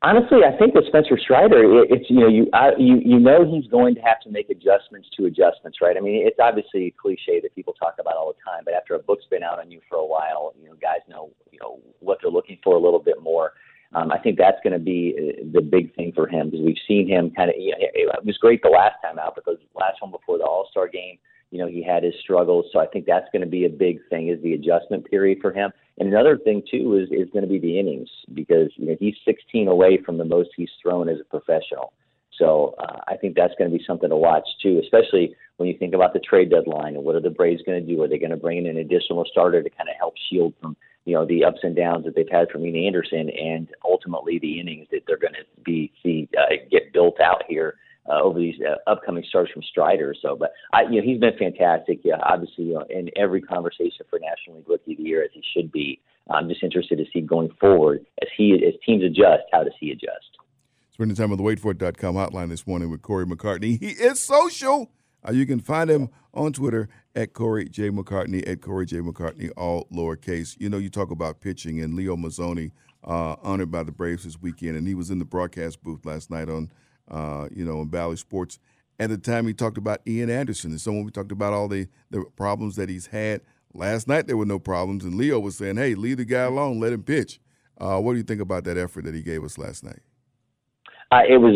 Honestly, 0.04 0.40
I 0.46 0.56
think 0.56 0.76
with 0.76 0.86
Spencer 0.88 1.18
Strider, 1.18 1.82
it, 1.82 1.90
it's 1.90 2.10
you 2.10 2.20
know 2.20 2.28
you 2.28 2.48
I, 2.54 2.70
you 2.78 3.02
you 3.04 3.20
know 3.20 3.44
he's 3.44 3.66
going 3.66 3.96
to 3.96 4.02
have 4.02 4.20
to 4.22 4.30
make 4.30 4.50
adjustments 4.52 5.10
to 5.18 5.26
adjustments, 5.26 5.80
right? 5.82 5.98
I 5.98 6.02
mean, 6.02 6.22
it's 6.26 6.38
obviously 6.40 6.88
a 6.88 6.92
cliche 6.92 7.42
that 7.42 7.56
people 7.56 7.74
talk 7.74 7.96
about 8.00 8.16
all 8.16 8.28
the 8.32 8.40
time, 8.46 8.62
but 8.64 8.76
after 8.76 8.94
a 8.94 9.00
book's 9.00 9.26
been 9.26 9.42
out 9.42 9.60
on 9.60 9.72
you 9.72 9.82
for 9.90 9.98
a 9.98 10.06
while, 10.06 10.54
you 10.62 10.70
know, 10.70 10.76
guys 10.76 11.02
know 11.10 11.32
you 11.52 11.58
know 11.60 11.80
what 12.00 12.20
they're 12.22 12.32
looking 12.32 12.60
for 12.64 12.76
a 12.76 12.80
little 12.80 13.00
bit 13.00 13.24
more. 13.24 13.54
Um, 13.96 14.12
I 14.12 14.20
think 14.20 14.38
that's 14.38 14.60
going 14.64 14.74
to 14.74 14.80
be 14.80 15.16
uh, 15.18 15.44
the 15.52 15.62
big 15.62 15.96
thing 15.96 16.12
for 16.14 16.28
him 16.28 16.52
because 16.52 16.64
we've 16.64 16.84
seen 16.88 17.08
him 17.08 17.32
kind 17.32 17.50
of. 17.50 17.56
You 17.58 17.72
know, 17.72 17.78
it 17.80 18.24
was 18.24 18.38
great 18.38 18.62
the 18.62 18.70
last 18.70 18.96
time 19.04 19.18
out, 19.18 19.34
but 19.34 19.46
the 19.46 19.58
last 19.74 20.00
one 20.02 20.12
before 20.12 20.38
the 20.38 20.44
All 20.44 20.68
Star 20.70 20.88
game, 20.88 21.18
you 21.52 21.60
know, 21.60 21.68
he 21.68 21.84
had 21.84 22.04
his 22.04 22.14
struggles. 22.22 22.66
So 22.72 22.80
I 22.80 22.88
think 22.88 23.06
that's 23.06 23.28
going 23.32 23.42
to 23.42 23.48
be 23.48 23.66
a 23.66 23.70
big 23.70 24.00
thing 24.10 24.30
is 24.30 24.42
the 24.42 24.54
adjustment 24.54 25.10
period 25.10 25.40
for 25.42 25.52
him. 25.52 25.72
And 26.00 26.10
another 26.10 26.38
thing 26.38 26.62
too 26.70 26.96
is 26.96 27.10
is 27.12 27.30
going 27.32 27.44
to 27.44 27.50
be 27.50 27.60
the 27.60 27.80
innings 27.80 28.10
because 28.34 28.72
you 28.76 28.88
know 28.88 28.96
he's 29.00 29.16
16 29.26 29.68
away 29.68 30.00
from 30.06 30.18
the 30.18 30.26
most 30.26 30.50
he's 30.56 30.70
thrown 30.82 31.10
as 31.10 31.18
a 31.20 31.24
professional. 31.24 31.94
So 32.38 32.76
uh, 32.80 33.00
I 33.08 33.18
think 33.18 33.36
that's 33.36 33.54
going 33.58 33.72
to 33.72 33.78
be 33.78 33.84
something 33.86 34.10
to 34.10 34.16
watch 34.16 34.48
too, 34.62 34.80
especially 34.84 35.36
when 35.58 35.68
you 35.68 35.78
think 35.78 35.96
about 35.96 36.14
the 36.14 36.20
trade 36.20 36.52
deadline 36.52 36.96
and 36.96 37.04
what 37.04 37.16
are 37.16 37.22
the 37.22 37.32
Braves 37.32 37.64
going 37.66 37.84
to 37.84 37.96
do? 37.96 38.02
Are 38.04 38.08
they 38.08 38.20
going 38.20 38.32
to 38.32 38.38
bring 38.38 38.60
in 38.60 38.68
an 38.68 38.78
additional 38.78 39.26
starter 39.26 39.64
to 39.64 39.70
kind 39.72 39.90
of 39.90 39.96
help 39.98 40.14
shield 40.30 40.54
from 40.62 40.78
you 41.06 41.14
know 41.14 41.26
the 41.26 41.44
ups 41.44 41.60
and 41.64 41.76
downs 41.76 42.06
that 42.06 42.16
they've 42.16 42.30
had 42.30 42.50
from 42.50 42.66
Ian 42.66 42.86
Anderson 42.86 43.30
and 43.30 43.70
ultimately 43.84 44.38
the 44.40 44.60
innings 44.60 44.88
that 44.92 45.02
they're 45.08 45.18
going 45.18 45.34
to 45.34 45.62
be 45.64 45.92
see 46.04 46.30
uh, 46.38 46.56
get 46.70 46.94
built 46.94 47.20
out 47.22 47.44
here 47.48 47.76
uh, 48.10 48.22
over 48.22 48.40
these 48.40 48.56
uh, 48.62 48.76
upcoming 48.90 49.24
starts 49.28 49.52
from 49.52 49.64
Strider. 49.64 50.16
So, 50.22 50.36
but 50.36 50.52
I, 50.74 50.84
you 50.84 51.02
know, 51.02 51.08
he's 51.08 51.20
been 51.20 51.38
fantastic. 51.38 52.00
Yeah, 52.04 52.18
obviously, 52.24 52.66
you 52.66 52.74
know, 52.76 52.86
in 52.90 53.10
every 53.16 53.42
conversation 53.42 54.06
for 54.10 54.20
National 54.20 54.58
League 54.58 54.70
Rookie 54.70 54.92
of 54.94 54.98
the 54.98 55.04
Year 55.04 55.24
as 55.24 55.32
he 55.34 55.44
should 55.54 55.72
be. 55.72 56.02
I'm 56.30 56.50
just 56.50 56.62
interested 56.64 56.98
to 56.98 57.06
see 57.14 57.22
going 57.22 57.50
forward 57.60 58.06
as 58.22 58.28
he 58.36 58.54
as 58.54 58.74
teams 58.86 59.04
adjust. 59.04 59.44
How 59.52 59.64
does 59.64 59.74
he 59.80 59.92
adjust? 59.92 60.38
Spending 60.92 61.16
time 61.16 61.32
on 61.32 61.38
the 61.38 61.44
waitfor.com 61.44 62.16
hotline 62.16 62.50
this 62.50 62.66
morning 62.66 62.90
with 62.90 63.02
Corey 63.02 63.26
McCartney. 63.26 63.80
He 63.80 63.90
is 63.90 64.20
social. 64.20 64.92
Uh, 65.28 65.32
you 65.32 65.46
can 65.46 65.60
find 65.60 65.90
him 65.90 66.10
on 66.34 66.54
Twitter 66.54 66.90
at 67.16 67.34
Corey 67.34 67.68
J. 67.70 67.90
McCartney, 67.90 68.48
at 68.48 68.62
Corey 68.62 68.86
J. 68.86 68.98
McCartney, 68.98 69.52
all 69.58 69.88
lowercase. 69.92 70.56
You 70.60 70.70
know, 70.70 70.78
you 70.78 70.90
talk 70.90 71.12
about 71.12 71.42
pitching, 71.42 71.82
and 71.82 71.96
Leo 71.96 72.16
Mazzone, 72.16 72.72
uh, 73.04 73.36
honored 73.42 73.72
by 73.72 73.84
the 73.84 73.92
Braves 73.92 74.24
this 74.24 74.40
weekend, 74.42 74.78
and 74.78 74.88
he 74.88 74.96
was 74.96 75.10
in 75.10 75.20
the 75.20 75.26
broadcast 75.26 75.84
booth 75.84 76.06
last 76.06 76.30
night 76.30 76.50
on, 76.50 76.72
uh, 77.10 77.48
you 77.52 77.66
know, 77.66 77.82
in 77.82 77.88
Bally 77.88 78.16
Sports. 78.16 78.60
At 79.00 79.10
the 79.10 79.18
time, 79.18 79.46
he 79.46 79.54
talked 79.54 79.78
about 79.78 80.02
Ian 80.08 80.30
Anderson, 80.30 80.72
and 80.72 80.82
someone 80.82 81.06
we 81.06 81.12
talked 81.12 81.32
about 81.32 81.54
all 81.54 81.68
the, 81.68 81.88
the 82.10 82.26
problems 82.36 82.76
that 82.78 82.90
he's 82.90 83.08
had. 83.08 83.42
Last 83.74 84.08
night, 84.08 84.26
there 84.26 84.38
were 84.38 84.46
no 84.46 84.58
problems, 84.60 85.04
and 85.04 85.16
Leo 85.16 85.40
was 85.40 85.56
saying, 85.58 85.78
hey, 85.78 85.94
leave 85.94 86.18
the 86.18 86.26
guy 86.26 86.44
alone, 86.44 86.80
let 86.80 86.94
him 86.94 87.04
pitch. 87.04 87.40
Uh, 87.80 88.00
what 88.00 88.14
do 88.14 88.18
you 88.18 88.24
think 88.24 88.42
about 88.42 88.64
that 88.64 88.78
effort 88.78 89.06
that 89.06 89.14
he 89.14 89.22
gave 89.22 89.44
us 89.44 89.58
last 89.58 89.84
night? 89.84 90.00
Uh, 91.12 91.22
it 91.30 91.38
was 91.38 91.54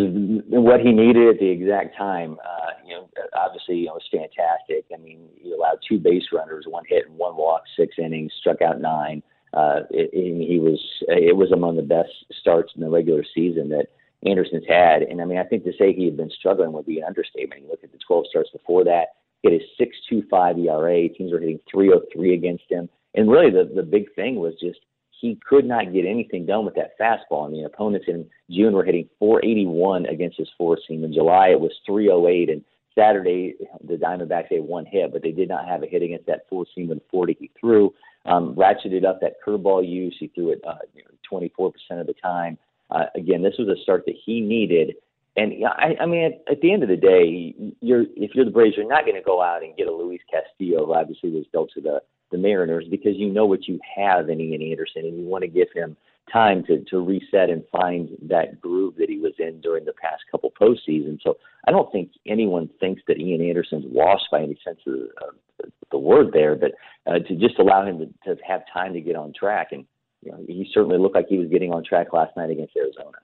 what 0.48 0.80
he 0.80 0.92
needed 0.92 1.28
at 1.28 1.40
the 1.40 1.50
exact 1.50 1.98
time. 1.98 2.38
Uh, 2.46 2.72
you 2.86 2.94
know, 2.94 3.10
obviously, 3.36 3.76
you 3.76 3.86
know, 3.86 3.98
it 3.98 4.04
was 4.14 4.30
fantastic. 4.30 4.86
I 4.94 4.98
mean, 4.98 5.28
he 5.42 5.52
allowed 5.52 5.80
two 5.88 6.00
base 6.00 6.24
runners, 6.32 6.66
one 6.68 6.84
hit 6.88 7.08
and 7.08 7.18
one 7.18 7.36
walk, 7.36 7.64
six 7.76 7.96
innings, 7.98 8.32
struck 8.40 8.62
out 8.62 8.80
nine. 8.80 9.22
Uh, 9.54 9.82
it, 9.90 10.10
it, 10.14 10.48
he 10.48 10.60
was 10.60 10.80
it 11.10 11.36
was 11.36 11.52
among 11.52 11.76
the 11.76 11.82
best 11.82 12.12
starts 12.40 12.72
in 12.76 12.82
the 12.82 12.90
regular 12.90 13.26
season 13.36 13.68
that 13.70 13.88
Anderson's 14.26 14.66
had. 14.68 15.02
And 15.02 15.22
I 15.22 15.26
mean, 15.26 15.38
I 15.38 15.44
think 15.44 15.64
to 15.64 15.74
say 15.78 15.94
he 15.94 16.06
had 16.06 16.18
been 16.18 16.32
struggling 16.32 16.72
would 16.74 16.86
be 16.86 17.00
an 17.00 17.06
understatement. 17.06 17.62
You 17.62 17.70
look 17.70 17.84
at 17.84 17.92
the 17.92 18.00
12 18.06 18.26
starts 18.30 18.50
before 18.52 18.84
that, 18.86 19.08
hit 19.44 19.54
his 19.54 19.90
6.25 20.12 20.66
ERA. 20.66 21.10
Teams 21.10 21.32
were 21.32 21.40
hitting 21.40 21.60
3.03 21.74 22.34
against 22.34 22.66
him. 22.70 22.90
And 23.14 23.30
really, 23.30 23.52
the 23.52 23.70
the 23.76 23.84
big 23.84 24.14
thing 24.16 24.36
was 24.36 24.54
just 24.62 24.80
he 25.22 25.38
could 25.48 25.66
not 25.66 25.94
get 25.94 26.06
anything 26.06 26.46
done 26.46 26.66
with 26.66 26.76
that 26.76 26.98
fastball. 27.00 27.46
I 27.46 27.50
mean, 27.50 27.66
opponents 27.66 28.08
in 28.08 28.26
June 28.50 28.74
were 28.74 28.84
hitting 28.84 29.08
481 29.20 30.08
against 30.08 30.38
his 30.38 30.50
four 30.58 30.80
seam. 30.88 31.04
In 31.04 31.14
July, 31.14 31.50
it 31.50 31.60
was 31.60 31.72
308. 31.86 32.50
And 32.50 32.64
Saturday, 32.98 33.56
the 33.88 33.96
Diamondbacks 33.96 34.52
had 34.52 34.64
one 34.64 34.86
hit, 34.86 35.14
but 35.14 35.22
they 35.22 35.32
did 35.32 35.48
not 35.48 35.68
have 35.68 35.84
a 35.84 35.88
hit 35.88 36.02
against 36.02 36.26
that 36.26 36.48
four 36.50 36.66
seam 36.74 36.88
with 36.88 36.98
the 36.98 37.04
40 37.12 37.38
he 37.40 37.52
threw. 37.60 37.94
Um, 38.26 38.56
ratcheted 38.56 39.06
up 39.06 39.20
that 39.22 39.36
curveball 39.46 39.88
use. 39.88 40.16
He 40.20 40.28
threw 40.28 40.52
it 40.52 40.62
uh, 40.68 40.76
you 40.94 41.04
know, 41.04 41.40
24% 41.60 41.72
of 42.02 42.08
the 42.08 42.14
time. 42.14 42.58
Uh, 42.91 43.06
again, 43.15 43.41
this 43.41 43.56
was 43.58 43.67
a 43.67 43.82
start 43.82 44.04
that 44.06 44.15
he 44.25 44.41
needed. 44.41 44.95
And 45.38 45.54
I, 45.65 45.95
I 46.01 46.06
mean, 46.06 46.25
at, 46.25 46.51
at 46.51 46.62
the 46.62 46.73
end 46.73 46.84
of 46.84 46.89
the 46.89 46.97
day, 46.97 47.56
you're 47.80 48.04
if 48.17 48.36
you're 48.36 48.45
the 48.45 48.51
Braves, 48.51 48.75
you're 48.75 48.88
not 48.88 49.06
going 49.06 49.15
to 49.15 49.21
go 49.21 49.41
out 49.41 49.63
and 49.63 49.75
get 49.77 49.88
a 49.88 49.91
Luis 49.91 50.19
Castillo, 50.30 50.86
who 50.86 50.93
obviously 50.93 51.32
was 51.32 51.45
dealt 51.54 51.71
to 51.75 51.82
the 51.82 52.01
the 52.32 52.38
Mariners, 52.38 52.86
because 52.89 53.15
you 53.15 53.30
know 53.30 53.45
what 53.45 53.67
you 53.67 53.80
have 53.95 54.30
in 54.30 54.41
Ian 54.41 54.62
Anderson, 54.62 55.06
and 55.06 55.17
you 55.17 55.25
want 55.25 55.43
to 55.43 55.47
give 55.47 55.67
him 55.73 55.95
time 56.32 56.63
to 56.65 56.84
to 56.89 56.99
reset 56.99 57.49
and 57.49 57.63
find 57.71 58.10
that 58.23 58.60
groove 58.60 58.95
that 58.97 59.10
he 59.10 59.19
was 59.19 59.34
in 59.39 59.62
during 59.62 59.86
the 59.86 59.93
past 59.93 60.23
couple 60.30 60.51
postseasons. 60.51 61.19
So 61.23 61.38
I 61.65 61.71
don't 61.71 61.91
think 61.93 62.12
anyone 62.27 62.69
thinks 62.82 63.01
that 63.08 63.17
Ian 63.17 63.41
Anderson's 63.41 63.86
washed 63.88 64.27
by 64.32 64.43
any 64.43 64.58
sense 64.65 64.80
of 64.86 64.93
uh, 64.93 65.67
the 65.91 65.97
word 65.97 66.32
there, 66.34 66.56
but 66.56 66.71
uh, 67.08 67.19
to 67.19 67.36
just 67.36 67.58
allow 67.58 67.86
him 67.86 67.99
to, 67.99 68.36
to 68.36 68.41
have 68.45 68.63
time 68.73 68.93
to 68.93 69.01
get 69.01 69.15
on 69.15 69.34
track, 69.34 69.69
and 69.71 69.86
you 70.22 70.32
know, 70.32 70.44
he 70.48 70.70
certainly 70.74 70.98
looked 70.98 71.16
like 71.16 71.28
he 71.28 71.38
was 71.38 71.50
getting 71.50 71.72
on 71.72 71.84
track 71.84 72.14
last 72.14 72.36
night 72.38 72.50
against 72.50 72.76
Arizona. 72.76 73.18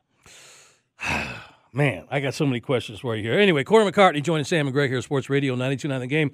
Man, 1.73 2.05
I 2.09 2.19
got 2.19 2.33
so 2.33 2.45
many 2.45 2.59
questions 2.59 2.99
for 3.01 3.15
you 3.15 3.23
here. 3.23 3.39
Anyway, 3.39 3.63
Corey 3.63 3.89
McCartney 3.89 4.23
joining 4.23 4.45
Sam 4.45 4.67
and 4.67 4.73
Greg 4.73 4.89
here, 4.89 4.97
at 4.97 5.03
Sports 5.03 5.29
Radio 5.29 5.53
929 5.53 5.99
The 6.01 6.07
Game, 6.07 6.31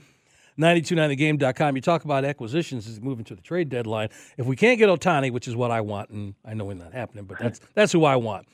929thegame.com. 0.58 1.76
You 1.76 1.82
talk 1.82 2.06
about 2.06 2.23
acquisitions 2.23 2.88
as 2.88 3.02
moving 3.02 3.26
to 3.26 3.36
the 3.36 3.41
trade 3.41 3.69
deadline. 3.69 4.10
If 4.38 4.45
we 4.45 4.56
can't 4.56 4.78
get 4.78 4.89
Ohtani, 4.89 5.32
which 5.32 5.47
is 5.47 5.56
what 5.56 5.71
I 5.71 5.82
want, 5.82 6.12
and 6.12 6.36
I 6.45 6.54
know 6.54 6.69
it's 6.69 6.80
not 6.80 6.93
happening, 6.93 7.26
but 7.26 7.39
that's 7.39 7.60
that's 7.73 7.91
who 7.91 8.06
I 8.06 8.15
want. 8.15 8.47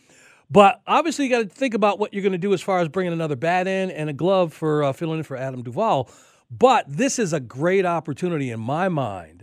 But 0.49 0.81
obviously, 0.87 1.25
you 1.25 1.31
got 1.31 1.43
to 1.43 1.49
think 1.49 1.75
about 1.75 1.99
what 1.99 2.13
you're 2.13 2.23
going 2.23 2.31
to 2.31 2.39
do 2.39 2.53
as 2.53 2.61
far 2.61 2.79
as 2.79 2.87
bringing 2.87 3.13
another 3.13 3.35
bat 3.35 3.67
in 3.67 3.91
and 3.91 4.09
a 4.09 4.13
glove 4.13 4.51
for 4.51 4.83
uh, 4.83 4.93
filling 4.93 5.19
in 5.19 5.23
for 5.23 5.37
Adam 5.37 5.61
Duvall. 5.61 6.09
But 6.49 6.85
this 6.87 7.19
is 7.19 7.33
a 7.33 7.39
great 7.39 7.85
opportunity 7.85 8.49
in 8.49 8.59
my 8.59 8.89
mind 8.89 9.38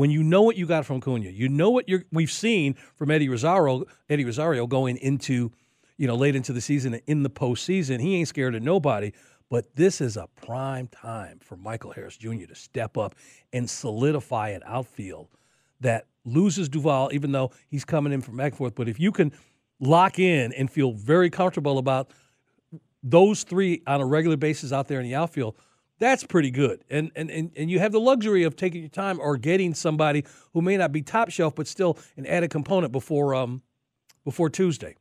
when 0.00 0.10
you 0.10 0.22
know 0.22 0.40
what 0.40 0.56
you 0.56 0.64
got 0.64 0.86
from 0.86 0.98
Cunha. 0.98 1.30
You 1.30 1.50
know 1.50 1.68
what 1.68 1.86
you're, 1.86 2.04
we've 2.10 2.30
seen 2.30 2.72
from 2.94 3.10
Eddie 3.10 3.28
Rosario, 3.28 3.84
Eddie 4.08 4.24
Rosario 4.24 4.66
going 4.66 4.96
into, 4.96 5.52
you 5.98 6.06
know, 6.06 6.14
late 6.14 6.34
into 6.34 6.54
the 6.54 6.62
season 6.62 6.98
in 7.06 7.22
the 7.22 7.28
postseason. 7.28 8.00
He 8.00 8.16
ain't 8.16 8.28
scared 8.28 8.54
of 8.54 8.62
nobody. 8.62 9.12
But 9.50 9.76
this 9.76 10.00
is 10.00 10.16
a 10.16 10.26
prime 10.40 10.86
time 10.86 11.38
for 11.42 11.58
Michael 11.58 11.92
Harris 11.92 12.16
Jr. 12.16 12.46
to 12.46 12.54
step 12.54 12.96
up 12.96 13.14
and 13.52 13.68
solidify 13.68 14.48
an 14.48 14.62
outfield 14.64 15.28
that 15.80 16.06
loses 16.24 16.70
Duvall, 16.70 17.10
even 17.12 17.32
though 17.32 17.50
he's 17.68 17.84
coming 17.84 18.14
in 18.14 18.22
from 18.22 18.38
back 18.38 18.52
and 18.52 18.56
forth. 18.56 18.74
But 18.74 18.88
if 18.88 18.98
you 18.98 19.12
can 19.12 19.32
lock 19.80 20.18
in 20.18 20.54
and 20.54 20.70
feel 20.70 20.92
very 20.92 21.28
comfortable 21.28 21.76
about 21.76 22.10
those 23.02 23.42
three 23.42 23.82
on 23.86 24.00
a 24.00 24.06
regular 24.06 24.38
basis 24.38 24.72
out 24.72 24.88
there 24.88 24.98
in 24.98 25.04
the 25.04 25.14
outfield, 25.14 25.56
that's 26.00 26.24
pretty 26.24 26.50
good. 26.50 26.82
And, 26.90 27.12
and 27.14 27.30
and 27.30 27.52
and 27.56 27.70
you 27.70 27.78
have 27.78 27.92
the 27.92 28.00
luxury 28.00 28.42
of 28.42 28.56
taking 28.56 28.80
your 28.80 28.90
time 28.90 29.20
or 29.20 29.36
getting 29.36 29.74
somebody 29.74 30.24
who 30.54 30.62
may 30.62 30.76
not 30.76 30.90
be 30.90 31.02
top 31.02 31.30
shelf, 31.30 31.54
but 31.54 31.68
still 31.68 31.98
an 32.16 32.26
added 32.26 32.50
component 32.50 32.90
before 32.90 33.34
um 33.34 33.62
before 34.24 34.50
Tuesday. 34.50 34.96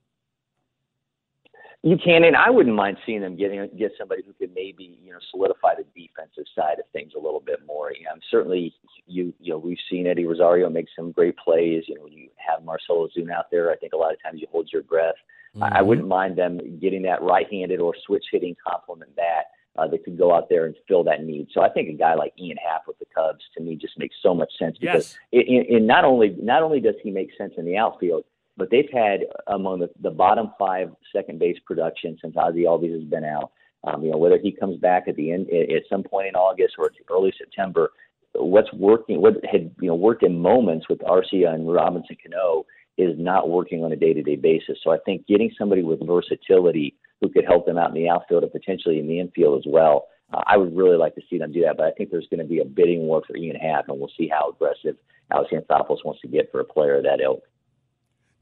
You 1.82 1.96
can, 1.98 2.26
and 2.26 2.36
I 2.36 2.50
wouldn't 2.50 2.76
mind 2.76 2.98
seeing 3.06 3.22
them 3.22 3.38
getting 3.38 3.70
get 3.80 3.94
somebody 3.98 4.22
who 4.28 4.34
could 4.34 4.54
maybe 4.54 5.00
you 5.02 5.14
know 5.14 5.20
solidify 5.32 5.76
the 5.76 5.86
defensive 5.96 6.44
side 6.54 6.78
of 6.80 6.86
things 6.92 7.14
a 7.16 7.20
little 7.20 7.40
bit 7.40 7.60
more. 7.66 7.94
You 7.94 8.04
know, 8.04 8.12
certainly 8.30 8.74
you 9.08 9.34
you 9.40 9.54
know 9.54 9.58
we've 9.58 9.78
seen 9.90 10.06
Eddie 10.06 10.26
Rosario 10.26 10.70
make 10.70 10.88
some 10.94 11.14
great 11.14 11.38
plays. 11.38 11.86
You 11.88 11.96
know, 11.96 12.04
when 12.04 12.14
you 12.14 12.28
have 12.36 12.66
Marcell 12.66 13.08
Ozuna 13.08 13.32
out 13.32 13.46
there, 13.50 13.72
I 13.72 13.78
think 13.78 13.94
a 13.94 13.98
lot 13.98 14.12
of 14.12 14.22
times 14.22 14.42
you 14.42 14.48
hold 14.52 14.70
your 14.74 14.84
breath. 14.84 15.16
I 15.62 15.80
I 15.80 15.82
wouldn't 15.82 16.10
mind 16.10 16.38
them 16.38 16.60
getting 16.82 17.02
that 17.04 17.22
right-handed 17.22 17.80
or 17.80 17.96
switch 18.06 18.26
hitting 18.30 18.58
complement 18.68 19.16
bat 19.16 19.46
uh, 19.78 19.88
that 19.88 20.04
could 20.04 20.18
go 20.18 20.34
out 20.34 20.50
there 20.50 20.66
and 20.66 20.76
fill 20.88 21.04
that 21.06 21.24
need. 21.24 21.48
So 21.54 21.62
I 21.62 21.70
think 21.70 21.90
a 21.90 21.94
guy 21.94 22.16
like 22.16 22.34
Ian 22.40 22.58
Happ 22.58 22.84
with 22.88 23.00
the 23.00 23.06
Cubs 23.14 23.44
to 23.56 23.64
me 23.64 23.76
just 23.76 23.98
makes 23.98 24.16
so 24.22 24.34
much 24.34 24.52
sense 24.58 24.78
because 24.78 25.18
Yes. 25.32 25.46
in, 25.48 25.66
in 25.66 25.88
not 25.88 26.04
only 26.06 26.36
not 26.42 26.64
only 26.64 26.80
does 26.80 26.96
he 27.02 27.12
make 27.12 27.30
sense 27.38 27.54
in 27.58 27.66
the 27.66 27.78
outfield, 27.78 28.24
but 28.58 28.70
they've 28.70 28.90
had 28.92 29.22
among 29.48 29.80
the, 29.80 29.90
the 30.02 30.12
bottom 30.12 30.52
five 30.60 30.92
second 31.16 31.40
base 31.40 31.58
production 31.66 32.18
since 32.22 32.36
Ozzie 32.36 32.64
Albies 32.64 32.94
has 32.94 33.04
been 33.04 33.24
out. 33.24 33.52
Um, 33.86 34.04
you 34.04 34.12
know, 34.12 34.18
whether 34.18 34.38
he 34.38 34.52
comes 34.52 34.78
back 34.78 35.08
at 35.08 35.16
the 35.16 35.32
end 35.32 35.50
at 35.50 35.84
some 35.90 36.04
point 36.04 36.28
in 36.28 36.36
August 36.36 36.76
or 36.78 36.92
early 37.10 37.34
September, 37.38 37.92
what's 38.34 38.72
working, 38.74 39.22
what 39.22 39.36
had 39.50 39.72
you 39.80 39.88
know 39.88 39.96
worked 39.96 40.24
in 40.24 40.38
moments 40.38 40.90
with 40.90 41.00
Arcia 41.00 41.54
and 41.54 41.72
Robinson 41.72 42.18
Cano 42.22 42.66
is 42.98 43.16
not 43.18 43.50
working 43.50 43.86
on 43.86 43.94
a 43.94 43.96
day-to-day 43.96 44.36
basis. 44.36 44.78
So 44.84 44.92
I 44.92 44.98
think 45.06 45.26
getting 45.26 45.50
somebody 45.58 45.84
with 45.84 46.06
versatility 46.06 46.96
who 47.22 47.30
could 47.30 47.46
help 47.46 47.66
them 47.66 47.78
out 47.78 47.90
in 47.90 47.96
the 47.96 48.10
outfield 48.10 48.44
and 48.44 48.52
potentially 48.52 49.00
in 49.00 49.08
the 49.08 49.20
infield 49.20 49.60
as 49.60 49.66
well. 49.68 50.08
Uh, 50.34 50.42
I 50.46 50.58
would 50.58 50.76
really 50.76 50.98
like 50.98 51.16
to 51.16 51.22
see 51.30 51.38
them 51.38 51.52
do 51.52 51.62
that, 51.62 51.78
but 51.78 51.86
I 51.86 51.92
think 51.92 52.12
there's 52.12 52.28
going 52.30 52.40
to 52.40 52.46
be 52.46 52.60
a 52.60 52.66
bidding 52.66 53.02
war 53.02 53.24
for 53.26 53.36
Ian 53.36 53.56
Happ, 53.56 53.90
and 53.90 54.00
we'll 54.00 54.12
see 54.18 54.28
how 54.28 54.50
aggressive 54.50 54.96
Alex 55.32 55.52
Anthopoulos 55.52 56.06
wants 56.06 56.22
to 56.22 56.28
get 56.28 56.52
for 56.52 56.60
a 56.60 56.66
player 56.66 56.98
of 56.98 57.04
that 57.04 57.20
ilk. 57.22 57.44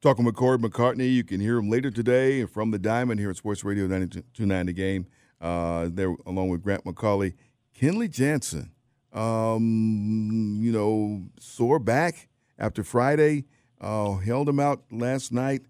Talking 0.01 0.25
with 0.25 0.35
Corey 0.35 0.59
McCartney. 0.59 1.11
You 1.11 1.23
can 1.23 1.39
hear 1.39 1.57
him 1.57 1.69
later 1.69 1.89
today 1.89 2.45
from 2.45 2.71
the 2.71 2.77
Diamond 2.77 3.19
here 3.19 3.31
at 3.31 3.37
Sports 3.37 3.63
Radio 3.63 3.85
929 3.85 4.65
The 4.67 4.73
Game. 4.73 5.07
Uh, 5.41 5.89
there, 5.91 6.15
along 6.25 6.49
with 6.49 6.61
Grant 6.61 6.83
McAuley. 6.83 7.33
Kenley 7.79 8.09
Jansen, 8.09 8.71
um, 9.13 10.57
you 10.59 10.71
know, 10.71 11.23
sore 11.39 11.79
back 11.79 12.27
after 12.57 12.83
Friday, 12.83 13.45
uh, 13.79 14.15
held 14.15 14.49
him 14.49 14.59
out 14.59 14.83
last 14.91 15.31
night. 15.31 15.61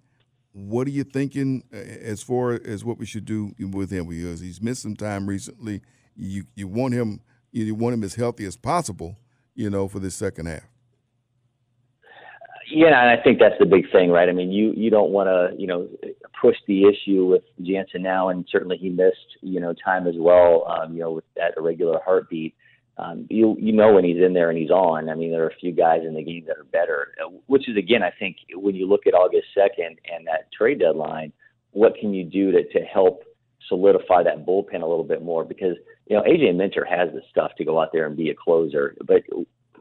What 0.58 0.88
are 0.88 0.91
you 0.91 1.04
thinking 1.04 1.63
uh, 1.72 1.78
as 1.78 2.24
far 2.24 2.54
as 2.54 2.84
what 2.84 2.98
we 2.98 3.06
should 3.06 3.26
do 3.26 3.54
with 3.60 3.91
him? 3.91 4.08
Because 4.10 4.39
he's 4.39 4.60
missed 4.60 4.82
some 4.82 4.96
time 4.96 5.28
recently. 5.28 5.82
You 6.15 6.46
you 6.56 6.67
want 6.67 6.96
him 6.96 7.22
you 7.52 7.76
want 7.76 7.93
him 7.93 8.04
as 8.04 8.15
healthy 8.15 8.43
as 8.43 8.58
possible, 8.58 9.20
you 9.54 9.70
know, 9.70 9.88
for 9.88 10.00
this 10.00 10.15
second 10.15 10.48
half. 10.48 10.67
Yeah, 12.72 12.88
and 12.88 13.20
I 13.20 13.22
think 13.24 13.38
that's 13.39 13.58
the 13.60 13.67
big 13.67 13.91
thing, 13.91 14.10
right? 14.10 14.28
I 14.28 14.32
mean, 14.32 14.52
you 14.52 14.74
you 14.76 14.89
don't 14.89 15.12
want 15.12 15.28
to 15.28 15.56
you 15.62 15.67
know 15.67 15.88
push 16.41 16.56
the 16.67 16.86
issue 16.86 17.28
with 17.28 17.43
Jansen 17.62 18.02
now, 18.02 18.30
and 18.30 18.43
certainly 18.52 18.78
he 18.78 18.89
missed 18.89 19.38
you 19.41 19.60
know 19.60 19.76
time 19.86 20.08
as 20.08 20.15
well, 20.17 20.65
um, 20.67 20.93
you 20.93 21.02
know, 21.02 21.12
with 21.12 21.26
that 21.36 21.54
irregular 21.56 22.00
heartbeat. 22.04 22.56
Um, 22.99 23.27
you 23.29 23.55
you 23.60 23.73
know 23.73 23.93
when 23.93 24.03
he's 24.03 24.21
in 24.21 24.33
there 24.33 24.49
and 24.49 24.57
he's 24.57 24.71
on. 24.71 25.10
I 25.10 25.15
mean, 25.15 25.31
there 25.31 25.43
are 25.43 25.49
a 25.49 25.55
few 25.55 25.71
guys 25.71 26.01
in 26.05 26.15
the 26.15 26.23
game 26.23 26.45
that 26.47 26.57
are 26.57 26.63
better, 26.63 27.13
uh, 27.23 27.29
which 27.45 27.69
is 27.69 27.77
again, 27.77 28.01
I 28.01 28.12
think 28.17 28.38
when 28.55 28.75
you 28.75 28.88
look 28.88 29.05
at 29.05 29.13
August 29.13 29.47
second 29.53 29.99
and 30.12 30.25
that 30.25 30.51
trade 30.51 30.79
deadline, 30.79 31.31
what 31.71 31.95
can 31.95 32.13
you 32.13 32.23
do 32.23 32.51
to 32.51 32.63
to 32.63 32.79
help 32.81 33.23
solidify 33.67 34.23
that 34.23 34.45
bullpen 34.45 34.81
a 34.81 34.88
little 34.88 35.03
bit 35.03 35.21
more? 35.21 35.45
Because 35.45 35.75
you 36.07 36.15
know 36.15 36.23
AJ 36.23 36.55
Minter 36.55 36.86
has 36.86 37.10
the 37.13 37.21
stuff 37.29 37.51
to 37.57 37.65
go 37.65 37.79
out 37.79 37.89
there 37.93 38.07
and 38.07 38.17
be 38.17 38.31
a 38.31 38.36
closer, 38.36 38.95
but 39.05 39.21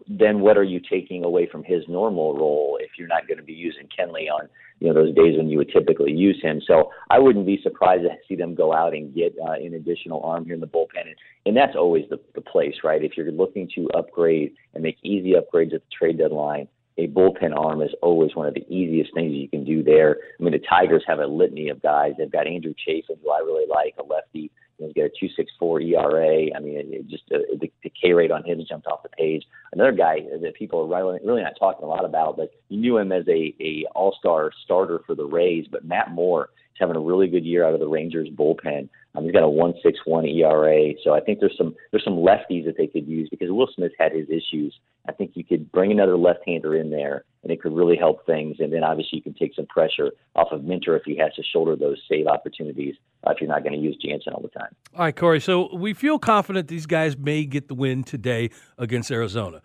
then 0.09 0.41
what 0.41 0.57
are 0.57 0.65
you 0.65 0.81
taking 0.81 1.25
away 1.25 1.49
from 1.51 1.65
his 1.65 1.83
normal 1.89 2.35
role 2.35 2.79
if 2.81 2.91
you're 2.99 3.09
not 3.09 3.27
going 3.27 3.39
to 3.39 3.45
be 3.45 3.53
using 3.53 3.89
Kenley 3.99 4.31
on 4.31 4.49
you 4.79 4.89
know 4.89 4.95
those 4.95 5.15
days 5.15 5.37
when 5.37 5.49
you 5.49 5.59
would 5.59 5.73
typically 5.73 6.13
use 6.13 6.39
him? 6.43 6.61
So 6.67 6.91
I 7.11 7.19
wouldn't 7.19 7.47
be 7.47 7.61
surprised 7.63 8.03
to 8.03 8.11
see 8.29 8.37
them 8.37 8.55
go 8.55 8.73
out 8.73 8.95
and 8.95 9.15
get 9.15 9.35
uh, 9.43 9.53
an 9.53 9.75
additional 9.75 10.23
arm 10.23 10.45
here 10.45 10.55
in 10.55 10.61
the 10.61 10.67
bullpen, 10.67 11.07
and, 11.07 11.17
and 11.45 11.57
that's 11.57 11.77
always 11.77 12.05
the, 12.11 12.21
the 12.35 12.41
place, 12.41 12.75
right? 12.85 13.03
If 13.03 13.17
you're 13.17 13.31
looking 13.33 13.69
to 13.75 13.89
upgrade 13.91 14.55
and 14.75 14.83
make 14.83 14.99
easy 15.03 15.33
upgrades 15.33 15.75
at 15.75 15.81
the 15.81 15.97
trade 15.99 16.19
deadline, 16.19 16.69
a 16.99 17.09
bullpen 17.09 17.57
arm 17.57 17.83
is 17.83 17.91
always 18.03 18.35
one 18.35 18.47
of 18.47 18.55
the 18.55 18.67
easiest 18.73 19.13
things 19.13 19.33
you 19.33 19.49
can 19.49 19.65
do 19.65 19.83
there. 19.83 20.17
I 20.39 20.43
mean, 20.43 20.53
the 20.53 20.59
Tigers 20.59 21.05
have 21.07 21.19
a 21.19 21.27
litany 21.27 21.69
of 21.69 21.83
guys. 21.83 22.13
They've 22.17 22.31
got 22.31 22.47
Andrew 22.47 22.75
Chafin, 22.87 23.17
who 23.23 23.31
I 23.31 23.41
really 23.41 23.67
like, 23.69 23.95
a 23.99 24.03
lefty. 24.03 24.51
He's 24.87 24.95
got 24.95 25.11
a 25.11 25.63
2.64 25.63 25.93
ERA. 25.93 26.57
I 26.57 26.61
mean, 26.61 26.77
it, 26.77 26.87
it 26.91 27.09
just 27.09 27.25
uh, 27.35 27.39
the, 27.61 27.71
the 27.83 27.91
K 27.91 28.13
rate 28.13 28.31
on 28.31 28.45
him 28.45 28.65
jumped 28.69 28.87
off 28.87 29.03
the 29.03 29.09
page. 29.11 29.45
Another 29.73 29.93
guy 29.93 30.21
that 30.41 30.55
people 30.55 30.81
are 30.81 30.87
really, 30.87 31.21
really 31.25 31.43
not 31.43 31.55
talking 31.59 31.85
a 31.85 31.89
lot 31.89 32.05
about, 32.05 32.37
but 32.37 32.53
you 32.69 32.79
knew 32.79 32.99
him 32.99 33.13
as 33.13 33.27
a, 33.29 33.55
a 33.61 33.85
All 33.95 34.17
Star 34.19 34.51
starter 34.65 35.01
for 35.07 35.15
the 35.15 35.25
Rays. 35.25 35.67
But 35.71 35.85
Matt 35.85 36.11
Moore 36.11 36.51
is 36.77 36.81
having 36.81 36.97
a 36.97 37.01
really 37.01 37.27
good 37.27 37.45
year 37.45 37.67
out 37.67 37.75
of 37.75 37.81
the 37.81 37.89
Rangers 37.89 38.29
bullpen. 38.29 38.89
Um, 39.15 39.25
he's 39.25 39.33
got 39.33 39.43
a 39.43 39.47
1.61 39.47 40.37
ERA. 40.37 40.93
So 41.03 41.15
I 41.15 41.21
think 41.21 41.41
there's 41.41 41.57
some 41.57 41.75
there's 41.91 42.05
some 42.05 42.17
lefties 42.17 42.67
that 42.67 42.77
they 42.77 42.87
could 42.87 43.07
use 43.07 43.29
because 43.31 43.51
Will 43.51 43.69
Smith 43.75 43.93
had 43.99 44.13
his 44.13 44.29
issues. 44.29 44.79
I 45.09 45.13
think 45.13 45.33
you 45.35 45.45
could 45.45 45.71
bring 45.73 45.93
another 45.93 46.19
left-hander 46.19 46.77
in 46.77 46.91
there, 46.91 47.25
and 47.43 47.53
it 47.53 47.63
could 47.63 47.73
really 47.73 47.97
help 47.97 48.27
things. 48.27 48.57
And 48.59 48.73
then 48.73 48.85
obviously 48.85 49.17
you 49.19 49.23
can 49.23 49.35
take 49.35 49.55
some 49.55 49.67
pressure 49.67 50.11
off 50.35 50.49
of 50.51 50.65
Minter 50.65 50.97
if 50.97 51.05
he 51.05 51.17
has 51.17 51.33
to 51.35 51.43
shoulder 51.43 51.77
those 51.77 51.99
save 52.09 52.27
opportunities 52.27 52.97
uh, 53.27 53.31
if 53.31 53.41
you're 53.41 53.49
not 53.49 53.63
going 53.63 53.73
to 53.73 53.79
use 53.79 53.97
Jansen 54.03 54.33
all 54.35 54.43
the 54.43 54.49
time. 54.49 54.75
All 54.95 55.01
right, 55.01 55.17
Corey. 55.17 55.41
So 55.41 55.75
we 55.75 55.95
feel 55.95 56.19
confident 56.19 56.69
these 56.69 56.87
guys 56.87 57.17
may 57.17 57.45
get 57.45 57.69
the 57.69 57.75
win 57.75 58.05
today 58.05 58.51
against 58.79 59.11
Arizona. 59.11 59.63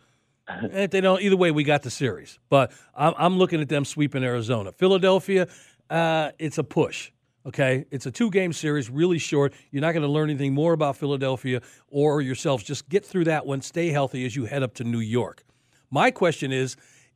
If 0.64 0.92
they 0.92 1.02
don't, 1.02 1.22
either 1.22 1.38
way, 1.38 1.52
we 1.52 1.64
got 1.64 1.84
the 1.84 1.90
series. 1.90 2.40
But 2.50 2.72
I'm, 2.96 3.14
I'm 3.18 3.38
looking 3.38 3.62
at 3.62 3.70
them 3.70 3.86
sweeping 3.86 4.24
Arizona. 4.24 4.72
Philadelphia, 4.72 5.48
uh, 5.92 6.32
it's 6.40 6.58
a 6.58 6.64
push. 6.64 7.12
Okay, 7.44 7.86
it's 7.90 8.06
a 8.06 8.12
two-game 8.12 8.54
series, 8.54 8.90
really 8.90 9.18
short. 9.18 9.54
You're 9.72 9.82
not 9.82 9.94
going 9.94 10.04
to 10.04 10.08
learn 10.08 10.30
anything 10.30 10.54
more 10.54 10.74
about 10.74 10.96
Philadelphia 10.96 11.62
or 11.88 12.22
yourselves. 12.22 12.64
Just 12.64 12.88
get 12.88 13.04
through 13.04 13.24
that 13.24 13.48
one. 13.48 13.62
Stay 13.62 13.90
healthy 13.90 14.26
as 14.26 14.36
you 14.36 14.46
head 14.46 14.62
up 14.62 14.76
to 14.76 14.84
New 14.84 15.00
York. 15.00 15.44
My 15.90 16.12
question 16.12 16.52
is, 16.52 16.76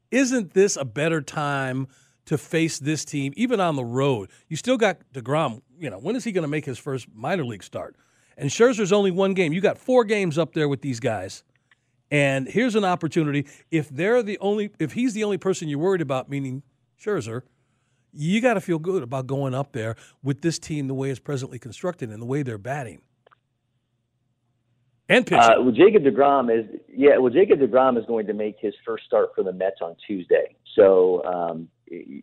isn't 0.10 0.54
this 0.54 0.78
a 0.78 0.86
better 0.86 1.22
time 1.22 1.88
to 2.26 2.40
face 2.40 2.80
this 2.80 3.06
team, 3.06 3.34
even 3.38 3.60
on 3.60 3.76
the 3.76 3.86
road? 3.86 4.32
You 4.48 4.58
still 4.58 4.78
got 4.78 4.98
Degrom. 5.14 5.62
You 5.78 5.92
know, 5.92 6.00
when 6.00 6.16
is 6.16 6.24
he 6.24 6.32
going 6.32 6.42
to 6.42 6.48
make 6.48 6.66
his 6.66 6.80
first 6.80 7.08
minor 7.14 7.46
league 7.46 7.64
start? 7.64 7.96
And 8.36 8.50
Scherzer's 8.50 8.92
only 8.92 9.12
one 9.12 9.36
game. 9.36 9.54
You 9.54 9.62
got 9.62 9.78
four 9.78 10.04
games 10.04 10.40
up 10.40 10.54
there 10.54 10.68
with 10.68 10.82
these 10.82 11.00
guys. 11.00 11.44
And 12.10 12.48
here's 12.48 12.76
an 12.76 12.84
opportunity. 12.84 13.46
If 13.70 13.90
they're 13.90 14.24
the 14.24 14.40
only, 14.40 14.72
if 14.80 14.94
he's 14.94 15.14
the 15.14 15.24
only 15.24 15.38
person 15.38 15.70
you're 15.70 15.80
worried 15.80 16.02
about, 16.02 16.30
meaning 16.30 16.64
Scherzer, 17.00 17.44
you 18.16 18.42
got 18.42 18.56
to 18.56 18.62
feel 18.62 18.80
good 18.80 19.04
about 19.04 19.28
going 19.28 19.54
up 19.54 19.74
there 19.74 19.96
with 20.24 20.42
this 20.42 20.58
team 20.58 20.88
the 20.88 20.94
way 20.94 21.10
it's 21.10 21.20
presently 21.20 21.60
constructed 21.60 22.10
and 22.10 22.22
the 22.22 22.26
way 22.26 22.44
they're 22.44 22.58
batting 22.58 23.02
and 25.10 25.26
pitching. 25.26 25.40
Uh, 25.40 25.62
well, 25.62 25.72
Jacob 25.72 26.04
Degrom 26.04 26.50
is 26.58 26.66
yeah. 26.88 27.18
Well, 27.18 27.32
Jacob 27.32 27.60
Degrom 27.60 27.98
is 27.98 28.06
going 28.06 28.28
to 28.28 28.34
make 28.34 28.58
his 28.60 28.74
first 28.86 29.06
start 29.06 29.30
for 29.36 29.44
the 29.44 29.54
Mets 29.54 29.82
on 29.82 29.96
Tuesday. 30.08 30.56
So 30.76 31.24
um, 31.26 31.68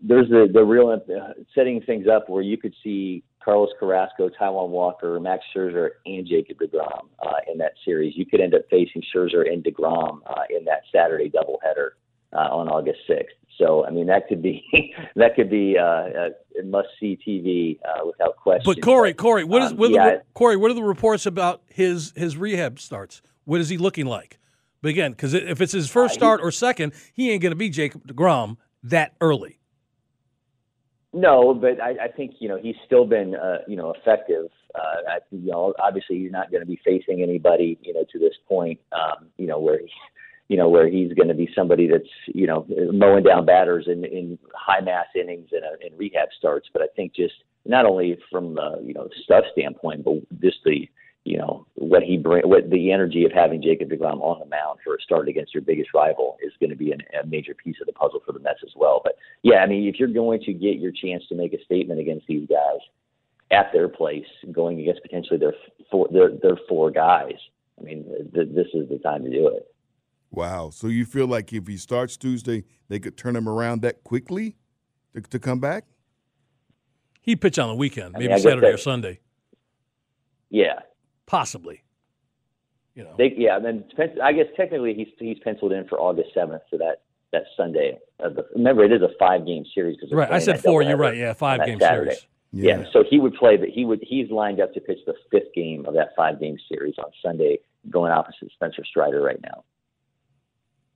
there's 0.03 0.29
the 0.29 0.49
the 0.53 0.65
real 0.65 0.91
uh, 0.91 1.33
setting 1.55 1.81
things 1.83 2.07
up 2.09 2.29
where 2.29 2.43
you 2.43 2.57
could 2.57 2.75
see 2.83 3.23
Carlos 3.45 3.71
Carrasco, 3.79 4.29
Taijuan 4.29 4.69
Walker, 4.69 5.19
Max 5.21 5.45
Scherzer, 5.55 5.91
and 6.07 6.27
Jacob 6.27 6.59
Degrom 6.59 7.09
uh, 7.25 7.41
in 7.51 7.59
that 7.59 7.73
series. 7.85 8.15
You 8.17 8.27
could 8.27 8.41
end 8.41 8.55
up 8.55 8.63
facing 8.71 9.03
Scherzer 9.15 9.51
and 9.51 9.63
Degrom 9.63 10.21
uh, 10.27 10.43
in 10.51 10.65
that 10.65 10.83
Saturday 10.93 11.31
doubleheader 11.31 11.91
uh, 12.33 12.37
on 12.37 12.69
August 12.69 13.01
6th. 13.09 13.27
So 13.59 13.85
I 13.85 13.91
mean 13.91 14.07
that 14.07 14.29
could 14.29 14.43
be 14.43 14.65
that 15.17 15.37
could 15.37 15.51
be 15.51 15.77
uh, 15.79 15.83
uh, 15.83 16.29
must 16.65 16.89
see 16.99 17.19
TV 17.27 17.79
uh, 17.87 18.07
without 18.07 18.37
question. 18.37 18.63
But 18.65 18.83
Corey, 18.83 19.15
Corey, 19.15 19.45
what 19.45 19.63
is 19.63 19.73
um, 19.73 19.77
what 19.77 19.91
are 19.91 19.95
yeah, 19.95 20.11
the, 20.11 20.23
Corey? 20.35 20.57
What 20.57 20.71
are 20.71 20.75
the 20.75 20.83
reports 20.83 21.27
about 21.27 21.63
his 21.69 22.13
his 22.17 22.37
rehab 22.37 22.81
starts? 22.81 23.23
What 23.45 23.61
is 23.61 23.69
he 23.69 23.77
looking 23.77 24.07
like? 24.07 24.39
But 24.81 24.89
again, 24.91 25.13
because 25.13 25.35
if 25.35 25.61
it's 25.61 25.73
his 25.73 25.89
first 25.89 26.13
Uh, 26.13 26.15
he- 26.15 26.19
start 26.19 26.41
or 26.43 26.51
second, 26.51 26.93
he 27.13 27.31
ain't 27.31 27.43
going 27.43 27.53
to 27.53 27.57
be 27.57 27.69
Jacob 27.69 28.07
Degrom 28.07 28.57
that 28.83 29.15
early. 29.21 29.59
No, 31.15 31.53
but 31.53 31.81
I, 31.81 32.05
I 32.05 32.09
think 32.09 32.37
you 32.39 32.49
know 32.49 32.57
he's 32.57 32.77
still 32.87 33.05
been 33.05 33.35
uh, 33.35 33.59
you 33.69 33.77
know 33.77 33.93
effective. 33.93 34.47
Uh, 34.75 35.11
I, 35.11 35.19
you 35.31 35.51
know, 35.51 35.75
obviously 35.79 36.21
he's 36.21 36.33
not 36.33 36.51
going 36.51 36.63
to 36.63 36.67
be 36.67 36.81
facing 36.83 37.23
anybody 37.23 37.79
you 37.83 37.93
know 37.93 38.05
to 38.11 38.19
this 38.19 38.33
point. 38.49 38.81
Um, 38.93 39.29
you 39.37 39.47
know 39.47 39.61
where 39.61 39.79
he, 39.79 39.91
you 40.53 40.59
know 40.59 40.69
where 40.69 40.87
he's 40.87 41.15
going 41.15 41.29
to 41.29 41.35
be 41.35 41.49
somebody 41.57 41.89
that's 41.89 42.13
you 42.27 42.47
know 42.47 42.67
mowing 42.93 43.25
down 43.25 43.47
batters 43.47 43.87
in, 43.87 44.05
in 44.05 44.39
high 44.55 44.83
mass 44.83 45.07
innings 45.19 45.49
and 45.51 45.65
uh, 45.65 45.81
in 45.81 45.97
rehab 45.97 46.29
starts. 46.39 46.69
But 46.71 46.83
I 46.83 46.89
think 46.95 47.15
just 47.15 47.33
not 47.65 47.87
only 47.87 48.19
from 48.31 48.55
the 48.57 48.79
you 48.85 48.93
know 48.93 49.09
stuff 49.25 49.45
standpoint, 49.53 50.05
but 50.05 50.17
just 50.43 50.59
the 50.67 50.91
you 51.25 51.39
know 51.39 51.67
what 51.77 52.03
he 52.03 52.19
bring, 52.19 52.47
what 52.47 52.69
the 52.69 52.93
energy 52.93 53.25
of 53.25 53.33
having 53.33 53.63
Jacob 53.63 53.89
Degrom 53.89 54.21
on 54.21 54.41
the 54.41 54.45
mound 54.45 54.81
for 54.85 54.95
a 54.95 55.01
start 55.01 55.27
against 55.27 55.55
your 55.55 55.63
biggest 55.63 55.95
rival 55.95 56.37
is 56.45 56.53
going 56.61 56.69
to 56.69 56.77
be 56.77 56.93
an, 56.93 57.01
a 57.19 57.27
major 57.27 57.55
piece 57.55 57.77
of 57.81 57.87
the 57.87 57.95
puzzle 57.95 58.21
for 58.27 58.33
the 58.33 58.41
Mets 58.41 58.61
as 58.63 58.75
well. 58.77 59.01
But 59.03 59.15
yeah, 59.41 59.61
I 59.65 59.67
mean, 59.67 59.89
if 59.89 59.99
you're 59.99 60.09
going 60.09 60.41
to 60.43 60.53
get 60.53 60.77
your 60.77 60.93
chance 60.93 61.25
to 61.31 61.35
make 61.35 61.55
a 61.55 61.65
statement 61.65 61.99
against 61.99 62.27
these 62.27 62.47
guys 62.47 62.81
at 63.51 63.73
their 63.73 63.89
place, 63.89 64.27
going 64.53 64.81
against 64.81 65.01
potentially 65.01 65.39
their 65.39 65.55
four 65.91 66.09
their, 66.13 66.29
their 66.43 66.59
four 66.69 66.91
guys, 66.91 67.41
I 67.81 67.85
mean, 67.85 68.05
th- 68.35 68.55
this 68.55 68.69
is 68.75 68.91
the 68.91 68.99
time 68.99 69.25
to 69.25 69.31
do 69.31 69.49
it. 69.49 69.72
Wow. 70.33 70.71
So 70.71 70.89
you 70.89 71.05
feel 71.05 71.27
like 71.27 71.53
if 71.53 71.67
he 71.67 71.77
starts 71.77 72.17
Tuesday, 72.17 72.65
they 72.89 72.99
could 72.99 73.17
turn 73.17 73.37
him 73.37 73.49
around 73.49 73.83
that 73.83 74.03
quickly 74.03 74.57
to, 75.15 75.21
to 75.21 75.39
come 75.39 75.61
back? 75.61 75.85
He 77.21 77.37
pitch 77.37 77.59
on 77.59 77.69
the 77.69 77.75
weekend, 77.77 78.17
I 78.17 78.19
maybe 78.19 78.25
mean, 78.29 78.33
I 78.33 78.37
guess 78.37 78.43
Saturday 78.43 78.67
or 78.69 78.77
Sunday, 78.79 79.21
Yeah, 80.51 80.81
possibly. 81.27 81.85
You 82.95 83.05
know, 83.05 83.15
they, 83.17 83.33
yeah. 83.37 83.59
Then 83.61 83.85
I 84.23 84.33
guess 84.33 84.47
technically 84.57 84.93
he's 84.95 85.09
he's 85.19 85.39
penciled 85.39 85.73
in 85.73 85.87
for 85.87 85.99
August 85.99 86.31
seventh, 86.35 86.63
so 86.71 86.77
that 86.79 87.03
that 87.33 87.45
Sunday. 87.57 87.99
Of 88.19 88.35
the, 88.35 88.45
remember, 88.55 88.85
it 88.85 88.93
is 88.93 89.03
a 89.03 89.09
five 89.19 89.47
game 89.47 89.65
series. 89.75 89.99
'cause 89.99 90.11
they're 90.11 90.19
right? 90.19 90.31
I 90.33 90.41
said 90.41 90.61
four. 90.61 90.83
You're 90.83 90.97
right. 90.97 91.17
Yeah, 91.17 91.33
five 91.33 91.65
game 91.65 91.79
Saturday. 91.81 92.11
series. 92.11 92.27
Yeah. 92.53 92.85
so 92.93 93.03
he 93.09 93.19
would 93.19 93.35
play, 93.35 93.57
but 93.57 93.71
he 93.71 93.85
would 93.87 94.01
he's 94.03 94.31
lined 94.31 94.61
up 94.61 94.75
to 94.75 94.81
pitch 94.81 94.99
the 95.07 95.15
fifth 95.31 95.55
game 95.55 95.87
of 95.87 95.95
that 95.95 96.11
five 96.17 96.39
game 96.39 96.59
series 96.69 96.95
on 96.99 97.11
Sunday, 97.23 97.59
going 97.89 98.13
opposite 98.13 98.51
Spencer 98.53 98.85
Strider 98.85 99.23
right 99.23 99.41
now. 99.43 99.65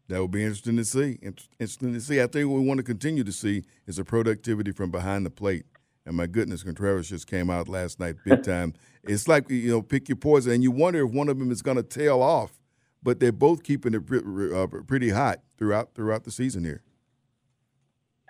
That 0.09 0.21
will 0.21 0.29
be 0.29 0.43
interesting 0.43 0.77
to 0.77 0.85
see. 0.85 1.19
Interesting 1.23 1.93
to 1.93 2.01
see. 2.01 2.21
I 2.21 2.27
think 2.27 2.49
what 2.49 2.61
we 2.61 2.67
want 2.67 2.79
to 2.79 2.85
continue 2.85 3.25
to 3.25 3.33
see 3.33 3.65
is 3.87 3.97
the 3.97 4.05
productivity 4.05 4.71
from 4.71 4.91
behind 4.91 5.27
the 5.27 5.31
plate. 5.31 5.67
And 6.05 6.17
my 6.17 6.27
goodness, 6.27 6.63
Contreras 6.63 7.09
just 7.09 7.27
came 7.27 7.51
out 7.51 7.69
last 7.69 7.99
night 7.99 8.15
big 8.25 8.43
time. 8.45 8.75
it's 9.03 9.27
like 9.27 9.51
you 9.51 9.71
know, 9.71 9.83
pick 9.83 10.09
your 10.09 10.17
poison, 10.17 10.53
and 10.53 10.63
you 10.63 10.71
wonder 10.71 11.05
if 11.05 11.11
one 11.11 11.29
of 11.29 11.39
them 11.39 11.51
is 11.51 11.63
going 11.63 11.77
to 11.77 11.83
tail 11.83 12.23
off. 12.23 12.53
But 13.03 13.21
they're 13.21 13.33
both 13.33 13.63
keeping 13.63 13.95
it 13.95 14.03
uh, 14.55 14.67
pretty 14.87 15.11
hot 15.11 15.41
throughout 15.59 15.95
throughout 15.95 16.25
the 16.25 16.31
season 16.31 16.65
here. 16.65 16.83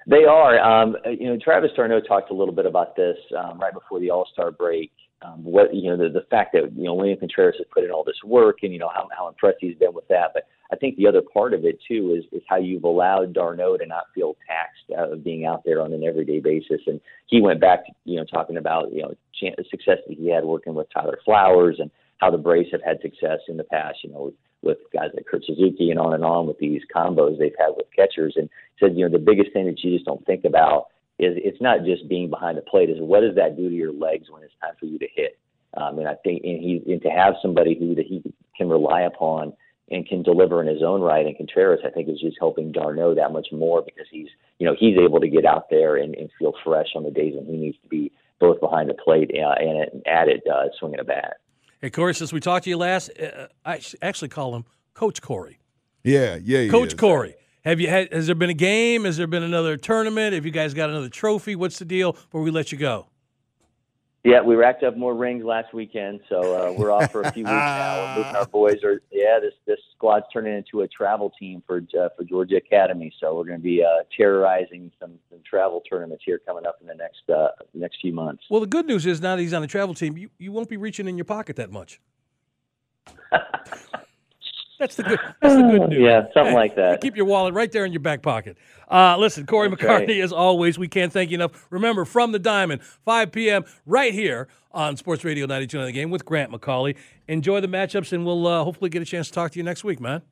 They 0.07 0.25
are. 0.25 0.59
Um, 0.59 0.97
you 1.07 1.29
know, 1.29 1.39
Travis 1.43 1.71
d'Arnaud 1.77 2.03
talked 2.03 2.31
a 2.31 2.35
little 2.35 2.55
bit 2.55 2.67
about 2.67 2.95
this 2.95 3.17
um, 3.37 3.59
right 3.59 3.73
before 3.73 4.01
the 4.01 4.11
All 4.11 4.27
Star 4.33 4.51
break. 4.51 4.93
Um, 5.22 5.44
what 5.44 5.74
you 5.74 5.90
know, 5.90 5.96
the, 5.96 6.11
the 6.11 6.26
fact 6.31 6.52
that 6.52 6.72
you 6.76 6.85
know 6.85 6.94
William 6.94 7.18
Contreras 7.18 7.57
has 7.59 7.66
put 7.72 7.85
in 7.85 7.90
all 7.90 8.05
this 8.05 8.22
work, 8.22 8.59
and 8.62 8.72
you 8.72 8.79
know 8.79 8.90
how 8.94 9.09
how 9.16 9.29
impressed 9.29 9.59
he's 9.61 9.76
been 9.76 9.94
with 9.94 10.07
that. 10.09 10.33
But 10.35 10.46
I 10.70 10.76
think 10.76 10.96
the 10.96 11.07
other 11.07 11.22
part 11.22 11.55
of 11.55 11.64
it 11.64 11.79
too 11.88 12.14
is 12.18 12.24
is 12.33 12.42
how 12.48 12.57
you've 12.57 12.85
allowed 12.85 13.33
d'Arnaud 13.33 13.79
to 13.79 13.87
not 13.87 14.05
feel 14.14 14.37
taxed 14.46 14.98
out 14.98 15.12
of 15.12 15.24
being 15.24 15.46
out 15.46 15.62
there 15.64 15.81
on 15.81 15.94
an 15.94 16.05
everyday 16.05 16.40
basis. 16.40 16.83
And 16.87 17.00
he 17.29 17.40
went 17.40 17.62
back, 17.62 17.87
to, 17.87 17.92
you 18.05 18.16
know, 18.16 18.24
talking 18.24 18.59
about 18.59 18.92
you 18.92 19.02
know 19.02 19.14
chan- 19.40 19.55
the 19.57 19.64
success 19.70 19.98
that 20.07 20.18
he 20.18 20.31
had 20.31 20.44
working 20.44 20.74
with 20.74 20.88
Tyler 20.92 21.18
Flowers 21.24 21.76
and 21.79 21.90
how 22.18 22.31
the 22.31 22.38
Braves 22.38 22.68
have 22.72 22.83
had 22.85 23.00
success 23.00 23.40
in 23.48 23.57
the 23.57 23.64
past. 23.64 23.98
You 24.05 24.12
know, 24.12 24.20
with, 24.24 24.35
with 24.62 24.79
guys 24.92 25.11
like 25.14 25.24
Kurt 25.24 25.44
Suzuki 25.46 25.90
and 25.90 25.98
on 25.98 26.12
and 26.12 26.24
on 26.26 26.46
with 26.46 26.59
these 26.59 26.83
combos 26.94 27.38
they've 27.38 27.57
had 27.59 27.70
with 27.74 27.87
catchers. 27.96 28.35
And 28.37 28.50
said, 28.79 28.96
you 28.96 29.09
know, 29.09 29.11
the 29.11 29.24
biggest 29.24 29.55
thing 29.55 29.64
that 29.64 29.83
you 29.83 29.94
just 29.94 30.05
don't 30.05 30.26
think 30.26 30.44
about 30.44 30.88
is 31.18 31.35
it's 31.37 31.61
not 31.61 31.85
just 31.85 32.09
being 32.09 32.31
behind 32.31 32.59
the 32.59 32.62
plate. 32.62 32.90
Is 32.90 32.96
what 33.00 33.20
does 33.20 33.35
that 33.37 33.57
do 33.57 33.68
to 33.68 33.74
your 33.74 33.92
legs 33.92 34.31
when 34.31 34.42
it's 34.42 34.55
time 34.61 34.74
for 34.79 34.87
you 34.87 34.98
to 34.98 35.07
hit? 35.14 35.38
Um, 35.76 35.98
and 35.98 36.09
I 36.09 36.14
think, 36.24 36.42
and 36.44 36.61
he, 36.61 36.83
and 36.90 37.02
to 37.02 37.09
have 37.09 37.35
somebody 37.42 37.76
who 37.79 37.94
that 37.94 38.07
he 38.07 38.22
can 38.57 38.68
rely 38.68 39.02
upon 39.02 39.52
and 39.90 40.07
can 40.07 40.22
deliver 40.22 40.61
in 40.61 40.66
his 40.66 40.83
own 40.83 41.00
right, 41.00 41.26
and 41.26 41.37
Contreras, 41.37 41.81
I 41.87 41.90
think, 41.90 42.09
is 42.09 42.20
just 42.20 42.37
helping 42.40 42.72
d'Arnaud 42.72 43.14
that 43.16 43.33
much 43.33 43.48
more 43.52 43.83
because 43.83 44.07
he's, 44.11 44.29
you 44.59 44.66
know, 44.66 44.74
he's 44.79 44.96
able 44.98 45.20
to 45.20 45.29
get 45.29 45.44
out 45.44 45.70
there 45.70 45.96
and, 45.96 46.14
and 46.14 46.29
feel 46.38 46.55
fresh 46.64 46.88
on 46.96 47.05
the 47.05 47.11
days 47.11 47.35
when 47.37 47.46
he 47.46 47.57
needs 47.57 47.76
to 47.83 47.88
be 47.88 48.11
both 48.40 48.59
behind 48.61 48.90
the 48.90 48.94
plate 48.94 49.31
uh, 49.35 49.55
and 49.61 50.07
at 50.07 50.29
it 50.29 50.42
uh, 50.52 50.64
swinging 50.79 50.98
a 50.98 51.05
bat. 51.05 51.37
Hey, 51.81 51.90
Corey, 51.90 52.14
since 52.14 52.33
we 52.33 52.40
talked 52.40 52.64
to 52.64 52.70
you 52.70 52.79
last, 52.79 53.11
uh, 53.20 53.46
I 53.64 53.81
actually 54.02 54.29
call 54.29 54.57
him 54.57 54.64
Coach 54.94 55.22
Corey. 55.22 55.61
Yeah, 56.02 56.38
yeah, 56.42 56.68
Coach 56.68 56.88
is. 56.88 56.94
Corey. 56.94 57.37
Have 57.66 57.81
you 57.81 57.88
had? 57.88 58.12
Has 58.12 58.26
there 58.26 58.37
been 58.37 58.48
a 58.48 58.55
game? 58.55 59.05
Has 59.07 59.16
there 59.16 59.26
been 59.26 59.42
another 59.42 59.76
tournament? 59.76 60.35
Have 60.35 60.46
you 60.46 60.52
guys 60.52 60.72
got 60.72 60.88
another 60.88 61.09
trophy? 61.09 61.57
What's 61.57 61.81
the 61.81 61.85
deal? 61.85 62.12
Before 62.12 62.42
we 62.42 62.52
let 62.52 62.70
you 62.70 62.79
go. 62.79 63.09
Yeah, 64.22 64.40
we 64.40 64.55
racked 64.55 64.85
up 64.85 64.96
more 64.96 65.16
rings 65.16 65.44
last 65.44 65.74
weekend, 65.74 66.20
so 66.29 66.38
uh, 66.40 66.72
we're 66.79 66.92
off 66.92 67.11
for 67.11 67.22
a 67.22 67.33
few 67.33 67.42
weeks 67.42 67.50
now. 67.50 68.16
We're 68.33 68.38
our 68.38 68.46
boys. 68.46 68.85
Are 68.85 69.00
yeah, 69.11 69.40
this 69.40 69.55
this 69.66 69.79
squad's 69.96 70.26
turning 70.33 70.57
into 70.57 70.83
a 70.83 70.88
travel 70.88 71.33
team 71.37 71.61
for 71.66 71.79
uh, 72.00 72.09
for 72.16 72.22
Georgia 72.22 72.57
Academy. 72.57 73.12
So 73.20 73.35
we're 73.35 73.44
going 73.44 73.59
to 73.59 73.64
be 73.64 73.83
uh, 73.83 74.05
terrorizing 74.16 74.92
some, 75.00 75.14
some 75.29 75.40
travel 75.48 75.83
tournaments 75.90 76.22
here 76.24 76.40
coming 76.46 76.66
up 76.66 76.79
in 76.81 76.87
the 76.87 76.94
next 76.94 77.29
uh, 77.29 77.48
next 77.74 78.00
few 78.00 78.12
months. 78.12 78.44
Well, 78.48 78.61
the 78.61 78.68
good 78.68 78.87
news 78.87 79.07
is 79.07 79.20
now 79.20 79.35
that 79.35 79.42
he's 79.42 79.52
on 79.52 79.62
the 79.62 79.68
travel 79.68 79.94
team, 79.94 80.16
you, 80.16 80.31
you 80.38 80.52
won't 80.52 80.68
be 80.68 80.76
reaching 80.76 81.09
in 81.09 81.18
your 81.18 81.24
pocket 81.24 81.57
that 81.57 81.72
much. 81.72 82.00
That's 84.79 84.97
the 84.97 85.03
good. 85.05 85.19
That's 85.41 85.55
the 85.55 85.62
good 85.62 85.89
news. 85.91 86.01
Yeah, 86.01 86.27
something 86.35 86.55
like 86.55 86.77
that. 86.77 86.93
you 86.93 86.99
keep 86.99 87.17
your 87.17 87.25
wallet 87.27 87.55
right 87.55 87.71
there 87.73 87.85
in 87.85 87.93
your 87.93 88.01
back 88.01 88.23
pocket. 88.23 88.59
Uh, 88.91 89.17
listen, 89.17 89.47
Corey 89.47 89.69
That's 89.69 89.83
McCartney, 89.83 90.09
right. 90.09 90.21
as 90.21 90.33
always, 90.33 90.79
we 90.79 90.89
can't 90.89 91.12
thank 91.12 91.31
you 91.31 91.37
enough. 91.37 91.67
Remember, 91.71 92.05
from 92.05 92.33
the 92.33 92.39
Diamond, 92.39 92.83
5 92.83 93.33
p.m. 93.33 93.65
right 93.87 94.12
here 94.12 94.49
on 94.73 94.97
Sports 94.97 95.25
Radio 95.25 95.47
92 95.47 95.79
on 95.79 95.87
the 95.87 95.93
game 95.93 96.11
with 96.11 96.25
Grant 96.25 96.53
McAuley. 96.53 96.97
Enjoy 97.27 97.61
the 97.61 97.69
matchups, 97.69 98.12
and 98.12 98.27
we'll 98.27 98.47
uh, 98.47 98.62
hopefully 98.65 98.91
get 98.91 99.01
a 99.03 99.07
chance 99.07 99.29
to 99.29 99.33
talk 99.33 99.53
to 99.53 99.59
you 99.59 99.62
next 99.62 99.83
week, 99.83 100.01
man. 100.01 100.23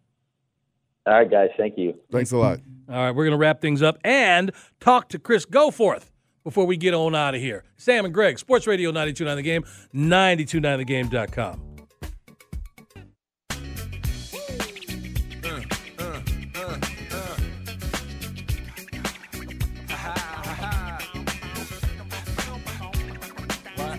All 1.07 1.14
right, 1.14 1.30
guys. 1.30 1.50
Thank 1.57 1.76
you. 1.78 1.94
Thanks 2.12 2.33
a 2.33 2.37
lot. 2.37 2.61
All 2.88 2.94
right, 2.96 3.11
we're 3.11 3.24
going 3.24 3.33
to 3.33 3.38
wrap 3.38 3.61
things 3.62 3.83
up 3.83 3.98
and 4.04 4.52
talk 4.78 5.09
to 5.11 5.18
Chris 5.18 5.46
Goforth 5.46 6.11
before 6.44 6.66
we 6.66 6.76
get 6.76 6.92
on 6.92 7.14
out 7.14 7.35
of 7.35 7.40
here. 7.40 7.64
Sam 7.78 8.04
and 8.04 8.12
Greg, 8.12 8.38
Sports 8.38 8.66
Radio 8.66 8.92
92.9 8.92 9.37
The 9.37 9.42
Game, 9.42 9.64
929thegame.com. 9.94 11.73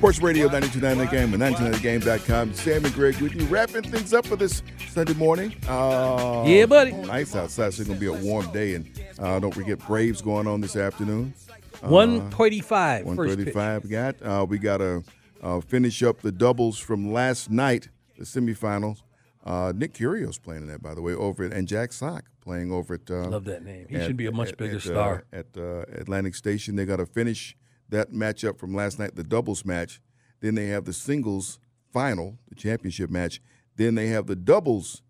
Sports 0.05 0.21
Radio 0.21 0.45
929 0.49 0.97
The 0.99 1.05
Game 1.07 1.33
and 1.33 1.41
929thegame.com. 1.41 2.53
Sam 2.53 2.85
and 2.85 2.93
Greg 2.93 3.19
with 3.19 3.33
you, 3.33 3.43
wrapping 3.47 3.81
things 3.81 4.13
up 4.13 4.27
for 4.27 4.35
this 4.35 4.61
Sunday 4.89 5.15
morning. 5.15 5.55
Uh, 5.67 6.43
Yeah, 6.45 6.67
buddy. 6.67 6.91
Nice 6.91 7.35
outside. 7.35 7.73
So 7.73 7.81
it's 7.81 7.89
going 7.89 7.99
to 7.99 7.99
be 7.99 8.05
a 8.05 8.13
warm 8.13 8.45
day. 8.51 8.75
And 8.75 8.87
uh, 9.17 9.39
don't 9.39 9.51
forget 9.51 9.79
Braves 9.79 10.21
going 10.21 10.45
on 10.45 10.61
this 10.61 10.75
afternoon. 10.75 11.33
135, 11.81 12.99
first 13.15 13.35
pitch. 13.39 13.55
135 13.55 13.83
we 13.83 13.89
got. 13.89 14.21
Uh, 14.21 14.45
we 14.47 14.59
got 14.59 14.77
to 14.77 15.03
uh, 15.41 15.59
finish 15.61 16.03
up 16.03 16.21
the 16.21 16.31
doubles 16.31 16.77
from 16.77 17.11
last 17.11 17.49
night, 17.49 17.89
the 18.15 18.25
semifinals. 18.25 19.01
Uh, 19.43 19.73
Nick 19.75 19.93
Kyrgios 19.93 20.39
playing 20.39 20.61
in 20.61 20.67
that, 20.67 20.83
by 20.83 20.93
the 20.93 21.01
way, 21.01 21.13
over 21.15 21.45
at, 21.45 21.51
and 21.51 21.67
Jack 21.67 21.91
Sock 21.91 22.25
playing 22.41 22.71
over 22.71 22.93
at. 22.93 23.09
Uh, 23.09 23.27
Love 23.29 23.45
that 23.45 23.65
name. 23.65 23.87
He 23.89 23.95
at- 23.95 24.05
should 24.05 24.17
be 24.17 24.27
a 24.27 24.31
much 24.31 24.49
at- 24.51 24.57
bigger 24.59 24.75
at, 24.75 24.83
star. 24.83 25.25
Uh, 25.33 25.37
at 25.37 25.47
uh, 25.57 25.79
Atlantic 25.99 26.35
Station. 26.35 26.75
They 26.75 26.85
got 26.85 26.97
to 26.97 27.07
finish 27.07 27.57
that 27.89 28.11
matchup 28.11 28.57
from 28.57 28.73
last 28.73 28.99
night, 28.99 29.15
the 29.15 29.23
doubles 29.23 29.65
match. 29.65 30.01
Then 30.41 30.55
they 30.55 30.67
have 30.67 30.85
the 30.85 30.93
singles 30.93 31.59
final, 31.91 32.37
the 32.49 32.55
championship 32.55 33.09
match. 33.09 33.41
Then 33.75 33.95
they 33.95 34.07
have 34.07 34.27
the 34.27 34.35
doubles 34.35 35.01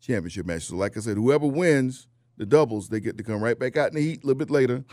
championship 0.00 0.46
match. 0.46 0.62
So, 0.62 0.76
like 0.76 0.96
I 0.96 1.00
said, 1.00 1.16
whoever 1.16 1.46
wins 1.46 2.08
the 2.36 2.46
doubles, 2.46 2.88
they 2.88 3.00
get 3.00 3.16
to 3.18 3.24
come 3.24 3.42
right 3.42 3.58
back 3.58 3.76
out 3.76 3.88
in 3.88 3.94
the 3.94 4.02
heat 4.02 4.22
a 4.22 4.26
little 4.26 4.38
bit 4.38 4.50
later, 4.50 4.84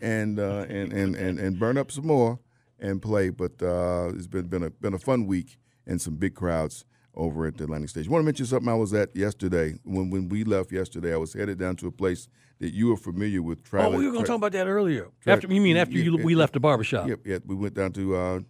and 0.00 0.38
uh, 0.38 0.66
and, 0.68 0.92
and 0.92 1.14
and 1.14 1.38
and 1.38 1.58
burn 1.58 1.76
up 1.76 1.90
some 1.90 2.06
more 2.06 2.38
and 2.78 3.00
play. 3.00 3.30
But 3.30 3.62
uh, 3.62 4.12
it's 4.14 4.26
been 4.26 4.46
been 4.46 4.62
a 4.62 4.70
been 4.70 4.94
a 4.94 4.98
fun 4.98 5.26
week 5.26 5.58
and 5.86 6.00
some 6.00 6.16
big 6.16 6.34
crowds 6.34 6.84
over 7.14 7.46
at 7.46 7.56
the 7.56 7.64
Atlantic 7.64 7.90
Station. 7.90 8.10
I 8.10 8.12
want 8.12 8.22
to 8.22 8.26
mention 8.26 8.46
something 8.46 8.68
I 8.68 8.74
was 8.74 8.92
at 8.94 9.14
yesterday. 9.14 9.74
When 9.84 10.10
when 10.10 10.28
we 10.28 10.44
left 10.44 10.72
yesterday, 10.72 11.12
I 11.12 11.16
was 11.16 11.32
headed 11.32 11.58
down 11.58 11.76
to 11.76 11.86
a 11.86 11.92
place 11.92 12.28
that 12.58 12.72
you 12.72 12.92
are 12.92 12.96
familiar 12.96 13.42
with. 13.42 13.58
Oh, 13.72 13.90
we 13.90 14.06
were 14.06 14.12
going 14.12 14.24
to 14.24 14.28
talk 14.28 14.36
about 14.36 14.52
that 14.52 14.66
earlier. 14.66 15.08
Tra- 15.20 15.34
After 15.34 15.52
You 15.52 15.60
mean 15.60 15.76
after 15.76 15.96
yeah, 15.96 16.04
you, 16.04 16.18
yeah, 16.18 16.24
we 16.24 16.32
yeah. 16.32 16.38
left 16.38 16.52
the 16.54 16.60
barbershop? 16.60 17.08
Yep, 17.08 17.20
yeah, 17.26 17.38
we 17.44 17.54
went 17.54 17.74
down 17.74 17.92
to 17.92 18.16
uh, 18.16 18.40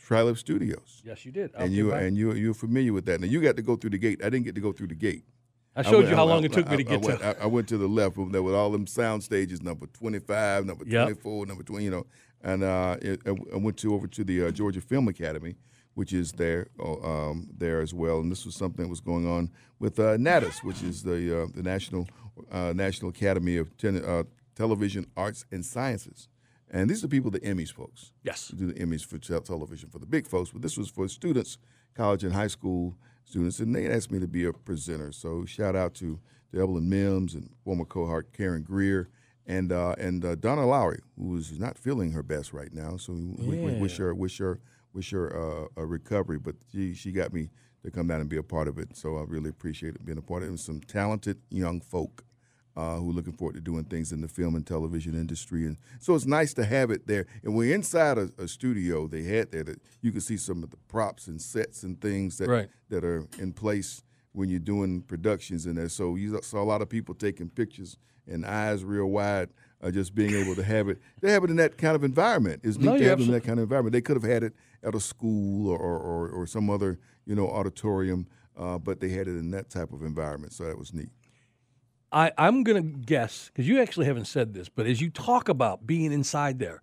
Trilith 0.00 0.38
Studios, 0.38 1.02
Yes, 1.04 1.24
you 1.26 1.32
did. 1.32 1.50
and 1.54 1.72
you 1.72 1.92
and 1.92 2.16
you 2.16 2.32
you're 2.32 2.54
familiar 2.54 2.92
with 2.92 3.04
that. 3.06 3.20
Now 3.20 3.26
you 3.26 3.40
got 3.40 3.56
to 3.56 3.62
go 3.62 3.76
through 3.76 3.90
the 3.90 3.98
gate. 3.98 4.20
I 4.24 4.30
didn't 4.30 4.44
get 4.46 4.54
to 4.54 4.60
go 4.60 4.72
through 4.72 4.88
the 4.88 4.94
gate. 4.94 5.24
I 5.76 5.82
showed 5.82 5.98
went- 5.98 6.08
you 6.08 6.16
how 6.16 6.24
I- 6.26 6.28
long 6.30 6.44
it 6.44 6.52
took 6.52 6.66
I- 6.68 6.76
me 6.76 6.84
to 6.84 6.90
I 6.90 6.96
get 6.96 7.04
went, 7.04 7.20
to. 7.20 7.40
I, 7.40 7.42
I 7.44 7.46
went 7.46 7.68
to 7.68 7.76
the 7.78 7.86
left. 7.88 8.16
room 8.16 8.32
There 8.32 8.42
were 8.42 8.54
all 8.54 8.70
them 8.70 8.86
sound 8.86 9.22
stages, 9.22 9.60
number 9.62 9.86
twenty-five, 9.88 10.64
number 10.64 10.84
Yep. 10.86 11.06
twenty-four, 11.08 11.46
number 11.46 11.62
twenty. 11.62 11.84
You 11.84 11.90
know, 11.90 12.06
and 12.42 12.62
uh, 12.62 12.96
it, 13.02 13.20
I 13.26 13.30
I 13.54 13.56
went 13.58 13.76
to 13.78 13.92
over 13.94 14.06
to 14.06 14.24
the 14.24 14.46
uh, 14.46 14.50
Georgia 14.50 14.80
Film 14.80 15.08
Academy, 15.08 15.56
which 15.98 16.12
is 16.12 16.30
there 16.30 16.68
uh, 16.78 17.00
um, 17.02 17.48
there 17.58 17.80
as 17.80 17.92
well. 17.92 18.20
And 18.20 18.30
this 18.30 18.46
was 18.46 18.54
something 18.54 18.84
that 18.84 18.88
was 18.88 19.00
going 19.00 19.26
on 19.26 19.50
with 19.80 19.98
uh, 19.98 20.16
NATAS, 20.16 20.62
which 20.62 20.80
is 20.80 21.02
the 21.02 21.42
uh, 21.42 21.46
the 21.52 21.62
National 21.64 22.06
uh, 22.52 22.72
National 22.72 23.10
Academy 23.10 23.56
of 23.56 23.76
Ten- 23.76 24.04
uh, 24.04 24.22
Television 24.54 25.06
Arts 25.16 25.44
and 25.50 25.66
Sciences. 25.66 26.28
And 26.70 26.88
these 26.88 27.02
are 27.02 27.08
the 27.08 27.16
people, 27.16 27.32
the 27.32 27.40
Emmys 27.40 27.72
folks. 27.72 28.12
Yes. 28.22 28.48
do 28.48 28.66
the 28.72 28.74
Emmys 28.74 29.04
for 29.04 29.18
tel- 29.18 29.40
television 29.40 29.88
for 29.88 29.98
the 29.98 30.06
big 30.06 30.28
folks, 30.28 30.50
but 30.50 30.62
this 30.62 30.76
was 30.78 30.88
for 30.88 31.08
students, 31.08 31.58
college 31.96 32.22
and 32.22 32.32
high 32.32 32.46
school 32.46 32.94
students, 33.24 33.58
and 33.58 33.74
they 33.74 33.90
asked 33.90 34.12
me 34.12 34.20
to 34.20 34.28
be 34.28 34.44
a 34.44 34.52
presenter. 34.52 35.10
So 35.10 35.44
shout 35.46 35.74
out 35.74 35.94
to, 35.94 36.20
to 36.52 36.62
Evelyn 36.62 36.88
Mims 36.88 37.34
and 37.34 37.50
former 37.64 37.84
cohort 37.84 38.32
Karen 38.32 38.62
Greer 38.62 39.08
and 39.48 39.72
uh, 39.72 39.94
and 39.98 40.24
uh, 40.24 40.34
Donna 40.36 40.66
Lowry, 40.66 41.00
who 41.18 41.36
is 41.36 41.58
not 41.58 41.76
feeling 41.78 42.12
her 42.12 42.22
best 42.22 42.52
right 42.52 42.72
now. 42.72 42.96
So 42.98 43.12
we, 43.14 43.56
we 43.56 43.72
wish 43.80 43.96
her 43.96 44.14
wish 44.14 44.38
her 44.38 44.60
wish 44.92 45.10
her 45.10 45.34
uh, 45.34 45.66
a 45.82 45.86
recovery. 45.86 46.38
But 46.38 46.56
she 46.70 46.94
she 46.94 47.10
got 47.10 47.32
me 47.32 47.48
to 47.82 47.90
come 47.90 48.06
down 48.06 48.20
and 48.20 48.28
be 48.28 48.36
a 48.36 48.42
part 48.42 48.68
of 48.68 48.78
it. 48.78 48.96
So 48.96 49.16
I 49.16 49.22
really 49.22 49.50
appreciate 49.50 49.94
it 49.94 50.04
being 50.04 50.18
a 50.18 50.22
part 50.22 50.42
of 50.42 50.48
it. 50.48 50.50
And 50.50 50.60
some 50.60 50.80
talented 50.80 51.38
young 51.50 51.80
folk 51.80 52.24
uh, 52.76 52.96
who 52.96 53.10
are 53.10 53.12
looking 53.14 53.32
forward 53.32 53.54
to 53.54 53.60
doing 53.60 53.84
things 53.84 54.12
in 54.12 54.20
the 54.20 54.28
film 54.28 54.54
and 54.54 54.66
television 54.66 55.14
industry. 55.14 55.64
And 55.64 55.78
so 55.98 56.14
it's 56.14 56.26
nice 56.26 56.52
to 56.54 56.64
have 56.64 56.90
it 56.90 57.06
there. 57.06 57.26
And 57.42 57.54
we're 57.54 57.74
inside 57.74 58.18
a, 58.18 58.30
a 58.38 58.46
studio 58.48 59.06
they 59.08 59.22
had 59.22 59.50
there 59.52 59.64
that 59.64 59.80
you 60.02 60.12
can 60.12 60.20
see 60.20 60.36
some 60.36 60.62
of 60.62 60.70
the 60.70 60.76
props 60.88 61.26
and 61.28 61.40
sets 61.40 61.82
and 61.84 62.00
things 62.00 62.36
that 62.38 62.48
Right. 62.48 62.68
that 62.90 63.04
are 63.04 63.26
in 63.38 63.52
place 63.52 64.02
when 64.32 64.48
you're 64.50 64.60
doing 64.60 65.00
productions 65.02 65.64
in 65.66 65.74
there. 65.76 65.88
So 65.88 66.16
you 66.16 66.38
saw 66.42 66.62
a 66.62 66.64
lot 66.64 66.82
of 66.82 66.88
people 66.88 67.14
taking 67.14 67.48
pictures 67.48 67.96
and 68.28 68.44
eyes 68.46 68.84
real 68.84 69.06
wide. 69.06 69.50
Uh, 69.80 69.92
just 69.92 70.12
being 70.12 70.34
able 70.34 70.56
to 70.56 70.62
have 70.64 70.88
it, 70.88 70.98
they 71.20 71.30
have 71.30 71.44
it 71.44 71.50
in 71.50 71.56
that 71.56 71.78
kind 71.78 71.94
of 71.94 72.02
environment. 72.02 72.60
It's 72.64 72.76
neat 72.78 72.84
No, 72.86 72.98
to 72.98 73.04
have 73.04 73.20
it 73.20 73.26
in 73.26 73.30
that 73.30 73.44
kind 73.44 73.60
of 73.60 73.62
environment. 73.62 73.92
They 73.92 74.00
could 74.00 74.16
have 74.16 74.28
had 74.28 74.42
it 74.42 74.52
at 74.82 74.92
a 74.92 74.98
school 74.98 75.70
or, 75.70 75.78
or, 75.78 75.98
or, 75.98 76.28
or 76.30 76.46
some 76.48 76.68
other 76.68 76.98
you 77.26 77.36
know 77.36 77.48
auditorium, 77.48 78.26
uh, 78.56 78.78
but 78.78 78.98
they 78.98 79.10
had 79.10 79.28
it 79.28 79.36
in 79.36 79.52
that 79.52 79.70
type 79.70 79.92
of 79.92 80.02
environment. 80.02 80.52
So 80.52 80.64
that 80.64 80.76
was 80.76 80.92
neat. 80.92 81.10
I, 82.10 82.32
I'm 82.38 82.64
going 82.64 82.82
to 82.82 82.98
guess 82.98 83.50
because 83.52 83.68
you 83.68 83.80
actually 83.80 84.06
haven't 84.06 84.24
said 84.24 84.54
this, 84.54 84.68
but 84.68 84.86
as 84.86 85.00
you 85.00 85.10
talk 85.10 85.48
about 85.48 85.86
being 85.86 86.10
inside 86.10 86.58
there, 86.58 86.82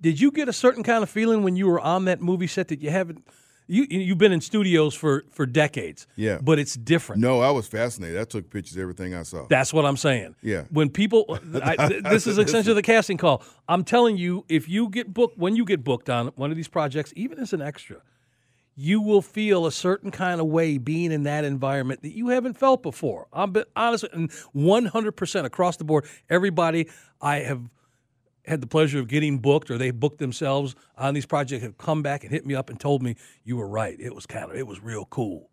did 0.00 0.20
you 0.20 0.30
get 0.30 0.48
a 0.48 0.52
certain 0.52 0.82
kind 0.82 1.02
of 1.02 1.10
feeling 1.10 1.42
when 1.42 1.56
you 1.56 1.66
were 1.66 1.80
on 1.80 2.06
that 2.06 2.20
movie 2.20 2.46
set 2.46 2.68
that 2.68 2.80
you 2.80 2.90
haven't? 2.90 3.26
You 3.68 3.86
you've 3.88 4.18
been 4.18 4.32
in 4.32 4.40
studios 4.40 4.94
for 4.94 5.24
for 5.30 5.46
decades, 5.46 6.06
Yeah. 6.16 6.38
but 6.42 6.58
it's 6.58 6.74
different. 6.74 7.22
No, 7.22 7.40
I 7.40 7.50
was 7.50 7.66
fascinated. 7.66 8.18
I 8.20 8.24
took 8.24 8.50
pictures 8.50 8.76
of 8.76 8.82
everything 8.82 9.14
I 9.14 9.22
saw. 9.22 9.46
That's 9.48 9.72
what 9.72 9.84
I'm 9.86 9.96
saying. 9.96 10.34
Yeah. 10.42 10.64
When 10.70 10.90
people, 10.90 11.38
I, 11.62 11.76
th- 11.88 12.02
this 12.04 12.26
is 12.26 12.38
essentially 12.38 12.74
the 12.74 12.82
casting 12.82 13.16
call. 13.18 13.42
I'm 13.68 13.84
telling 13.84 14.16
you, 14.16 14.44
if 14.48 14.68
you 14.68 14.88
get 14.88 15.14
booked, 15.14 15.38
when 15.38 15.56
you 15.56 15.64
get 15.64 15.84
booked 15.84 16.10
on 16.10 16.28
one 16.34 16.50
of 16.50 16.56
these 16.56 16.68
projects, 16.68 17.12
even 17.16 17.38
as 17.38 17.52
an 17.52 17.62
extra, 17.62 17.98
you 18.74 19.00
will 19.00 19.22
feel 19.22 19.66
a 19.66 19.72
certain 19.72 20.10
kind 20.10 20.40
of 20.40 20.46
way 20.48 20.78
being 20.78 21.12
in 21.12 21.22
that 21.24 21.44
environment 21.44 22.02
that 22.02 22.16
you 22.16 22.28
haven't 22.28 22.54
felt 22.54 22.82
before. 22.82 23.28
I'm 23.32 23.54
honest, 23.76 24.04
and 24.12 24.30
100% 24.54 25.44
across 25.44 25.76
the 25.76 25.84
board, 25.84 26.06
everybody 26.30 26.88
I 27.20 27.40
have 27.40 27.60
had 28.44 28.60
the 28.60 28.66
pleasure 28.66 28.98
of 28.98 29.08
getting 29.08 29.38
booked 29.38 29.70
or 29.70 29.78
they 29.78 29.90
booked 29.90 30.18
themselves 30.18 30.74
on 30.98 31.14
these 31.14 31.26
projects 31.26 31.62
have 31.62 31.78
come 31.78 32.02
back 32.02 32.24
and 32.24 32.32
hit 32.32 32.44
me 32.44 32.54
up 32.54 32.70
and 32.70 32.78
told 32.80 33.02
me 33.02 33.14
you 33.44 33.56
were 33.56 33.68
right. 33.68 33.96
It 34.00 34.14
was 34.14 34.26
kind 34.26 34.50
of, 34.50 34.56
it 34.56 34.66
was 34.66 34.82
real 34.82 35.04
cool. 35.06 35.48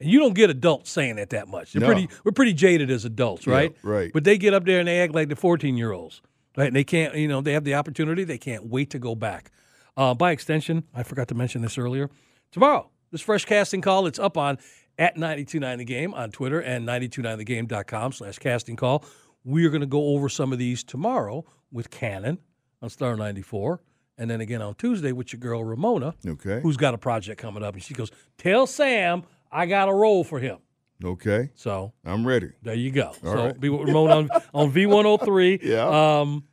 And 0.00 0.10
you 0.10 0.18
don't 0.18 0.34
get 0.34 0.50
adults 0.50 0.90
saying 0.90 1.16
that 1.16 1.30
that 1.30 1.46
much. 1.48 1.72
They're 1.72 1.80
No. 1.80 1.86
pretty, 1.86 2.08
we're 2.24 2.32
pretty 2.32 2.52
jaded 2.52 2.90
as 2.90 3.04
adults, 3.04 3.46
Yeah, 3.46 3.54
right? 3.54 3.76
right. 3.82 4.10
But 4.12 4.24
they 4.24 4.36
get 4.36 4.52
up 4.52 4.64
there 4.64 4.80
and 4.80 4.88
they 4.88 4.98
act 5.00 5.14
like 5.14 5.28
the 5.28 5.36
14 5.36 5.76
year 5.76 5.92
olds, 5.92 6.20
right? 6.56 6.66
And 6.66 6.74
they 6.76 6.82
can't, 6.84 7.14
you 7.14 7.28
know, 7.28 7.40
they 7.40 7.52
have 7.52 7.64
the 7.64 7.74
opportunity. 7.74 8.24
They 8.24 8.38
can't 8.38 8.66
wait 8.66 8.90
to 8.90 8.98
go 8.98 9.14
back. 9.14 9.50
Uh, 9.96 10.12
by 10.12 10.32
extension, 10.32 10.82
I 10.92 11.04
forgot 11.04 11.28
to 11.28 11.34
mention 11.36 11.62
this 11.62 11.78
earlier. 11.78 12.10
Tomorrow, 12.50 12.90
this 13.12 13.20
fresh 13.20 13.44
casting 13.44 13.80
call, 13.80 14.06
it's 14.08 14.18
up 14.18 14.36
on 14.36 14.58
at 14.98 15.16
929 15.16 15.78
the 15.78 15.84
game 15.84 16.12
on 16.14 16.32
Twitter 16.32 16.60
and 16.60 16.86
929thegame.com 16.88 18.12
slash 18.12 18.38
casting 18.38 18.74
call. 18.76 19.04
We 19.44 19.64
are 19.66 19.70
going 19.70 19.82
to 19.82 19.86
go 19.86 20.08
over 20.14 20.28
some 20.28 20.52
of 20.52 20.58
these 20.58 20.82
tomorrow 20.82 21.44
with 21.74 21.90
Cannon 21.90 22.38
on 22.80 22.88
Star 22.88 23.16
94. 23.16 23.82
And 24.16 24.30
then 24.30 24.40
again 24.40 24.62
on 24.62 24.76
Tuesday 24.76 25.10
with 25.12 25.32
your 25.32 25.40
girl 25.40 25.64
Ramona, 25.64 26.14
Okay. 26.26 26.60
who's 26.62 26.76
got 26.76 26.94
a 26.94 26.98
project 26.98 27.40
coming 27.40 27.62
up. 27.64 27.74
And 27.74 27.82
she 27.82 27.92
goes, 27.94 28.10
Tell 28.38 28.66
Sam 28.66 29.24
I 29.52 29.66
got 29.66 29.88
a 29.88 29.92
role 29.92 30.24
for 30.24 30.38
him. 30.38 30.58
Okay. 31.04 31.50
So 31.54 31.92
I'm 32.04 32.26
ready. 32.26 32.52
there 32.62 32.74
you 32.74 32.90
go. 32.92 33.12
so 33.22 33.34
right. 33.34 33.60
be 33.60 33.68
with 33.68 33.88
Ramon 33.88 34.30
on, 34.30 34.42
on 34.54 34.72
V103. 34.72 35.60
Yeah. 35.62 36.20
Um, 36.20 36.44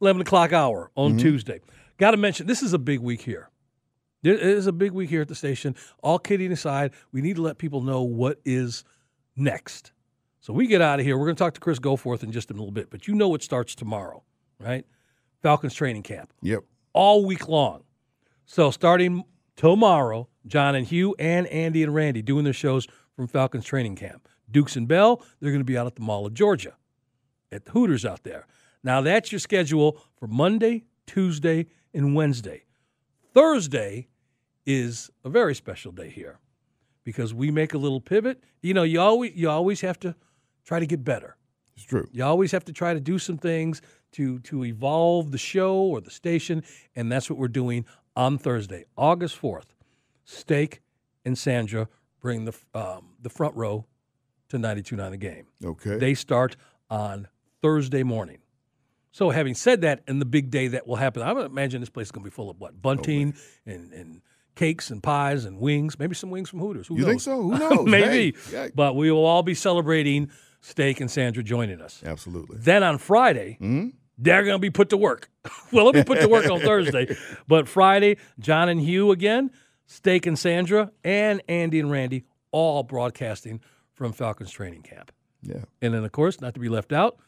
11 0.00 0.22
o'clock 0.22 0.52
hour 0.52 0.90
on 0.96 1.16
Tuesday. 1.18 1.60
Got 1.98 2.12
to 2.12 2.16
mention, 2.16 2.46
this 2.46 2.62
is 2.62 2.72
a 2.72 2.78
big 2.78 3.00
week 3.00 3.20
here. 3.20 3.50
There 4.22 4.34
is 4.34 4.66
a 4.66 4.72
big 4.72 4.92
week 4.92 5.10
here 5.10 5.20
at 5.20 5.28
the 5.28 5.34
station. 5.34 5.76
All 6.02 6.18
kidding 6.18 6.50
aside, 6.52 6.92
we 7.12 7.20
need 7.20 7.36
to 7.36 7.42
let 7.42 7.58
people 7.58 7.82
know 7.82 8.02
what 8.02 8.40
is 8.44 8.82
next. 9.36 9.92
So 10.40 10.52
we 10.54 10.66
get 10.66 10.80
out 10.80 11.00
of 11.00 11.06
here. 11.06 11.18
We're 11.18 11.26
going 11.26 11.36
to 11.36 11.42
talk 11.42 11.54
to 11.54 11.60
Chris 11.60 11.78
Goforth 11.78 12.22
in 12.22 12.32
just 12.32 12.50
a 12.50 12.54
little 12.54 12.70
bit, 12.70 12.90
but 12.90 13.06
you 13.06 13.14
know 13.14 13.34
it 13.34 13.42
starts 13.42 13.74
tomorrow, 13.74 14.22
right? 14.60 14.84
Falcons 15.42 15.74
training 15.74 16.02
camp 16.02 16.32
Yep. 16.42 16.64
all 16.92 17.24
week 17.24 17.48
long. 17.48 17.84
So 18.44 18.70
starting 18.70 19.24
tomorrow, 19.56 20.28
John 20.46 20.74
and 20.74 20.86
Hugh 20.86 21.14
and 21.18 21.46
Andy 21.48 21.82
and 21.82 21.94
Randy 21.94 22.22
doing 22.22 22.44
their 22.44 22.52
shows 22.52 22.86
from 23.16 23.26
Falcons 23.26 23.64
training 23.64 23.96
camp. 23.96 24.28
Dukes 24.50 24.76
and 24.76 24.86
Bell, 24.88 25.22
they're 25.40 25.50
going 25.52 25.60
to 25.60 25.64
be 25.64 25.78
out 25.78 25.86
at 25.86 25.94
the 25.94 26.02
Mall 26.02 26.26
of 26.26 26.34
Georgia, 26.34 26.74
at 27.52 27.64
the 27.64 27.70
Hooters 27.72 28.04
out 28.04 28.22
there. 28.24 28.46
Now 28.82 29.00
that's 29.00 29.30
your 29.32 29.38
schedule 29.38 30.00
for 30.16 30.26
Monday, 30.26 30.84
Tuesday, 31.06 31.66
and 31.94 32.14
Wednesday. 32.14 32.64
Thursday 33.32 34.08
is 34.66 35.10
a 35.24 35.30
very 35.30 35.54
special 35.54 35.92
day 35.92 36.10
here 36.10 36.38
because 37.04 37.32
we 37.32 37.50
make 37.50 37.74
a 37.74 37.78
little 37.78 38.00
pivot. 38.00 38.42
You 38.62 38.74
know, 38.74 38.82
you 38.82 39.00
always 39.00 39.32
you 39.34 39.48
always 39.48 39.80
have 39.82 39.98
to 40.00 40.14
try 40.64 40.80
to 40.80 40.86
get 40.86 41.04
better. 41.04 41.36
It's 41.76 41.84
true. 41.84 42.08
You 42.12 42.24
always 42.24 42.52
have 42.52 42.64
to 42.66 42.72
try 42.72 42.92
to 42.94 43.00
do 43.00 43.18
some 43.18 43.38
things 43.38 43.80
to 44.12 44.38
to 44.40 44.64
evolve 44.64 45.30
the 45.32 45.38
show 45.38 45.74
or 45.76 46.00
the 46.00 46.10
station, 46.10 46.62
and 46.96 47.10
that's 47.10 47.28
what 47.30 47.38
we're 47.38 47.48
doing 47.48 47.84
on 48.16 48.38
Thursday, 48.38 48.84
August 48.96 49.36
fourth. 49.36 49.74
Steak 50.24 50.80
and 51.24 51.36
Sandra 51.36 51.88
bring 52.20 52.44
the 52.44 52.54
um, 52.74 53.10
the 53.20 53.30
front 53.30 53.54
row 53.56 53.86
to 54.48 54.58
92.9 54.58 55.10
the 55.10 55.16
game. 55.16 55.46
Okay. 55.64 55.96
They 55.98 56.14
start 56.14 56.56
on 56.88 57.28
Thursday 57.62 58.02
morning. 58.02 58.38
So, 59.12 59.30
having 59.30 59.54
said 59.54 59.80
that, 59.80 60.02
and 60.06 60.20
the 60.20 60.24
big 60.26 60.50
day 60.50 60.68
that 60.68 60.86
will 60.86 60.96
happen, 60.96 61.22
I 61.22 61.32
would 61.32 61.46
imagine 61.46 61.80
this 61.80 61.90
place 61.90 62.08
is 62.08 62.12
going 62.12 62.22
to 62.24 62.30
be 62.30 62.34
full 62.34 62.48
of 62.50 62.60
what 62.60 62.80
bunting 62.80 63.34
and 63.66 63.92
and 63.92 64.22
cakes 64.56 64.90
and 64.90 65.02
pies 65.02 65.44
and 65.46 65.58
wings, 65.58 65.98
maybe 65.98 66.14
some 66.14 66.30
wings 66.30 66.48
from 66.50 66.60
Hooters. 66.60 66.86
Who 66.88 66.94
you 66.96 67.00
knows? 67.02 67.08
think 67.10 67.20
so? 67.22 67.42
Who 67.42 67.58
knows? 67.58 67.86
maybe. 67.86 68.36
Hey. 68.50 68.70
But 68.74 68.94
we 68.94 69.10
will 69.10 69.24
all 69.24 69.42
be 69.42 69.54
celebrating 69.54 70.30
Steak 70.60 71.00
and 71.00 71.10
Sandra 71.10 71.42
joining 71.42 71.80
us. 71.80 72.02
Absolutely. 72.04 72.58
Then 72.60 72.82
on 72.82 72.98
Friday, 72.98 73.56
Mm-hmm. 73.60 73.88
They're 74.20 74.44
going 74.44 74.54
to 74.54 74.60
be 74.60 74.70
put 74.70 74.90
to 74.90 74.96
work. 74.96 75.30
well, 75.72 75.86
let 75.86 75.94
me 75.94 76.04
put 76.04 76.20
to 76.20 76.28
work 76.28 76.48
on 76.48 76.60
Thursday. 76.60 77.16
But 77.48 77.66
Friday, 77.66 78.18
John 78.38 78.68
and 78.68 78.80
Hugh 78.80 79.10
again, 79.10 79.50
Steak 79.86 80.26
and 80.26 80.38
Sandra, 80.38 80.92
and 81.02 81.42
Andy 81.48 81.80
and 81.80 81.90
Randy 81.90 82.24
all 82.52 82.82
broadcasting 82.82 83.60
from 83.94 84.12
Falcons 84.12 84.50
training 84.50 84.82
camp. 84.82 85.10
Yeah. 85.42 85.64
And 85.80 85.94
then, 85.94 86.04
of 86.04 86.12
course, 86.12 86.40
not 86.40 86.54
to 86.54 86.60
be 86.60 86.68
left 86.68 86.92
out, 86.92 87.18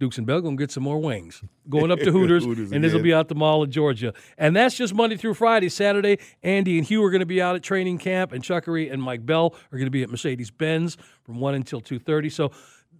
Dukes 0.00 0.18
and 0.18 0.26
Bell 0.26 0.40
going 0.40 0.56
to 0.56 0.62
get 0.62 0.70
some 0.70 0.82
more 0.82 0.98
wings. 0.98 1.42
Going 1.68 1.90
up 1.90 2.00
to 2.00 2.10
Hooters, 2.12 2.44
Hooters 2.44 2.72
and 2.72 2.82
this 2.82 2.92
will 2.92 3.02
be 3.02 3.14
out 3.14 3.28
the 3.28 3.34
Mall 3.34 3.62
of 3.62 3.70
Georgia. 3.70 4.12
And 4.36 4.54
that's 4.54 4.76
just 4.76 4.92
Monday 4.92 5.16
through 5.16 5.34
Friday. 5.34 5.68
Saturday, 5.68 6.18
Andy 6.42 6.78
and 6.78 6.86
Hugh 6.86 7.02
are 7.02 7.10
going 7.10 7.20
to 7.20 7.26
be 7.26 7.40
out 7.40 7.56
at 7.56 7.62
training 7.62 7.98
camp, 7.98 8.32
and 8.32 8.42
Chuckery 8.42 8.92
and 8.92 9.02
Mike 9.02 9.24
Bell 9.24 9.54
are 9.72 9.78
going 9.78 9.86
to 9.86 9.90
be 9.90 10.02
at 10.02 10.10
Mercedes-Benz 10.10 10.98
from 11.22 11.40
1 11.40 11.54
until 11.54 11.80
2.30. 11.80 12.32
So 12.32 12.50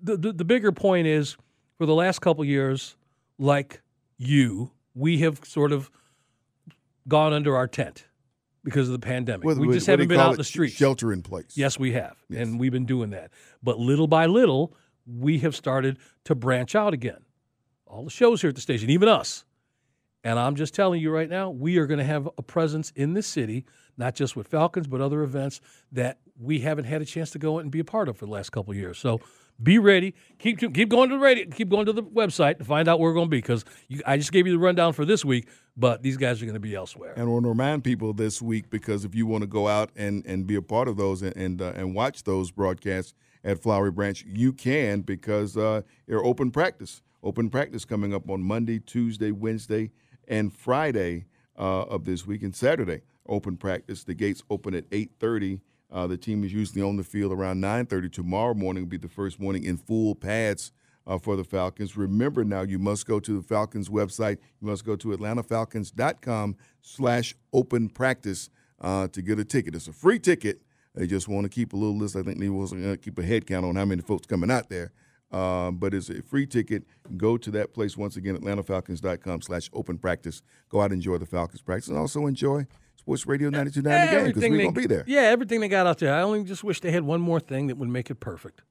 the, 0.02 0.16
the, 0.16 0.32
the 0.32 0.44
bigger 0.44 0.72
point 0.72 1.06
is, 1.06 1.36
for 1.78 1.86
the 1.86 1.94
last 1.94 2.20
couple 2.20 2.44
years, 2.44 2.96
like 3.38 3.82
you, 4.16 4.70
we 4.94 5.18
have 5.18 5.40
sort 5.44 5.72
of 5.72 5.90
gone 7.08 7.32
under 7.32 7.56
our 7.56 7.66
tent 7.66 8.06
because 8.62 8.88
of 8.88 8.92
the 8.92 9.04
pandemic. 9.04 9.44
What- 9.44 9.58
we 9.58 9.68
just 9.72 9.86
what 9.88 9.92
haven't 9.92 10.08
been 10.08 10.20
out 10.20 10.32
in 10.32 10.36
the 10.38 10.44
streets. 10.44 10.74
Shelter 10.74 11.12
in 11.12 11.22
place. 11.22 11.56
Yes, 11.56 11.78
we 11.78 11.92
have. 11.92 12.16
And 12.34 12.58
we've 12.58 12.72
been 12.72 12.86
doing 12.86 13.10
that. 13.10 13.30
But 13.62 13.78
little 13.78 14.06
by 14.06 14.26
little, 14.26 14.74
we 15.06 15.38
have 15.40 15.54
started 15.54 15.98
to 16.24 16.34
branch 16.34 16.74
out 16.74 16.94
again. 16.94 17.24
All 17.86 18.04
the 18.04 18.10
shows 18.10 18.40
here 18.40 18.48
at 18.48 18.54
the 18.54 18.62
station, 18.62 18.90
even 18.90 19.08
us. 19.08 19.44
And 20.24 20.38
I'm 20.38 20.54
just 20.54 20.74
telling 20.74 21.02
you 21.02 21.10
right 21.10 21.28
now, 21.28 21.50
we 21.50 21.76
are 21.76 21.86
going 21.86 21.98
to 21.98 22.04
have 22.04 22.26
a 22.38 22.42
presence 22.42 22.90
in 22.96 23.12
this 23.12 23.26
city, 23.26 23.66
not 23.98 24.14
just 24.14 24.34
with 24.34 24.48
Falcons, 24.48 24.86
but 24.86 25.02
other 25.02 25.22
events 25.22 25.60
that 25.92 26.18
we 26.40 26.60
haven't 26.60 26.86
had 26.86 27.02
a 27.02 27.04
chance 27.04 27.30
to 27.32 27.38
go 27.38 27.58
and 27.58 27.70
be 27.70 27.78
a 27.80 27.84
part 27.84 28.08
of 28.08 28.16
for 28.16 28.24
the 28.24 28.32
last 28.32 28.50
couple 28.50 28.70
of 28.72 28.78
years. 28.78 28.96
So 28.98 29.20
be 29.62 29.78
ready. 29.78 30.14
Keep 30.38 30.74
keep 30.74 30.88
going 30.88 31.10
to 31.10 31.16
the 31.16 31.20
radio. 31.20 31.46
Keep 31.48 31.68
going 31.68 31.86
to 31.86 31.92
the 31.92 32.02
website 32.02 32.58
to 32.58 32.64
find 32.64 32.88
out 32.88 32.98
where 32.98 33.10
we're 33.10 33.14
going 33.14 33.26
to 33.26 33.30
be 33.30 33.38
because 33.38 33.64
I 34.06 34.16
just 34.16 34.32
gave 34.32 34.46
you 34.46 34.52
the 34.52 34.58
rundown 34.58 34.92
for 34.92 35.04
this 35.04 35.24
week, 35.24 35.48
but 35.76 36.02
these 36.02 36.16
guys 36.16 36.42
are 36.42 36.44
going 36.44 36.54
to 36.54 36.60
be 36.60 36.74
elsewhere. 36.74 37.14
And 37.16 37.30
want 37.30 37.44
to 37.44 37.50
remind 37.50 37.84
people 37.84 38.12
this 38.12 38.42
week 38.42 38.70
because 38.70 39.04
if 39.04 39.14
you 39.14 39.26
want 39.26 39.42
to 39.42 39.46
go 39.46 39.68
out 39.68 39.90
and, 39.96 40.24
and 40.26 40.46
be 40.46 40.56
a 40.56 40.62
part 40.62 40.88
of 40.88 40.96
those 40.96 41.22
and 41.22 41.36
and, 41.36 41.62
uh, 41.62 41.72
and 41.76 41.94
watch 41.94 42.24
those 42.24 42.50
broadcasts 42.50 43.14
at 43.44 43.62
Flowery 43.62 43.90
Branch, 43.90 44.24
you 44.26 44.52
can 44.52 45.02
because 45.02 45.56
uh, 45.56 45.82
they're 46.06 46.24
open 46.24 46.50
practice. 46.50 47.02
Open 47.22 47.48
practice 47.48 47.84
coming 47.84 48.12
up 48.12 48.28
on 48.28 48.42
Monday, 48.42 48.78
Tuesday, 48.78 49.30
Wednesday, 49.30 49.90
and 50.28 50.52
Friday 50.52 51.24
uh, 51.58 51.82
of 51.82 52.04
this 52.04 52.26
week, 52.26 52.42
and 52.42 52.54
Saturday 52.54 53.00
open 53.28 53.56
practice. 53.56 54.04
The 54.04 54.14
gates 54.14 54.42
open 54.50 54.74
at 54.74 54.88
8:30. 54.90 55.60
Uh, 55.94 56.08
the 56.08 56.16
team 56.16 56.42
is 56.42 56.52
usually 56.52 56.82
on 56.82 56.96
the 56.96 57.04
field 57.04 57.32
around 57.32 57.60
9:30. 57.60 58.12
Tomorrow 58.12 58.54
morning 58.54 58.82
will 58.82 58.90
be 58.90 58.96
the 58.96 59.08
first 59.08 59.38
morning 59.38 59.62
in 59.62 59.76
full 59.76 60.16
pads 60.16 60.72
uh, 61.06 61.18
for 61.18 61.36
the 61.36 61.44
Falcons. 61.44 61.96
Remember 61.96 62.42
now, 62.44 62.62
you 62.62 62.80
must 62.80 63.06
go 63.06 63.20
to 63.20 63.36
the 63.36 63.42
Falcons 63.42 63.88
website. 63.88 64.38
You 64.60 64.66
must 64.66 64.84
go 64.84 64.96
to 64.96 65.08
AtlantaFalcons.com 65.08 66.56
slash 66.82 67.36
open 67.52 67.88
practice 67.88 68.50
uh, 68.80 69.06
to 69.08 69.22
get 69.22 69.38
a 69.38 69.44
ticket. 69.44 69.76
It's 69.76 69.86
a 69.86 69.92
free 69.92 70.18
ticket. 70.18 70.62
They 70.96 71.06
just 71.06 71.28
want 71.28 71.44
to 71.44 71.48
keep 71.48 71.72
a 71.72 71.76
little 71.76 71.96
list. 71.96 72.16
I 72.16 72.22
think 72.22 72.40
they 72.40 72.46
going 72.46 72.82
to 72.82 72.96
keep 72.96 73.18
a 73.18 73.22
head 73.22 73.46
count 73.46 73.64
on 73.64 73.76
how 73.76 73.84
many 73.84 74.02
folks 74.02 74.26
coming 74.26 74.50
out 74.50 74.68
there. 74.68 74.92
Uh, 75.30 75.70
but 75.70 75.94
it's 75.94 76.10
a 76.10 76.22
free 76.22 76.46
ticket. 76.46 76.84
Go 77.16 77.36
to 77.36 77.50
that 77.52 77.72
place 77.72 77.96
once 77.96 78.16
again, 78.16 78.36
AtlantaFalcons.com 78.36 79.42
slash 79.42 79.70
open 79.72 79.98
practice. 79.98 80.42
Go 80.68 80.80
out 80.80 80.86
and 80.86 80.94
enjoy 80.94 81.18
the 81.18 81.26
Falcons 81.26 81.62
practice 81.62 81.88
and 81.88 81.98
also 81.98 82.26
enjoy 82.26 82.66
Sports 83.04 83.26
Radio 83.26 83.50
92.9 83.50 83.74
the 83.74 83.80
game 83.82 84.24
because 84.24 84.34
we're 84.34 84.40
they- 84.40 84.48
going 84.62 84.74
to 84.74 84.80
be 84.80 84.86
there. 84.86 85.04
Yeah, 85.06 85.20
everything 85.22 85.60
they 85.60 85.68
got 85.68 85.86
out 85.86 85.98
there. 85.98 86.14
I 86.14 86.22
only 86.22 86.42
just 86.44 86.64
wish 86.64 86.80
they 86.80 86.90
had 86.90 87.02
one 87.04 87.20
more 87.20 87.38
thing 87.38 87.66
that 87.66 87.76
would 87.76 87.88
make 87.90 88.10
it 88.10 88.14
perfect. 88.16 88.62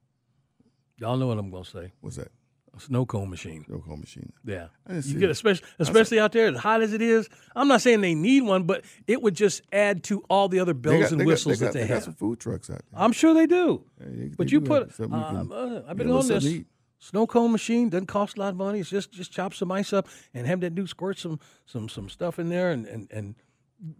Y'all 0.98 1.16
know 1.16 1.28
what 1.28 1.38
I'm 1.38 1.50
going 1.50 1.62
to 1.64 1.70
say. 1.70 1.92
What's 2.00 2.16
that? 2.16 2.32
A 2.76 2.80
snow 2.80 3.06
cone 3.06 3.30
machine. 3.30 3.64
Snow 3.66 3.78
cone 3.86 4.00
machine. 4.00 4.32
Yeah, 4.44 4.66
you 4.90 5.20
get 5.20 5.30
especially 5.30 5.64
especially 5.78 6.18
out 6.18 6.32
there 6.32 6.48
as 6.48 6.56
hot 6.56 6.82
as 6.82 6.92
it 6.92 7.00
is. 7.00 7.28
I'm 7.54 7.68
not 7.68 7.80
saying 7.82 8.00
they 8.00 8.16
need 8.16 8.42
one, 8.42 8.64
but 8.64 8.84
it 9.06 9.22
would 9.22 9.36
just 9.36 9.62
add 9.72 10.02
to 10.04 10.24
all 10.28 10.48
the 10.48 10.58
other 10.58 10.74
bells 10.74 11.02
got- 11.02 11.12
and 11.12 11.20
they 11.20 11.24
got- 11.24 11.28
whistles 11.28 11.60
they 11.60 11.66
got, 11.66 11.72
that 11.74 11.78
they, 11.78 11.82
they 11.84 11.88
got 11.88 11.94
have. 11.94 12.02
some 12.02 12.14
food 12.14 12.40
trucks 12.40 12.68
out 12.70 12.82
there. 12.90 13.00
I'm 13.00 13.12
sure 13.12 13.32
they 13.32 13.46
do. 13.46 13.84
they- 14.00 14.26
but 14.36 14.48
they 14.48 14.52
you 14.52 14.58
do 14.60 14.66
put, 14.66 14.82
have 14.88 14.94
something 14.96 15.16
you 15.16 15.24
um, 15.24 15.48
can- 15.48 15.52
uh, 15.56 15.82
I've 15.86 15.96
been 15.96 16.08
yeah, 16.08 16.14
on 16.14 16.26
this 16.26 16.48
snow 16.98 17.28
cone 17.28 17.52
machine. 17.52 17.90
Doesn't 17.90 18.06
cost 18.06 18.36
a 18.36 18.40
lot 18.40 18.48
of 18.48 18.56
money. 18.56 18.80
It's 18.80 18.90
just 18.90 19.12
just 19.12 19.30
chop 19.30 19.54
some 19.54 19.70
ice 19.70 19.92
up 19.92 20.08
and 20.32 20.44
have 20.48 20.60
that 20.62 20.74
dude 20.74 20.88
squirt 20.88 21.16
some 21.18 21.38
some 21.66 21.88
some 21.88 22.08
stuff 22.08 22.40
in 22.40 22.48
there 22.48 22.72
and 22.72 22.86
and, 22.86 23.06
and 23.12 23.34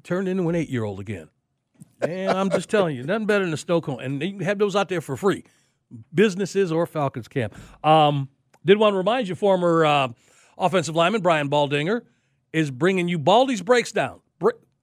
turn 0.02 0.26
into 0.26 0.48
an 0.48 0.54
eight 0.54 0.68
year 0.68 0.84
old 0.84 1.00
again. 1.00 1.28
And 2.00 2.30
I'm 2.30 2.50
just 2.50 2.68
telling 2.68 2.96
you, 2.96 3.04
nothing 3.04 3.26
better 3.26 3.44
than 3.44 3.54
a 3.54 3.58
snow 3.58 3.80
cone. 3.80 4.00
And 4.02 4.22
you 4.22 4.32
can 4.32 4.40
have 4.40 4.58
those 4.58 4.76
out 4.76 4.88
there 4.88 5.00
for 5.00 5.16
free, 5.16 5.44
businesses 6.12 6.70
or 6.70 6.86
Falcons 6.86 7.28
camp. 7.28 7.54
Um, 7.84 8.28
did 8.64 8.78
want 8.78 8.94
to 8.94 8.98
remind 8.98 9.28
you, 9.28 9.34
former 9.34 9.84
uh, 9.84 10.08
offensive 10.58 10.96
lineman 10.96 11.22
Brian 11.22 11.48
Baldinger 11.48 12.02
is 12.52 12.70
bringing 12.70 13.08
you 13.08 13.18
Baldy's 13.18 13.62
breaks 13.62 13.92
down. 13.92 14.20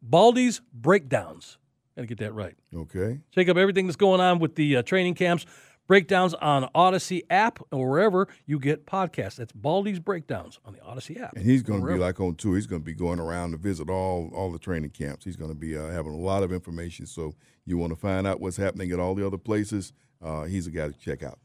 Baldy's 0.01 0.61
breakdowns. 0.73 1.57
Got 1.95 2.01
to 2.03 2.07
get 2.07 2.17
that 2.19 2.33
right. 2.33 2.55
Okay. 2.75 3.19
Check 3.31 3.49
up 3.49 3.57
everything 3.57 3.85
that's 3.85 3.97
going 3.97 4.19
on 4.19 4.39
with 4.39 4.55
the 4.55 4.77
uh, 4.77 4.81
training 4.81 5.13
camps, 5.13 5.45
breakdowns 5.87 6.33
on 6.35 6.69
Audacy 6.73 7.21
app 7.29 7.59
or 7.71 7.89
wherever 7.89 8.27
you 8.45 8.59
get 8.59 8.85
podcasts. 8.85 9.35
That's 9.35 9.51
Baldy's 9.51 9.99
breakdowns 9.99 10.59
on 10.65 10.73
the 10.73 10.79
Audacy 10.79 11.21
app. 11.21 11.35
And 11.35 11.45
he's 11.45 11.63
going 11.63 11.81
to 11.81 11.87
be 11.87 11.97
like 11.97 12.19
on 12.19 12.35
tour. 12.35 12.55
He's 12.55 12.67
going 12.67 12.81
to 12.81 12.85
be 12.85 12.93
going 12.93 13.19
around 13.19 13.51
to 13.51 13.57
visit 13.57 13.89
all 13.89 14.31
all 14.33 14.51
the 14.51 14.59
training 14.59 14.91
camps. 14.91 15.25
He's 15.25 15.35
going 15.35 15.51
to 15.51 15.57
be 15.57 15.77
uh, 15.77 15.89
having 15.89 16.13
a 16.13 16.17
lot 16.17 16.43
of 16.43 16.51
information. 16.51 17.05
So 17.05 17.35
you 17.65 17.77
want 17.77 17.91
to 17.91 17.99
find 17.99 18.25
out 18.25 18.39
what's 18.39 18.57
happening 18.57 18.91
at 18.91 18.99
all 18.99 19.15
the 19.15 19.25
other 19.25 19.37
places. 19.37 19.93
Uh, 20.21 20.43
he's 20.43 20.67
a 20.67 20.71
guy 20.71 20.87
to 20.87 20.93
check 20.93 21.23
out. 21.23 21.39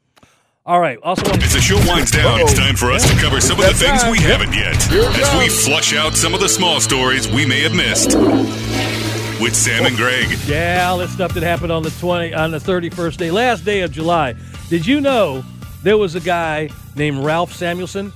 All 0.67 0.81
right. 0.81 0.99
Also, 1.05 1.31
As 1.31 1.53
the 1.53 1.61
show 1.61 1.79
winds 1.87 2.11
down, 2.11 2.41
it's 2.41 2.53
time 2.53 2.75
for 2.75 2.91
us 2.91 3.09
to 3.09 3.17
cover 3.21 3.41
some 3.41 3.59
of 3.61 3.67
the 3.67 3.73
That's 3.73 4.03
things 4.03 4.11
we 4.11 4.19
haven't 4.19 4.53
yet. 4.53 4.75
As 4.91 5.39
we 5.39 5.49
flush 5.49 5.95
out 5.95 6.17
some 6.17 6.35
of 6.35 6.41
the 6.41 6.49
small 6.49 6.81
stories 6.81 7.29
we 7.29 7.47
may 7.47 7.61
have 7.61 7.75
missed. 7.75 8.96
With 9.41 9.55
Sam 9.55 9.85
and 9.85 9.97
Greg. 9.97 10.27
Yeah, 10.47 10.89
all 10.89 10.97
this 10.97 11.13
stuff 11.13 11.35
that 11.35 11.43
happened 11.43 11.71
on 11.71 11.83
the 11.83 11.91
twenty 11.91 12.33
on 12.33 12.53
the 12.53 12.59
thirty 12.59 12.89
first 12.89 13.19
day, 13.19 13.31
last 13.31 13.67
day 13.67 13.83
of 13.83 13.93
July. 13.93 14.35
Did 14.71 14.87
you 14.87 14.99
know 14.99 15.45
there 15.83 15.99
was 15.99 16.15
a 16.15 16.21
guy 16.21 16.71
named 16.95 17.19
Ralph 17.19 17.53
Samuelson? 17.53 18.15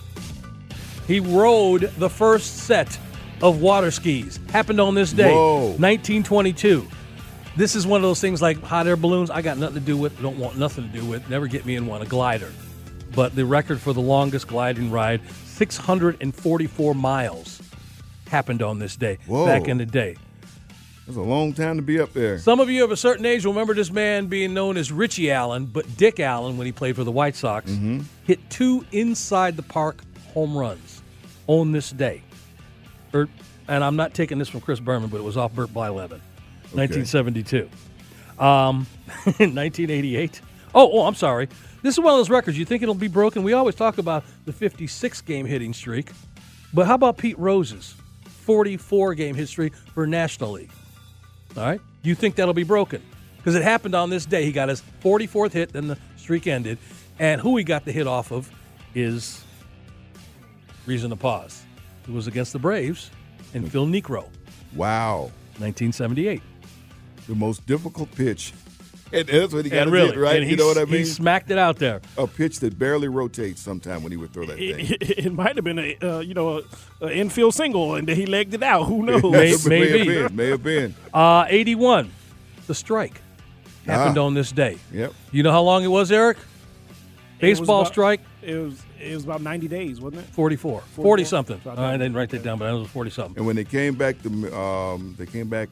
He 1.06 1.20
rode 1.20 1.92
the 1.98 2.08
first 2.08 2.60
set 2.60 2.98
of 3.42 3.60
water 3.60 3.90
skis. 3.90 4.40
Happened 4.48 4.80
on 4.80 4.94
this 4.94 5.12
day, 5.12 5.34
Whoa. 5.34 5.72
1922. 5.72 6.88
This 7.54 7.76
is 7.76 7.86
one 7.86 7.98
of 7.98 8.02
those 8.02 8.20
things 8.20 8.40
like 8.40 8.62
hot 8.62 8.86
air 8.86 8.96
balloons. 8.96 9.28
I 9.28 9.42
got 9.42 9.58
nothing 9.58 9.74
to 9.74 9.80
do 9.80 9.98
with. 9.98 10.20
Don't 10.22 10.38
want 10.38 10.56
nothing 10.56 10.90
to 10.90 10.98
do 10.98 11.04
with. 11.04 11.28
Never 11.28 11.48
get 11.48 11.66
me 11.66 11.76
in 11.76 11.86
one. 11.86 12.00
A 12.00 12.06
glider, 12.06 12.50
but 13.14 13.34
the 13.36 13.44
record 13.44 13.78
for 13.78 13.92
the 13.92 14.00
longest 14.00 14.48
gliding 14.48 14.90
ride, 14.90 15.20
644 15.44 16.94
miles, 16.94 17.60
happened 18.28 18.62
on 18.62 18.78
this 18.78 18.96
day 18.96 19.18
Whoa. 19.26 19.44
back 19.44 19.68
in 19.68 19.76
the 19.76 19.84
day. 19.84 20.16
It's 21.10 21.16
a 21.16 21.22
long 21.22 21.52
time 21.52 21.74
to 21.74 21.82
be 21.82 21.98
up 21.98 22.12
there. 22.12 22.38
Some 22.38 22.60
of 22.60 22.70
you 22.70 22.84
of 22.84 22.92
a 22.92 22.96
certain 22.96 23.26
age 23.26 23.44
will 23.44 23.52
remember 23.52 23.74
this 23.74 23.90
man 23.90 24.28
being 24.28 24.54
known 24.54 24.76
as 24.76 24.92
Richie 24.92 25.32
Allen, 25.32 25.66
but 25.66 25.96
Dick 25.96 26.20
Allen, 26.20 26.56
when 26.56 26.66
he 26.66 26.72
played 26.72 26.94
for 26.94 27.02
the 27.02 27.10
White 27.10 27.34
Sox, 27.34 27.68
Mm-hmm. 27.68 28.02
hit 28.24 28.38
two 28.48 28.86
inside 28.92 29.56
the 29.56 29.64
park 29.64 30.02
home 30.32 30.56
runs 30.56 31.02
on 31.48 31.72
this 31.72 31.90
day. 31.90 32.22
Er, 33.12 33.28
and 33.66 33.82
I'm 33.82 33.96
not 33.96 34.14
taking 34.14 34.38
this 34.38 34.48
from 34.48 34.60
Chris 34.60 34.78
Berman, 34.78 35.08
but 35.10 35.16
it 35.16 35.24
was 35.24 35.36
off 35.36 35.52
Bert 35.52 35.70
Blyleven, 35.74 36.20
1972. 36.74 37.68
Um, 38.38 38.86
in 39.40 39.52
1988. 39.56 40.40
Oh, 40.76 40.90
oh, 40.92 41.06
I'm 41.06 41.16
sorry. 41.16 41.48
This 41.82 41.94
is 41.94 41.98
one 42.00 42.12
of 42.12 42.18
those 42.20 42.30
records 42.30 42.56
you 42.56 42.64
think 42.64 42.84
it'll 42.84 42.94
be 42.94 43.08
broken. 43.08 43.42
We 43.42 43.52
always 43.52 43.74
talk 43.74 43.98
about 43.98 44.22
the 44.44 44.52
56 44.52 45.20
game 45.22 45.44
hitting 45.44 45.72
streak, 45.74 46.12
but 46.72 46.86
how 46.86 46.94
about 46.94 47.18
Pete 47.18 47.36
Rose's 47.36 47.96
44 48.26 49.14
game 49.14 49.34
history 49.34 49.70
for 49.92 50.06
National 50.06 50.52
League? 50.52 50.70
All 51.56 51.64
right. 51.64 51.80
You 52.02 52.14
think 52.14 52.36
that'll 52.36 52.54
be 52.54 52.64
broken? 52.64 53.02
Because 53.36 53.54
it 53.54 53.62
happened 53.62 53.94
on 53.94 54.10
this 54.10 54.26
day. 54.26 54.44
He 54.44 54.52
got 54.52 54.68
his 54.68 54.82
44th 55.02 55.52
hit, 55.52 55.72
then 55.72 55.88
the 55.88 55.98
streak 56.16 56.46
ended. 56.46 56.78
And 57.18 57.40
who 57.40 57.56
he 57.56 57.64
got 57.64 57.84
the 57.84 57.92
hit 57.92 58.06
off 58.06 58.32
of 58.32 58.50
is 58.94 59.44
reason 60.86 61.10
to 61.10 61.16
pause. 61.16 61.62
It 62.06 62.12
was 62.12 62.26
against 62.26 62.52
the 62.52 62.58
Braves 62.58 63.10
and 63.54 63.70
Phil 63.70 63.86
Niekro, 63.86 64.26
Wow. 64.74 65.30
1978. 65.58 66.40
The 67.28 67.34
most 67.34 67.66
difficult 67.66 68.10
pitch. 68.14 68.52
And 69.12 69.26
that's 69.26 69.52
what 69.52 69.64
he 69.64 69.70
got 69.70 69.84
to 69.84 69.90
really, 69.90 70.10
hit, 70.10 70.18
right? 70.18 70.40
and 70.42 70.50
You 70.50 70.56
know 70.56 70.66
what 70.66 70.78
I 70.78 70.84
mean? 70.84 70.98
He 71.00 71.04
smacked 71.04 71.50
it 71.50 71.58
out 71.58 71.78
there. 71.78 72.00
A 72.16 72.26
pitch 72.26 72.60
that 72.60 72.78
barely 72.78 73.08
rotates 73.08 73.60
sometime 73.60 74.02
when 74.02 74.12
he 74.12 74.16
would 74.16 74.32
throw 74.32 74.46
that 74.46 74.56
thing. 74.56 74.78
It, 74.78 75.18
it 75.26 75.32
might 75.32 75.56
have 75.56 75.64
been 75.64 75.78
a 75.80 75.96
uh, 76.00 76.18
you 76.20 76.34
know 76.34 76.58
a, 77.00 77.06
a 77.06 77.10
infield 77.12 77.54
single, 77.54 77.96
and 77.96 78.06
then 78.08 78.16
he 78.16 78.26
legged 78.26 78.54
it 78.54 78.62
out. 78.62 78.84
Who 78.84 79.02
knows? 79.06 79.22
May- 79.22 79.56
may 79.66 79.80
maybe. 79.80 80.14
have 80.16 80.28
been. 80.28 80.36
May 80.36 80.46
have 80.50 80.62
been. 80.62 80.94
Uh, 81.12 81.44
81, 81.48 82.10
the 82.66 82.74
strike 82.74 83.20
happened 83.86 84.18
Ah. 84.18 84.24
on 84.26 84.34
this 84.34 84.52
day. 84.52 84.78
Yep. 84.92 85.12
You 85.32 85.42
know 85.42 85.50
how 85.52 85.62
long 85.62 85.82
it 85.82 85.88
was, 85.88 86.12
Eric? 86.12 86.36
It 86.38 87.48
was 87.48 87.58
Baseball 87.60 87.80
about- 87.80 87.92
strike, 87.92 88.20
It 88.42 88.54
was 88.54 88.82
it 89.00 89.14
was 89.14 89.24
about 89.24 89.40
ninety 89.40 89.66
days, 89.66 89.98
wasn't 90.00 90.22
it? 90.22 90.28
44. 90.34 90.82
44? 90.82 91.02
40 91.04 91.24
something. 91.24 91.60
So 91.64 91.70
I 91.70 91.94
I 91.94 91.96
didn't 91.96 92.14
write 92.14 92.28
that 92.30 92.42
down, 92.42 92.58
but 92.58 92.66
I 92.66 92.70
know 92.70 92.76
it 92.76 92.80
was 92.82 92.90
40 92.90 93.10
something. 93.10 93.38
And 93.38 93.46
when 93.46 93.56
they 93.56 93.64
came 93.64 93.94
back, 93.94 94.20
the 94.22 94.30
um, 94.56 95.14
they 95.18 95.26
came 95.26 95.48
back. 95.48 95.68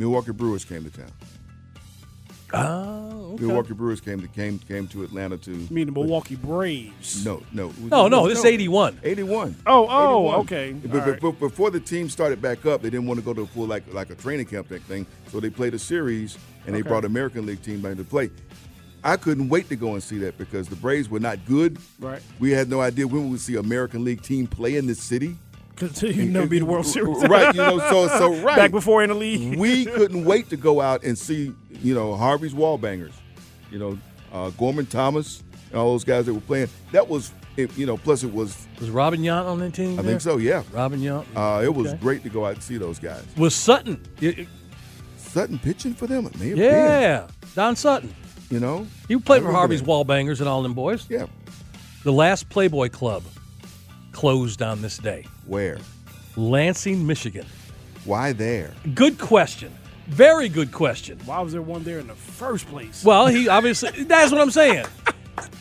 Milwaukee 0.00 0.32
Brewers 0.32 0.64
came 0.64 0.82
to 0.82 0.90
town. 0.90 1.10
Oh, 2.52 3.32
okay. 3.34 3.44
Milwaukee 3.44 3.74
Brewers 3.74 4.00
came 4.00 4.20
to 4.20 4.28
came 4.28 4.58
came 4.58 4.86
to 4.88 5.02
Atlanta 5.04 5.36
to. 5.38 5.52
I 5.52 5.72
mean 5.72 5.86
the 5.86 5.92
Milwaukee 5.92 6.36
Braves. 6.36 7.24
No, 7.24 7.42
no, 7.52 7.72
No, 7.78 8.08
no, 8.08 8.28
this 8.28 8.38
is 8.40 8.44
81. 8.44 8.98
81. 9.02 9.56
Oh, 9.66 9.86
oh, 9.88 10.28
81. 10.28 10.40
okay. 10.40 10.72
But- 10.72 10.90
but- 10.92 11.06
right. 11.06 11.20
but 11.20 11.38
before 11.38 11.70
the 11.70 11.80
team 11.80 12.08
started 12.08 12.42
back 12.42 12.66
up, 12.66 12.82
they 12.82 12.90
didn't 12.90 13.06
want 13.06 13.18
to 13.20 13.24
go 13.24 13.32
to 13.32 13.42
a 13.42 13.46
full 13.46 13.66
like 13.66 13.92
like 13.92 14.10
a 14.10 14.14
training 14.14 14.46
camp 14.46 14.68
type 14.68 14.82
thing. 14.82 15.06
So 15.30 15.40
they 15.40 15.50
played 15.50 15.74
a 15.74 15.78
series, 15.78 16.38
and 16.66 16.74
they 16.74 16.82
brought 16.82 17.04
American 17.04 17.46
League 17.46 17.62
team 17.62 17.80
back 17.80 17.96
to 17.96 18.04
play. 18.04 18.30
I 19.02 19.16
couldn't 19.16 19.48
wait 19.48 19.68
to 19.70 19.76
go 19.76 19.94
and 19.94 20.02
see 20.02 20.18
that 20.18 20.36
because 20.36 20.68
the 20.68 20.76
Braves 20.76 21.08
were 21.08 21.20
not 21.20 21.38
good. 21.46 21.78
Right. 22.00 22.20
We 22.38 22.50
had 22.50 22.68
no 22.68 22.82
idea 22.82 23.06
when 23.08 23.24
we 23.24 23.30
would 23.30 23.40
see 23.40 23.56
American 23.56 24.04
League 24.04 24.20
team 24.22 24.46
play 24.46 24.76
in 24.76 24.86
this 24.86 25.00
city. 25.02 25.36
Because 25.80 26.02
you 26.16 26.26
never 26.26 26.46
be 26.46 26.58
the 26.58 26.66
World 26.66 26.86
Series. 26.86 27.22
right? 27.28 27.54
You 27.54 27.60
know, 27.62 27.78
so 27.78 28.06
so 28.08 28.34
right. 28.42 28.56
Back 28.56 28.70
before 28.70 29.02
in 29.02 29.08
the 29.08 29.14
league. 29.16 29.58
we 29.58 29.86
couldn't 29.86 30.24
wait 30.24 30.48
to 30.50 30.56
go 30.56 30.80
out 30.80 31.02
and 31.04 31.18
see, 31.18 31.52
you 31.70 31.94
know, 31.94 32.14
Harvey's 32.14 32.54
Wallbangers, 32.54 33.12
you 33.70 33.78
know, 33.78 33.98
uh, 34.32 34.50
Gorman 34.50 34.86
Thomas, 34.86 35.42
and 35.70 35.78
all 35.80 35.92
those 35.92 36.04
guys 36.04 36.26
that 36.26 36.34
were 36.34 36.40
playing. 36.40 36.68
That 36.92 37.08
was, 37.08 37.32
it, 37.56 37.76
you 37.76 37.86
know, 37.86 37.96
plus 37.96 38.22
it 38.22 38.32
was, 38.32 38.66
Was 38.78 38.90
Robin 38.90 39.20
Yount 39.22 39.46
on 39.46 39.58
that 39.60 39.74
team? 39.74 39.98
I 39.98 40.02
there? 40.02 40.12
think 40.12 40.20
so, 40.20 40.36
yeah. 40.36 40.62
Robin 40.72 41.00
Yount. 41.00 41.24
Uh, 41.34 41.62
it 41.64 41.74
was 41.74 41.88
Okay. 41.88 41.98
great 41.98 42.22
to 42.24 42.28
go 42.28 42.44
out 42.46 42.54
and 42.54 42.62
see 42.62 42.76
those 42.76 42.98
guys. 42.98 43.24
was 43.36 43.54
Sutton. 43.54 44.00
Y- 44.22 44.34
y- 44.38 44.46
Sutton 45.16 45.58
pitching 45.58 45.94
for 45.94 46.06
them, 46.06 46.26
it 46.26 46.38
may 46.38 46.48
have 46.50 46.58
Yeah, 46.58 47.26
Don 47.54 47.74
Sutton. 47.76 48.14
you 48.50 48.58
know. 48.60 48.86
He 49.08 49.16
played 49.16 49.42
for 49.42 49.52
Harvey's 49.52 49.80
that. 49.80 49.88
Wallbangers 49.88 50.40
and 50.40 50.48
all 50.48 50.62
them 50.62 50.74
boys. 50.74 51.06
Yeah, 51.08 51.26
The 52.04 52.12
last 52.12 52.48
Playboy 52.48 52.88
Club 52.90 53.22
closed 54.12 54.62
on 54.62 54.82
this 54.82 54.98
day. 54.98 55.26
where? 55.46 55.78
Lansing, 56.36 57.06
Michigan. 57.06 57.44
Why 58.04 58.32
there? 58.32 58.72
Good 58.94 59.18
question. 59.18 59.72
Very 60.06 60.48
good 60.48 60.72
question. 60.72 61.18
Why 61.24 61.40
was 61.40 61.52
there 61.52 61.62
one 61.62 61.82
there 61.84 61.98
in 61.98 62.06
the 62.06 62.14
first 62.14 62.66
place? 62.68 63.04
Well, 63.04 63.26
he 63.26 63.48
obviously 63.48 64.04
that's 64.04 64.32
what 64.32 64.40
I'm 64.40 64.50
saying. 64.50 64.86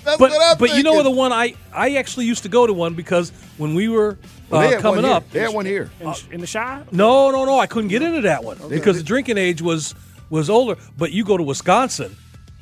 That's 0.03 0.17
But 0.17 0.31
what 0.31 0.41
I'm 0.41 0.57
but 0.57 0.75
you 0.75 0.83
know 0.83 0.91
thinking. 0.95 1.13
the 1.13 1.17
one 1.17 1.31
I 1.31 1.53
I 1.73 1.95
actually 1.95 2.25
used 2.25 2.43
to 2.43 2.49
go 2.49 2.65
to 2.67 2.73
one 2.73 2.93
because 2.95 3.31
when 3.57 3.75
we 3.75 3.87
were 3.89 4.17
Well, 4.49 4.75
uh, 4.77 4.79
coming 4.81 5.05
up. 5.05 5.29
They 5.31 5.39
had 5.41 5.53
one 5.53 5.65
here. 5.65 5.89
in, 6.01 6.13
in 6.31 6.41
the 6.41 6.47
shy? 6.47 6.81
No, 6.91 7.31
no, 7.31 7.45
no. 7.45 7.59
I 7.59 7.67
couldn't 7.67 7.89
get 7.89 8.01
into 8.01 8.21
that 8.21 8.43
one 8.43 8.57
because 8.69 8.97
the 8.97 9.03
drinking 9.03 9.37
age 9.37 9.61
was 9.61 9.95
was 10.29 10.49
older. 10.49 10.75
But 10.97 11.11
you 11.11 11.23
go 11.23 11.37
to 11.37 11.43
Wisconsin, 11.43 12.15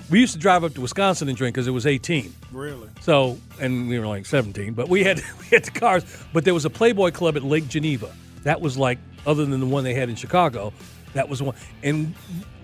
We 0.09 0.19
used 0.19 0.33
to 0.33 0.39
drive 0.39 0.63
up 0.63 0.73
to 0.75 0.81
Wisconsin 0.81 1.27
and 1.27 1.37
drink 1.37 1.55
because 1.55 1.67
it 1.67 1.71
was 1.71 1.85
18. 1.85 2.33
Really? 2.51 2.89
So, 3.01 3.37
and 3.59 3.89
we 3.89 3.99
were 3.99 4.07
like 4.07 4.25
17, 4.25 4.73
but 4.73 4.87
we 4.87 5.03
had 5.03 5.17
we 5.39 5.45
had 5.47 5.65
the 5.65 5.71
cars. 5.71 6.03
But 6.33 6.45
there 6.45 6.53
was 6.53 6.65
a 6.65 6.69
Playboy 6.69 7.11
Club 7.11 7.35
at 7.35 7.43
Lake 7.43 7.67
Geneva. 7.67 8.11
That 8.43 8.61
was 8.61 8.77
like, 8.77 8.99
other 9.25 9.45
than 9.45 9.59
the 9.59 9.65
one 9.65 9.83
they 9.83 9.93
had 9.93 10.09
in 10.09 10.15
Chicago, 10.15 10.71
that 11.13 11.27
was 11.27 11.41
one. 11.41 11.55
And 11.83 12.15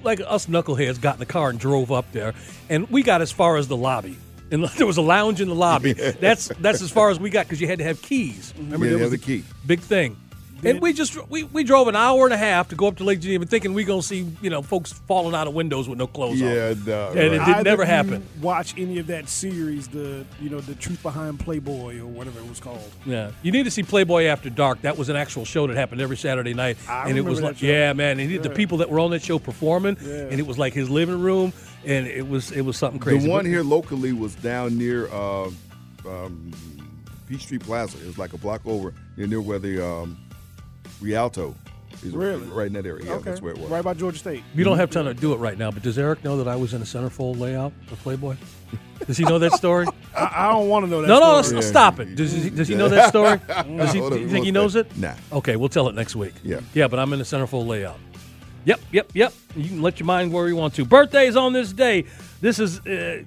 like 0.04 0.22
us 0.26 0.46
knuckleheads 0.48 1.02
got 1.02 1.16
in 1.16 1.20
the 1.20 1.26
car 1.26 1.50
and 1.50 1.60
drove 1.60 1.92
up 1.92 2.12
there, 2.12 2.34
and 2.70 2.90
we 2.90 3.04
got 3.04 3.22
as 3.22 3.32
far 3.32 3.58
as 3.58 3.68
the 3.68 3.78
lobby. 3.78 4.18
And 4.52 4.64
there 4.78 4.88
was 4.88 4.98
a 4.98 5.02
lounge 5.02 5.42
in 5.42 5.48
the 5.50 5.56
lobby. 5.56 5.94
That's 6.20 6.50
that's 6.60 6.82
as 6.82 6.92
far 6.92 7.10
as 7.10 7.20
we 7.20 7.30
got 7.30 7.46
because 7.46 7.60
you 7.60 7.68
had 7.68 7.80
to 7.80 7.86
have 7.86 8.02
keys. 8.02 8.54
Mm-hmm. 8.54 8.64
Remember, 8.66 8.86
Yeah, 8.86 8.92
there 8.94 9.02
was 9.02 9.12
the 9.12 9.18
key. 9.18 9.44
Big 9.66 9.80
thing. 9.80 10.16
And 10.66 10.82
we 10.82 10.94
just 10.94 11.18
we, 11.30 11.44
we 11.44 11.64
drove 11.64 11.88
an 11.88 11.96
hour 11.96 12.26
and 12.26 12.34
a 12.34 12.38
half 12.38 12.70
to 12.70 12.76
go 12.76 12.88
up 12.88 12.98
to 12.98 13.04
Lake 13.04 13.20
Geneva, 13.20 13.46
thinking 13.46 13.74
we 13.74 13.84
gonna 13.84 14.02
see 14.02 14.28
you 14.42 14.50
know 14.50 14.62
folks 14.62 14.94
falling 14.94 15.36
out 15.36 15.48
of 15.48 15.54
windows 15.54 15.88
with 15.90 15.98
no 15.98 16.08
clothes 16.08 16.42
on. 16.42 16.48
Yeah, 16.48 16.74
no, 16.86 17.10
And 17.10 17.18
it 17.20 17.30
did 17.32 17.42
Either 17.42 17.64
never 17.64 17.86
happened. 17.86 18.26
Watch 18.42 18.74
any 18.78 19.00
of 19.00 19.08
that 19.08 19.30
series, 19.30 19.88
the 19.88 20.26
you 20.42 20.50
know 20.50 20.60
the 20.60 20.76
Truth 20.76 21.04
Behind 21.04 21.40
Playboy 21.40 22.00
or 22.00 22.06
whatever 22.08 22.40
it 22.40 22.48
was 22.48 22.60
called. 22.60 22.92
Yeah, 23.06 23.32
you 23.42 23.52
need 23.52 23.64
to 23.64 23.72
see 23.72 23.84
Playboy 23.84 24.26
After 24.26 24.50
Dark. 24.50 24.82
That 24.82 24.98
was 24.98 25.10
an 25.10 25.16
actual 25.16 25.46
show 25.46 25.68
that 25.68 25.76
happened 25.76 26.02
every 26.02 26.18
Saturday 26.18 26.54
night, 26.54 26.78
I 26.88 27.10
and 27.10 27.18
it 27.18 27.22
was 27.22 27.38
remember 27.40 27.48
like, 27.54 27.58
show. 27.58 27.68
yeah, 27.68 27.94
man. 27.94 28.20
And 28.20 28.30
he, 28.30 28.38
the 28.38 28.50
people 28.50 28.78
that 28.80 28.90
were 28.90 29.00
on 29.00 29.12
that 29.12 29.22
show 29.22 29.40
performing, 29.40 29.98
Yeah. 30.02 30.14
and 30.30 30.40
it 30.40 30.48
was 30.48 30.58
like 30.58 30.74
his 30.74 30.90
living 30.90 31.20
room, 31.20 31.54
and 31.86 32.08
it 32.08 32.28
was 32.28 32.52
it 32.52 32.62
was 32.62 32.78
something 32.78 33.00
crazy. 33.00 33.26
The 33.26 33.32
one 33.32 33.44
But- 33.44 33.50
here 33.50 33.64
locally 33.64 34.14
was 34.14 34.36
down 34.36 34.78
near 34.78 35.08
uh, 35.12 35.50
um, 36.08 36.52
Peachtree 37.28 37.58
Plaza. 37.60 37.98
It 38.02 38.08
was 38.08 38.18
like 38.18 38.34
a 38.34 38.38
block 38.38 38.62
over 38.66 38.94
near, 39.18 39.28
near 39.28 39.42
where 39.42 39.60
the 39.60 39.86
um, 39.86 40.18
Rialto 41.04 41.56
is. 42.04 42.14
Really? 42.14 42.48
Right 42.48 42.68
in 42.68 42.74
that 42.74 42.86
area. 42.86 43.06
Yeah, 43.06 43.14
okay, 43.14 43.26
that's 43.26 43.42
where 43.42 43.54
it 43.54 43.60
was. 43.60 43.70
right 43.70 43.84
by 43.84 43.94
Georgia 43.94 44.18
State. 44.18 44.44
you 44.56 44.64
don't 44.64 44.78
have 44.78 44.90
time 44.90 45.06
to 45.06 45.14
do 45.14 45.34
it 45.34 45.38
right 45.38 45.58
now, 45.58 45.70
but 45.72 45.84
does 45.84 45.98
Eric 45.98 46.24
know 46.24 46.38
that 46.38 46.48
I 46.48 46.56
was 46.56 46.74
in 46.74 46.82
a 46.82 46.86
centerfold 46.86 47.40
layout 47.40 47.74
of 47.92 48.00
Playboy? 48.00 48.36
Does 49.06 49.18
he 49.18 49.26
know 49.26 49.38
that 49.40 49.54
story? 49.54 49.86
I, 50.16 50.32
I 50.36 50.52
don't 50.54 50.70
want 50.70 50.86
to 50.86 50.90
know 50.90 51.02
that. 51.02 51.08
no, 51.08 51.20
no, 51.20 51.42
story. 51.42 51.56
let's 51.56 51.68
stop 51.68 52.00
it. 52.00 52.16
Does 52.16 52.32
he, 52.32 52.50
does 52.50 52.68
he 52.68 52.76
know 52.76 52.88
that 52.88 53.10
story? 53.10 53.40
Does 53.48 53.94
he, 53.94 54.00
do 54.00 54.20
you 54.20 54.30
think 54.30 54.46
he 54.46 54.52
knows 54.52 54.76
it? 54.76 54.96
Nah. 54.98 55.14
Okay, 55.32 55.56
we'll 55.56 55.70
tell 55.70 55.90
it 55.90 55.96
next 55.96 56.16
week. 56.16 56.34
Yeah. 56.44 56.62
Yeah, 56.74 56.88
but 56.88 57.00
I'm 57.00 57.12
in 57.14 57.20
the 57.20 57.26
centerfold 57.26 57.68
layout. 57.68 58.00
Yep, 58.66 58.80
yep, 58.92 59.12
yep. 59.14 59.34
You 59.56 59.68
can 59.68 59.82
let 59.82 60.00
your 60.00 60.06
mind 60.06 60.32
where 60.32 60.48
you 60.48 60.56
want 60.56 60.74
to. 60.76 60.86
Birthdays 60.86 61.36
on 61.36 61.52
this 61.52 61.74
day. 61.74 62.06
This 62.40 62.60
is, 62.60 62.80
uh, 62.86 63.24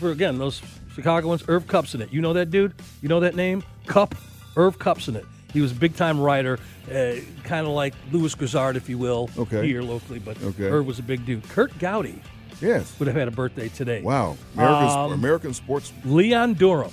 for 0.00 0.10
again, 0.10 0.38
those 0.38 0.60
Chicagoans, 0.94 1.44
Irv 1.46 1.66
Kupcinet. 1.66 2.12
You 2.12 2.20
know 2.20 2.32
that 2.32 2.50
dude? 2.50 2.74
You 3.00 3.08
know 3.08 3.20
that 3.20 3.36
name? 3.36 3.62
Cup? 3.86 4.16
Irv 4.56 4.78
Kupcinet. 4.78 5.24
He 5.52 5.60
was 5.60 5.72
a 5.72 5.74
big 5.74 5.96
time 5.96 6.20
writer, 6.20 6.58
uh, 6.90 7.12
kind 7.44 7.66
of 7.66 7.72
like 7.72 7.94
Lewis 8.12 8.34
Grizzard, 8.34 8.76
if 8.76 8.88
you 8.88 8.98
will, 8.98 9.28
Okay. 9.36 9.66
here 9.66 9.82
locally, 9.82 10.18
but 10.18 10.36
Okay. 10.42 10.64
Irv 10.68 10.86
was 10.86 10.98
a 10.98 11.02
big 11.02 11.26
dude. 11.26 11.48
Curt 11.48 11.76
Gowdy 11.78 12.20
Yes. 12.60 12.92
would 12.98 13.06
have 13.08 13.16
had 13.16 13.28
a 13.28 13.32
birthday 13.32 13.68
today. 13.68 14.00
Wow. 14.02 14.36
American, 14.54 14.88
Um, 14.88 15.12
American 15.12 15.54
sports. 15.54 15.92
Leon 16.04 16.54
Durham. 16.54 16.92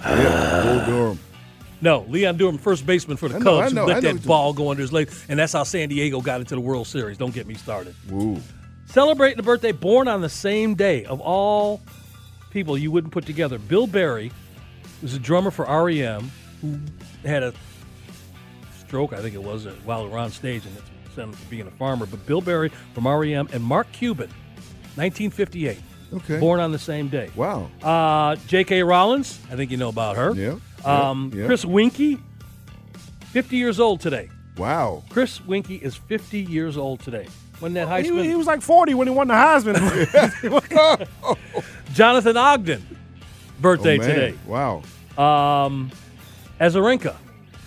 Yeah. 0.00 0.62
Bull 0.62 0.86
Durham. 0.86 1.18
No, 1.80 2.06
Leon 2.08 2.36
Durham, 2.38 2.58
first 2.58 2.86
baseman 2.86 3.16
for 3.16 3.28
the 3.28 3.36
I 3.36 3.38
know, 3.38 3.44
Cubs, 3.60 3.72
I 3.72 3.74
know, 3.74 3.84
let 3.86 4.02
that 4.02 4.24
ball 4.26 4.52
go 4.54 4.70
under 4.70 4.80
his 4.80 4.92
leg, 4.92 5.10
and 5.28 5.38
that's 5.38 5.52
how 5.52 5.62
San 5.62 5.88
Diego 5.90 6.20
got 6.20 6.40
into 6.40 6.54
the 6.54 6.60
World 6.60 6.86
Series. 6.86 7.18
Don't 7.18 7.34
get 7.34 7.46
me 7.46 7.54
started. 7.54 7.94
Woo. 8.10 8.40
Celebrating 8.86 9.36
the 9.36 9.42
birthday, 9.42 9.72
born 9.72 10.08
on 10.08 10.20
the 10.22 10.28
same 10.28 10.74
day 10.74 11.04
of 11.04 11.20
all 11.20 11.82
people 12.50 12.78
you 12.78 12.90
wouldn't 12.90 13.12
put 13.12 13.26
together. 13.26 13.58
Bill 13.58 13.86
Berry 13.86 14.32
was 15.02 15.12
a 15.14 15.18
drummer 15.18 15.50
for 15.50 15.66
REM 15.66 16.30
who 16.62 16.78
had 17.26 17.42
a 17.42 17.52
stroke, 18.84 19.12
I 19.12 19.20
think 19.20 19.34
it 19.34 19.42
was, 19.42 19.66
uh, 19.66 19.74
while 19.84 20.04
they 20.04 20.10
were 20.10 20.18
on 20.18 20.30
stage, 20.30 20.64
and 20.66 20.76
it 20.76 20.82
sent 21.14 21.28
him 21.28 21.34
to 21.34 21.46
being 21.50 21.66
a 21.66 21.70
farmer. 21.72 22.06
But 22.06 22.24
Bill 22.26 22.40
Berry 22.40 22.70
from 22.94 23.06
REM 23.08 23.48
and 23.52 23.62
Mark 23.62 23.90
Cuban, 23.92 24.28
1958, 24.96 25.78
Okay. 26.14 26.38
born 26.38 26.60
on 26.60 26.70
the 26.72 26.78
same 26.78 27.08
day. 27.08 27.30
Wow. 27.34 27.68
Uh, 27.82 28.36
J.K. 28.46 28.82
Rowling, 28.82 29.22
I 29.50 29.56
think 29.56 29.70
you 29.70 29.76
know 29.76 29.88
about 29.88 30.16
her. 30.16 30.32
Yeah. 30.34 30.56
Um, 30.84 31.32
yeah. 31.34 31.46
Chris 31.46 31.64
Weinke, 31.64 32.20
50 33.32 33.56
years 33.56 33.80
old 33.80 34.00
today. 34.00 34.30
Wow. 34.56 35.02
Chris 35.10 35.40
Weinke 35.40 35.82
is 35.82 35.96
50 35.96 36.40
years 36.40 36.76
old 36.76 37.00
today. 37.00 37.26
When 37.58 37.72
that 37.74 37.88
He, 38.04 38.10
Heisman, 38.10 38.24
he 38.24 38.34
was 38.36 38.46
like 38.46 38.62
40 38.62 38.94
when 38.94 39.08
he 39.08 39.12
won 39.14 39.28
the 39.28 39.34
Heisman. 39.34 39.76
Jonathan 41.94 42.36
Ogden, 42.36 42.86
birthday 43.60 43.98
Oh, 43.98 44.02
today. 44.02 44.34
Wow. 44.46 44.82
Um, 45.18 45.90
Azarenka, 46.60 47.14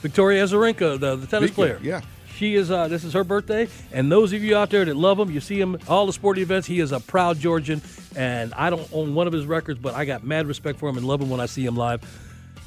Victoria 0.02 0.44
Azarenka, 0.44 1.00
the, 1.00 1.16
the 1.16 1.28
tennis 1.28 1.52
Speaking, 1.52 1.54
player. 1.54 1.80
yeah. 1.82 2.02
She 2.36 2.56
is. 2.56 2.72
Uh, 2.72 2.88
this 2.88 3.04
is 3.04 3.12
her 3.14 3.26
birthday, 3.26 3.68
and 3.92 4.10
those 4.10 4.32
of 4.32 4.42
you 4.42 4.56
out 4.56 4.70
there 4.70 4.86
that 4.86 4.96
love 4.96 5.20
him, 5.20 5.30
you 5.30 5.42
see 5.42 5.60
him 5.60 5.78
all 5.90 6.06
the 6.06 6.14
sporting 6.14 6.42
events. 6.42 6.66
He 6.68 6.80
is 6.80 6.94
a 6.94 7.00
proud 7.02 7.38
Georgian, 7.38 7.82
and 8.16 8.54
I 8.54 8.70
don't 8.70 8.88
own 8.94 9.14
one 9.14 9.28
of 9.28 9.34
his 9.34 9.46
records, 9.46 9.78
but 9.78 9.94
I 9.94 10.06
got 10.06 10.24
mad 10.24 10.48
respect 10.48 10.80
for 10.80 10.88
him 10.88 10.96
and 10.98 11.06
love 11.06 11.20
him 11.22 11.30
when 11.30 11.42
I 11.42 11.48
see 11.48 11.66
him 11.66 11.76
live. 11.76 12.02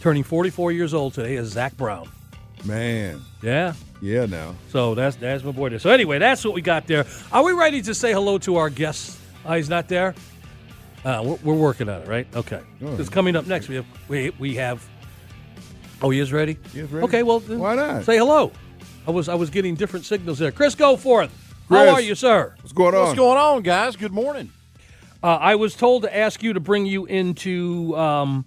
Turning 0.00 0.24
44 0.24 0.72
years 0.72 0.92
old 0.92 1.14
today 1.14 1.36
is 1.36 1.48
Zac 1.48 1.74
Brown. 1.78 2.06
Man. 2.66 3.22
Yeah, 3.42 3.72
Yeah, 4.02 4.26
now. 4.26 4.56
So 4.68 4.94
that's 4.94 5.16
that's 5.16 5.42
my 5.42 5.52
boy 5.52 5.70
there. 5.70 5.78
So 5.78 5.88
anyway, 5.90 6.18
that's 6.18 6.44
what 6.44 6.52
we 6.54 6.60
got 6.60 6.86
there. 6.86 7.06
Are 7.32 7.42
we 7.42 7.52
ready 7.52 7.80
to 7.82 7.94
say 7.94 8.12
hello 8.12 8.36
to 8.38 8.56
our 8.56 8.68
guests? 8.68 9.18
Uh, 9.44 9.54
he's 9.54 9.70
not 9.70 9.88
there. 9.88 10.14
Uh, 11.04 11.22
we're, 11.24 11.38
we're 11.42 11.54
working 11.60 11.88
on 11.88 12.02
it, 12.02 12.08
right? 12.08 12.26
Okay. 12.36 12.60
Right. 12.80 13.10
Coming 13.10 13.36
up 13.36 13.46
next, 13.46 13.68
we 13.68 13.76
have 13.76 13.86
we 14.08 14.30
we 14.38 14.54
have. 14.56 14.86
Oh, 16.02 16.10
he 16.10 16.18
is 16.18 16.32
ready. 16.32 16.58
He 16.72 16.80
is 16.80 16.90
ready. 16.90 17.04
Okay, 17.04 17.22
well, 17.22 17.40
then 17.40 17.60
Why 17.60 17.76
not? 17.76 18.04
Say 18.04 18.18
hello. 18.18 18.52
I 19.06 19.10
was 19.10 19.28
I 19.28 19.34
was 19.34 19.50
getting 19.50 19.74
different 19.74 20.04
signals 20.04 20.38
there. 20.38 20.52
Chris 20.52 20.74
Goforth. 20.74 21.30
How 21.68 21.88
are 21.88 22.00
you, 22.00 22.14
sir? 22.14 22.54
What's 22.60 22.72
going 22.72 22.94
on? 22.94 23.06
What's 23.06 23.18
going 23.18 23.38
on, 23.38 23.62
guys? 23.62 23.96
Good 23.96 24.12
morning. 24.12 24.52
Uh, 25.22 25.36
I 25.36 25.54
was 25.54 25.74
told 25.74 26.02
to 26.02 26.14
ask 26.14 26.42
you 26.42 26.52
to 26.52 26.60
bring 26.60 26.84
you 26.84 27.06
into 27.06 27.96
um, 27.96 28.44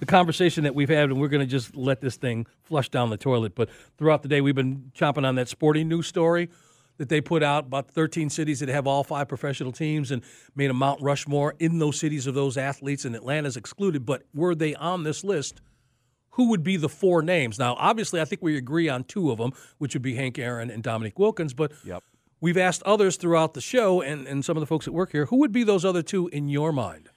the 0.00 0.06
conversation 0.06 0.64
that 0.64 0.74
we've 0.74 0.88
had, 0.88 1.10
and 1.10 1.20
we're 1.20 1.28
going 1.28 1.46
to 1.46 1.50
just 1.50 1.76
let 1.76 2.00
this 2.00 2.16
thing 2.16 2.46
flush 2.62 2.88
down 2.88 3.10
the 3.10 3.18
toilet. 3.18 3.54
But 3.54 3.68
throughout 3.98 4.22
the 4.22 4.28
day, 4.28 4.40
we've 4.40 4.54
been 4.54 4.90
chomping 4.96 5.26
on 5.26 5.34
that 5.34 5.48
sporting 5.48 5.88
news 5.88 6.06
story 6.06 6.48
that 6.96 7.08
they 7.08 7.20
put 7.20 7.42
out 7.42 7.66
about 7.66 7.90
13 7.90 8.30
cities 8.30 8.60
that 8.60 8.68
have 8.70 8.86
all 8.86 9.04
five 9.04 9.28
professional 9.28 9.72
teams 9.72 10.10
and 10.10 10.22
made 10.56 10.70
a 10.70 10.74
Mount 10.74 11.02
Rushmore 11.02 11.54
in 11.58 11.78
those 11.78 11.98
cities 11.98 12.26
of 12.26 12.34
those 12.34 12.56
athletes, 12.56 13.04
and 13.04 13.14
Atlanta's 13.14 13.56
excluded. 13.56 14.06
But 14.06 14.22
were 14.34 14.54
they 14.54 14.74
on 14.74 15.02
this 15.02 15.22
list? 15.22 15.60
Who 16.34 16.48
would 16.50 16.62
be 16.62 16.76
the 16.76 16.88
four 16.88 17.22
names? 17.22 17.58
Now, 17.58 17.74
obviously, 17.78 18.20
I 18.20 18.24
think 18.24 18.42
we 18.42 18.56
agree 18.56 18.88
on 18.88 19.04
two 19.04 19.30
of 19.30 19.38
them, 19.38 19.52
which 19.78 19.94
would 19.94 20.02
be 20.02 20.14
Hank 20.14 20.38
Aaron 20.38 20.70
and 20.70 20.82
Dominique 20.82 21.18
Wilkins. 21.18 21.54
But 21.54 21.72
Yep. 21.84 22.02
We've 22.40 22.58
asked 22.58 22.82
others 22.82 23.16
throughout 23.16 23.54
the 23.54 23.62
show 23.62 24.02
and, 24.02 24.26
and 24.26 24.44
some 24.44 24.54
of 24.54 24.60
the 24.60 24.66
folks 24.66 24.84
that 24.84 24.92
work 24.92 25.12
here, 25.12 25.24
who 25.26 25.36
would 25.38 25.52
be 25.52 25.64
those 25.64 25.82
other 25.82 26.02
two 26.02 26.28
in 26.28 26.48
your 26.48 26.72
mind? 26.72 27.08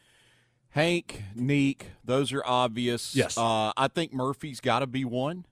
Hank, 0.70 1.24
Nique, 1.36 1.82
those 2.05 2.32
are 2.32 2.43
obvious. 2.45 3.13
Yes. 3.13 3.38
Uh, 3.38 3.74
I 3.76 3.89
think 3.89 4.13
Murphy's 4.13 4.61
got 4.61 4.80
to 4.80 4.88
be 4.88 5.03
one. 5.03 5.45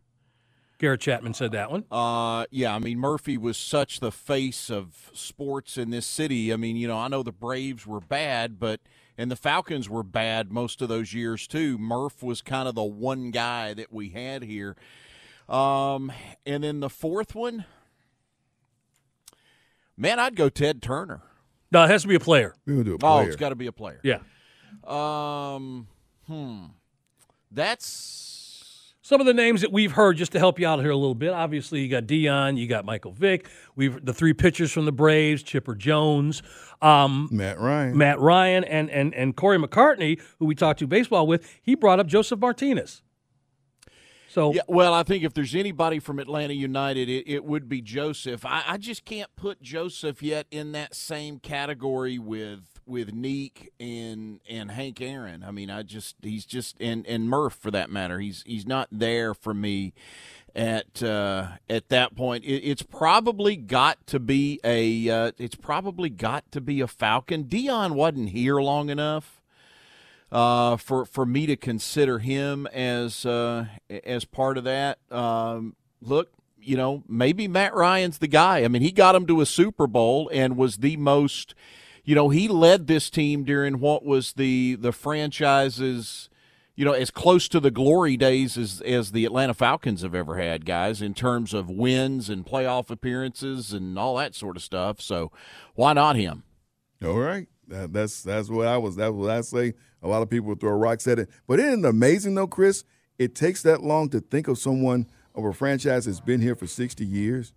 Garrett 0.77 1.01
Chapman 1.01 1.33
said 1.33 1.51
that 1.53 1.71
one. 1.71 1.85
Uh, 1.89 2.45
yeah, 2.51 2.75
I 2.75 2.79
mean 2.79 2.99
Murphy 2.99 3.37
was 3.37 3.57
such 3.57 3.99
the 3.99 4.11
face 4.11 4.69
of 4.69 5.09
sports 5.13 5.77
in 5.77 5.89
this 5.89 6.05
city. 6.05 6.51
I 6.51 6.57
mean, 6.57 6.75
you 6.75 6.87
know, 6.87 6.97
I 6.97 7.07
know 7.07 7.23
the 7.23 7.31
Braves 7.31 7.87
were 7.87 8.01
bad, 8.01 8.59
but 8.59 8.81
and 9.17 9.31
the 9.31 9.35
Falcons 9.35 9.89
were 9.89 10.03
bad 10.03 10.51
most 10.51 10.81
of 10.81 10.89
those 10.89 11.13
years 11.13 11.47
too. 11.47 11.77
Murph 11.77 12.21
was 12.21 12.41
kind 12.41 12.67
of 12.67 12.75
the 12.75 12.83
one 12.83 13.31
guy 13.31 13.73
that 13.73 13.91
we 13.91 14.09
had 14.09 14.43
here. 14.43 14.75
Um, 15.47 16.11
and 16.45 16.63
then 16.63 16.79
the 16.79 16.89
fourth 16.89 17.35
one, 17.35 17.65
man, 19.95 20.19
I'd 20.19 20.35
go 20.35 20.49
Ted 20.49 20.81
Turner. 20.81 21.21
No, 21.71 21.83
it 21.83 21.89
has 21.89 22.01
to 22.01 22.07
be 22.07 22.15
a 22.15 22.19
player. 22.19 22.55
We're 22.65 22.73
going 22.73 22.85
to 22.85 22.91
do 22.91 22.95
a 22.95 22.99
player. 22.99 23.23
Oh, 23.23 23.27
it's 23.27 23.35
got 23.35 23.49
to 23.49 23.55
be 23.55 23.67
a 23.67 23.71
player. 23.71 24.01
Yeah. 24.03 24.19
Um, 24.85 25.87
hmm. 26.27 26.65
That's 27.51 28.44
Some 29.05 29.21
of 29.21 29.27
the 29.27 29.35
names 29.35 29.61
that 29.61 29.71
we've 29.71 29.91
heard 29.91 30.17
just 30.17 30.31
to 30.31 30.39
help 30.39 30.57
you 30.59 30.65
out 30.65 30.79
here 30.79 30.89
a 30.89 30.95
little 30.95 31.13
bit. 31.13 31.29
Obviously, 31.29 31.79
you 31.79 31.89
got 31.89 32.07
Deion, 32.07 32.57
you 32.57 32.65
got 32.65 32.85
Michael 32.85 33.11
Vick. 33.11 33.47
We've 33.75 34.03
the 34.03 34.15
three 34.15 34.33
pitchers 34.33 34.71
from 34.71 34.85
the 34.85 34.91
Braves, 34.91 35.43
Chipper 35.43 35.75
Jones, 35.75 36.41
um, 36.81 37.29
Matt 37.31 37.59
Ryan. 37.59 37.95
Matt 37.95 38.19
Ryan, 38.19 38.63
and 38.63 38.89
and 38.89 39.13
and 39.13 39.35
Corey 39.35 39.59
McCartney, 39.59 40.19
who 40.39 40.47
we 40.47 40.55
talked 40.55 40.79
to 40.79 40.87
baseball 40.87 41.27
with. 41.27 41.47
He 41.61 41.75
brought 41.75 41.99
up 41.99 42.07
Josef 42.07 42.39
Martinez. 42.39 43.03
So 44.27 44.55
yeah. 44.55 44.63
Well, 44.67 44.95
I 44.95 45.03
think 45.03 45.23
if 45.23 45.35
there's 45.35 45.53
anybody 45.53 45.99
from 45.99 46.17
Atlanta 46.17 46.55
United, 46.55 47.07
it, 47.07 47.27
it 47.27 47.45
would 47.45 47.69
be 47.69 47.83
Josef. 47.83 48.43
I, 48.43 48.63
I 48.67 48.77
just 48.77 49.05
can't 49.05 49.29
put 49.35 49.61
Josef 49.61 50.23
yet 50.23 50.47
in 50.49 50.71
that 50.71 50.95
same 50.95 51.37
category 51.37 52.17
with 52.17 52.74
with 52.85 53.13
Nique 53.13 53.69
and 53.79 54.39
and 54.49 54.71
Hank 54.71 55.01
Aaron. 55.01 55.43
I 55.43 55.51
mean, 55.51 55.69
I 55.69 55.83
just 55.83 56.15
he's 56.21 56.45
just 56.45 56.75
and 56.79 57.05
and 57.07 57.29
Murph 57.29 57.53
for 57.53 57.71
that 57.71 57.89
matter. 57.89 58.19
He's 58.19 58.43
he's 58.45 58.65
not 58.65 58.87
there 58.91 59.33
for 59.33 59.53
me 59.53 59.93
at 60.55 61.01
uh, 61.03 61.47
at 61.69 61.89
that 61.89 62.15
point. 62.15 62.43
It, 62.43 62.61
it's 62.63 62.83
probably 62.83 63.55
got 63.55 64.05
to 64.07 64.19
be 64.19 64.59
a 64.63 65.09
uh, 65.09 65.31
it's 65.37 65.55
probably 65.55 66.09
got 66.09 66.51
to 66.51 66.61
be 66.61 66.81
a 66.81 66.87
Falcon. 66.87 67.45
Deion 67.45 67.91
wasn't 67.91 68.29
here 68.29 68.59
long 68.61 68.89
enough 68.89 69.41
uh, 70.31 70.77
for 70.77 71.05
for 71.05 71.25
me 71.25 71.45
to 71.45 71.55
consider 71.55 72.19
him 72.19 72.67
as 72.67 73.25
uh, 73.25 73.65
as 73.89 74.25
part 74.25 74.57
of 74.57 74.63
that. 74.63 74.99
Um, 75.11 75.75
look, 76.01 76.29
you 76.65 76.75
know, 76.75 77.03
maybe 77.07 77.47
Matt 77.47 77.73
Ryan's 77.75 78.17
the 78.17 78.27
guy. 78.27 78.63
I 78.63 78.67
mean, 78.67 78.81
he 78.81 78.91
got 78.91 79.15
him 79.15 79.27
to 79.27 79.41
a 79.41 79.45
Super 79.45 79.87
Bowl 79.87 80.29
and 80.33 80.57
was 80.57 80.77
the 80.77 80.97
most, 80.97 81.53
you 82.05 82.15
know, 82.15 82.29
he 82.29 82.47
led 82.47 82.87
this 82.87 83.09
team 83.09 83.43
during 83.43 83.79
what 83.79 84.05
was 84.05 84.33
the 84.33 84.75
the 84.75 84.91
franchise's, 84.91 86.29
you 86.75 86.85
know, 86.85 86.91
as 86.93 87.09
close 87.11 87.47
to 87.49 87.59
the 87.59 87.71
glory 87.71 88.17
days 88.17 88.57
as 88.57 88.81
as 88.81 89.11
the 89.11 89.25
Atlanta 89.25 89.53
Falcons 89.53 90.01
have 90.01 90.15
ever 90.15 90.37
had, 90.37 90.65
guys, 90.65 91.01
in 91.01 91.13
terms 91.13 91.53
of 91.53 91.69
wins 91.69 92.29
and 92.29 92.45
playoff 92.45 92.89
appearances 92.89 93.73
and 93.73 93.97
all 93.97 94.15
that 94.17 94.35
sort 94.35 94.55
of 94.55 94.63
stuff. 94.63 95.01
So, 95.01 95.31
why 95.75 95.93
not 95.93 96.15
him? 96.15 96.43
All 97.03 97.19
right. 97.19 97.47
That, 97.67 97.91
that's 97.93 98.21
that's 98.23 98.49
what 98.49 98.67
I 98.67 98.77
was. 98.77 98.95
That's 98.95 99.11
what 99.13 99.29
I 99.31 99.41
say. 99.41 99.73
A 100.03 100.07
lot 100.07 100.21
of 100.21 100.29
people 100.29 100.53
throw 100.55 100.71
rocks 100.71 101.07
at 101.07 101.17
it, 101.17 101.29
but 101.47 101.59
isn't 101.59 101.83
it 101.83 101.87
amazing 101.89 102.35
though, 102.35 102.45
Chris? 102.47 102.83
It 103.17 103.33
takes 103.33 103.63
that 103.63 103.81
long 103.81 104.09
to 104.09 104.19
think 104.19 104.47
of 104.47 104.59
someone 104.59 105.07
of 105.33 105.43
a 105.45 105.53
franchise 105.53 106.05
that's 106.05 106.19
been 106.19 106.41
here 106.41 106.55
for 106.55 106.67
sixty 106.67 107.05
years. 107.05 107.53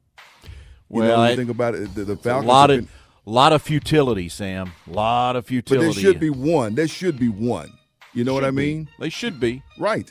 You 0.91 1.03
know, 1.03 1.09
Well, 1.09 1.27
you 1.27 1.33
I- 1.33 1.37
think 1.37 1.51
about 1.51 1.75
it, 1.75 1.95
the, 1.95 2.05
the 2.05 2.13
A 2.15 2.17
Falcons. 2.17 2.49
lot 2.49 2.71
have 2.71 2.79
of 2.79 2.85
been- 2.87 2.95
lot 3.31 3.53
of 3.53 3.63
futility, 3.63 4.29
Sam. 4.29 4.73
A 4.89 4.93
lot 4.93 5.37
of 5.37 5.47
futility. 5.47 5.87
but 5.89 5.95
futility. 5.95 6.03
there 6.03 6.13
should 6.13 6.21
be 6.21 6.51
one. 6.53 6.75
There 6.75 6.89
should 6.89 7.19
be 7.19 7.29
one. 7.29 7.73
You 8.15 8.25
know 8.25 8.35
what 8.35 8.45
I 8.45 8.49
Should 8.49 8.57
be. 8.57 8.63
mean? 8.75 8.89
They 8.99 9.09
should 9.11 9.39
be. 9.41 9.63
Right. 9.79 10.11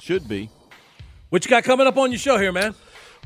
Should 0.00 0.28
be. 0.28 0.50
What 1.30 1.44
you 1.44 1.50
got 1.50 1.64
coming 1.64 1.86
up 1.86 1.96
on 1.96 2.10
your 2.10 2.18
show 2.18 2.38
here, 2.38 2.52
man? 2.52 2.74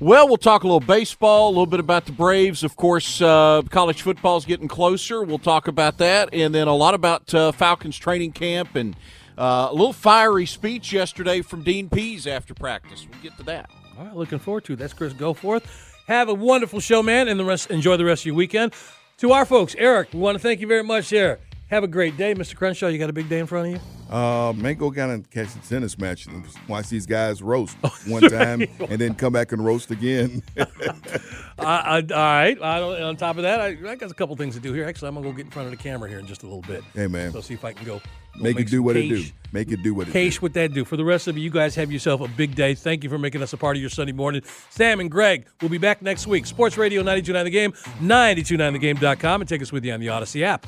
Well, 0.01 0.29
we'll 0.29 0.37
talk 0.37 0.63
a 0.63 0.67
little 0.67 0.81
baseball, 0.81 1.49
a 1.49 1.51
little 1.51 1.67
bit 1.67 1.81
about 1.81 2.05
the 2.07 2.13
Braves. 2.13 2.63
Of 2.63 2.77
course, 2.77 3.21
uh, 3.23 3.63
college 3.71 4.03
football's 4.03 4.45
getting 4.45 4.69
closer. 4.69 5.23
We'll 5.23 5.39
talk 5.39 5.69
about 5.69 5.99
that, 5.99 6.29
and 6.33 6.55
then 6.55 6.69
a 6.69 6.75
lot 6.75 6.95
about 6.95 7.33
uh, 7.35 7.53
Falcons 7.53 7.97
training 7.97 8.33
camp 8.33 8.75
and 8.77 8.95
uh, 9.39 9.69
a 9.71 9.73
little 9.73 9.95
fiery 9.95 10.45
speech 10.47 10.93
yesterday 10.93 11.41
from 11.41 11.63
Dean 11.63 11.89
Pees 11.89 12.27
after 12.27 12.53
practice. 12.53 13.07
We'll 13.11 13.23
get 13.23 13.37
to 13.39 13.43
that. 13.45 13.71
All 13.99 14.05
right, 14.05 14.15
looking 14.15 14.39
forward 14.39 14.65
to 14.65 14.75
it. 14.75 14.79
That's 14.79 14.93
Chris 14.93 15.15
Goforth. 15.15 15.65
Have 16.09 16.29
a 16.29 16.35
wonderful 16.35 16.81
show, 16.81 17.03
man, 17.03 17.29
and 17.29 17.41
the 17.41 17.45
rest. 17.45 17.71
Enjoy 17.71 17.97
the 17.97 18.05
rest 18.05 18.23
of 18.23 18.27
your 18.27 18.35
weekend. 18.35 18.75
To 19.21 19.33
our 19.33 19.47
folks, 19.47 19.75
Eric, 19.79 20.13
we 20.13 20.21
want 20.21 20.35
to 20.35 20.39
thank 20.39 20.61
you 20.61 20.67
very 20.67 20.85
much. 20.85 21.09
There, 21.09 21.39
have 21.69 21.85
a 21.85 21.89
great 21.89 22.17
day, 22.17 22.35
Mr. 22.35 22.55
Crenshaw. 22.57 22.87
You 22.89 22.99
got 22.99 23.11
a 23.11 23.13
big 23.13 23.29
day 23.29 23.39
in 23.39 23.47
front 23.47 23.69
of 23.69 23.73
you. 23.75 24.15
Uh, 24.15 24.53
man, 24.53 24.77
go 24.77 24.91
down 24.93 25.11
and 25.11 25.29
catch 25.31 25.53
the 25.53 25.59
tennis 25.69 25.99
match 25.99 26.27
and 26.27 26.45
watch 26.69 26.89
these 26.89 27.07
guys 27.07 27.43
roast 27.43 27.77
Oh, 27.83 27.93
one 28.07 28.23
time 28.23 28.63
and 28.89 29.01
then 29.01 29.15
come 29.15 29.33
back 29.33 29.51
and 29.51 29.65
roast 29.65 29.91
again. 29.91 30.43
I, 30.57 30.65
I, 31.59 31.97
all 31.97 32.03
right. 32.03 32.63
I 32.63 32.79
don't, 32.79 33.03
on 33.03 33.17
top 33.17 33.37
of 33.37 33.43
that, 33.43 33.61
I, 33.61 33.67
I 33.67 33.95
got 33.97 34.11
a 34.11 34.15
couple 34.15 34.37
things 34.37 34.55
to 34.55 34.61
do 34.61 34.73
here. 34.73 34.85
Actually, 34.87 35.09
I'm 35.09 35.15
gonna 35.17 35.27
go 35.27 35.33
get 35.33 35.47
in 35.47 35.51
front 35.51 35.67
of 35.67 35.77
the 35.77 35.83
camera 35.83 36.09
here 36.09 36.21
in 36.21 36.27
just 36.27 36.45
a 36.45 36.47
little 36.47 36.63
bit. 36.63 36.85
Hey, 36.95 37.09
man. 37.09 37.33
So 37.33 37.41
see 37.41 37.55
if 37.55 37.65
I 37.65 37.73
can 37.73 37.85
go. 37.85 37.99
go 37.99 38.43
Make 38.43 38.61
it 38.61 38.69
do 38.69 38.83
what 38.83 38.97
it 38.97 39.09
do. 39.09 39.25
Make 39.51 39.73
it 39.73 39.83
do 39.83 39.93
what 39.93 40.07
it 40.07 40.13
Case 40.13 40.37
do. 40.37 40.43
what 40.43 40.53
that 40.55 40.73
do. 40.73 40.85
For 40.85 40.97
the 40.97 41.05
rest 41.05 41.27
of 41.27 41.37
you, 41.37 41.43
you 41.43 41.51
guys 41.51 41.75
have 41.75 41.91
yourself 41.91 42.21
a 42.21 42.29
big 42.29 42.55
day. 42.55 42.75
Thank 42.77 43.03
you 43.03 43.11
for 43.11 43.19
making 43.19 43.43
us 43.43 43.53
a 43.55 43.57
part 43.57 43.75
of 43.77 43.81
your 43.81 43.91
Sunday 43.91 44.13
morning. 44.13 44.43
Sam 44.71 45.01
and 45.01 45.11
Greg 45.11 45.47
will 45.61 45.69
be 45.71 45.79
back 45.79 46.01
next 46.01 46.29
week. 46.29 46.47
Sports 46.47 46.77
Radio 46.79 47.01
929 47.01 47.45
The 47.45 47.51
Game, 47.51 47.73
929thegame.com, 47.73 49.41
and 49.41 49.49
take 49.49 49.63
us 49.63 49.73
with 49.73 49.85
you 49.85 49.93
on 49.93 49.99
the 50.01 50.07
Audacy 50.09 50.43
app. 50.43 50.65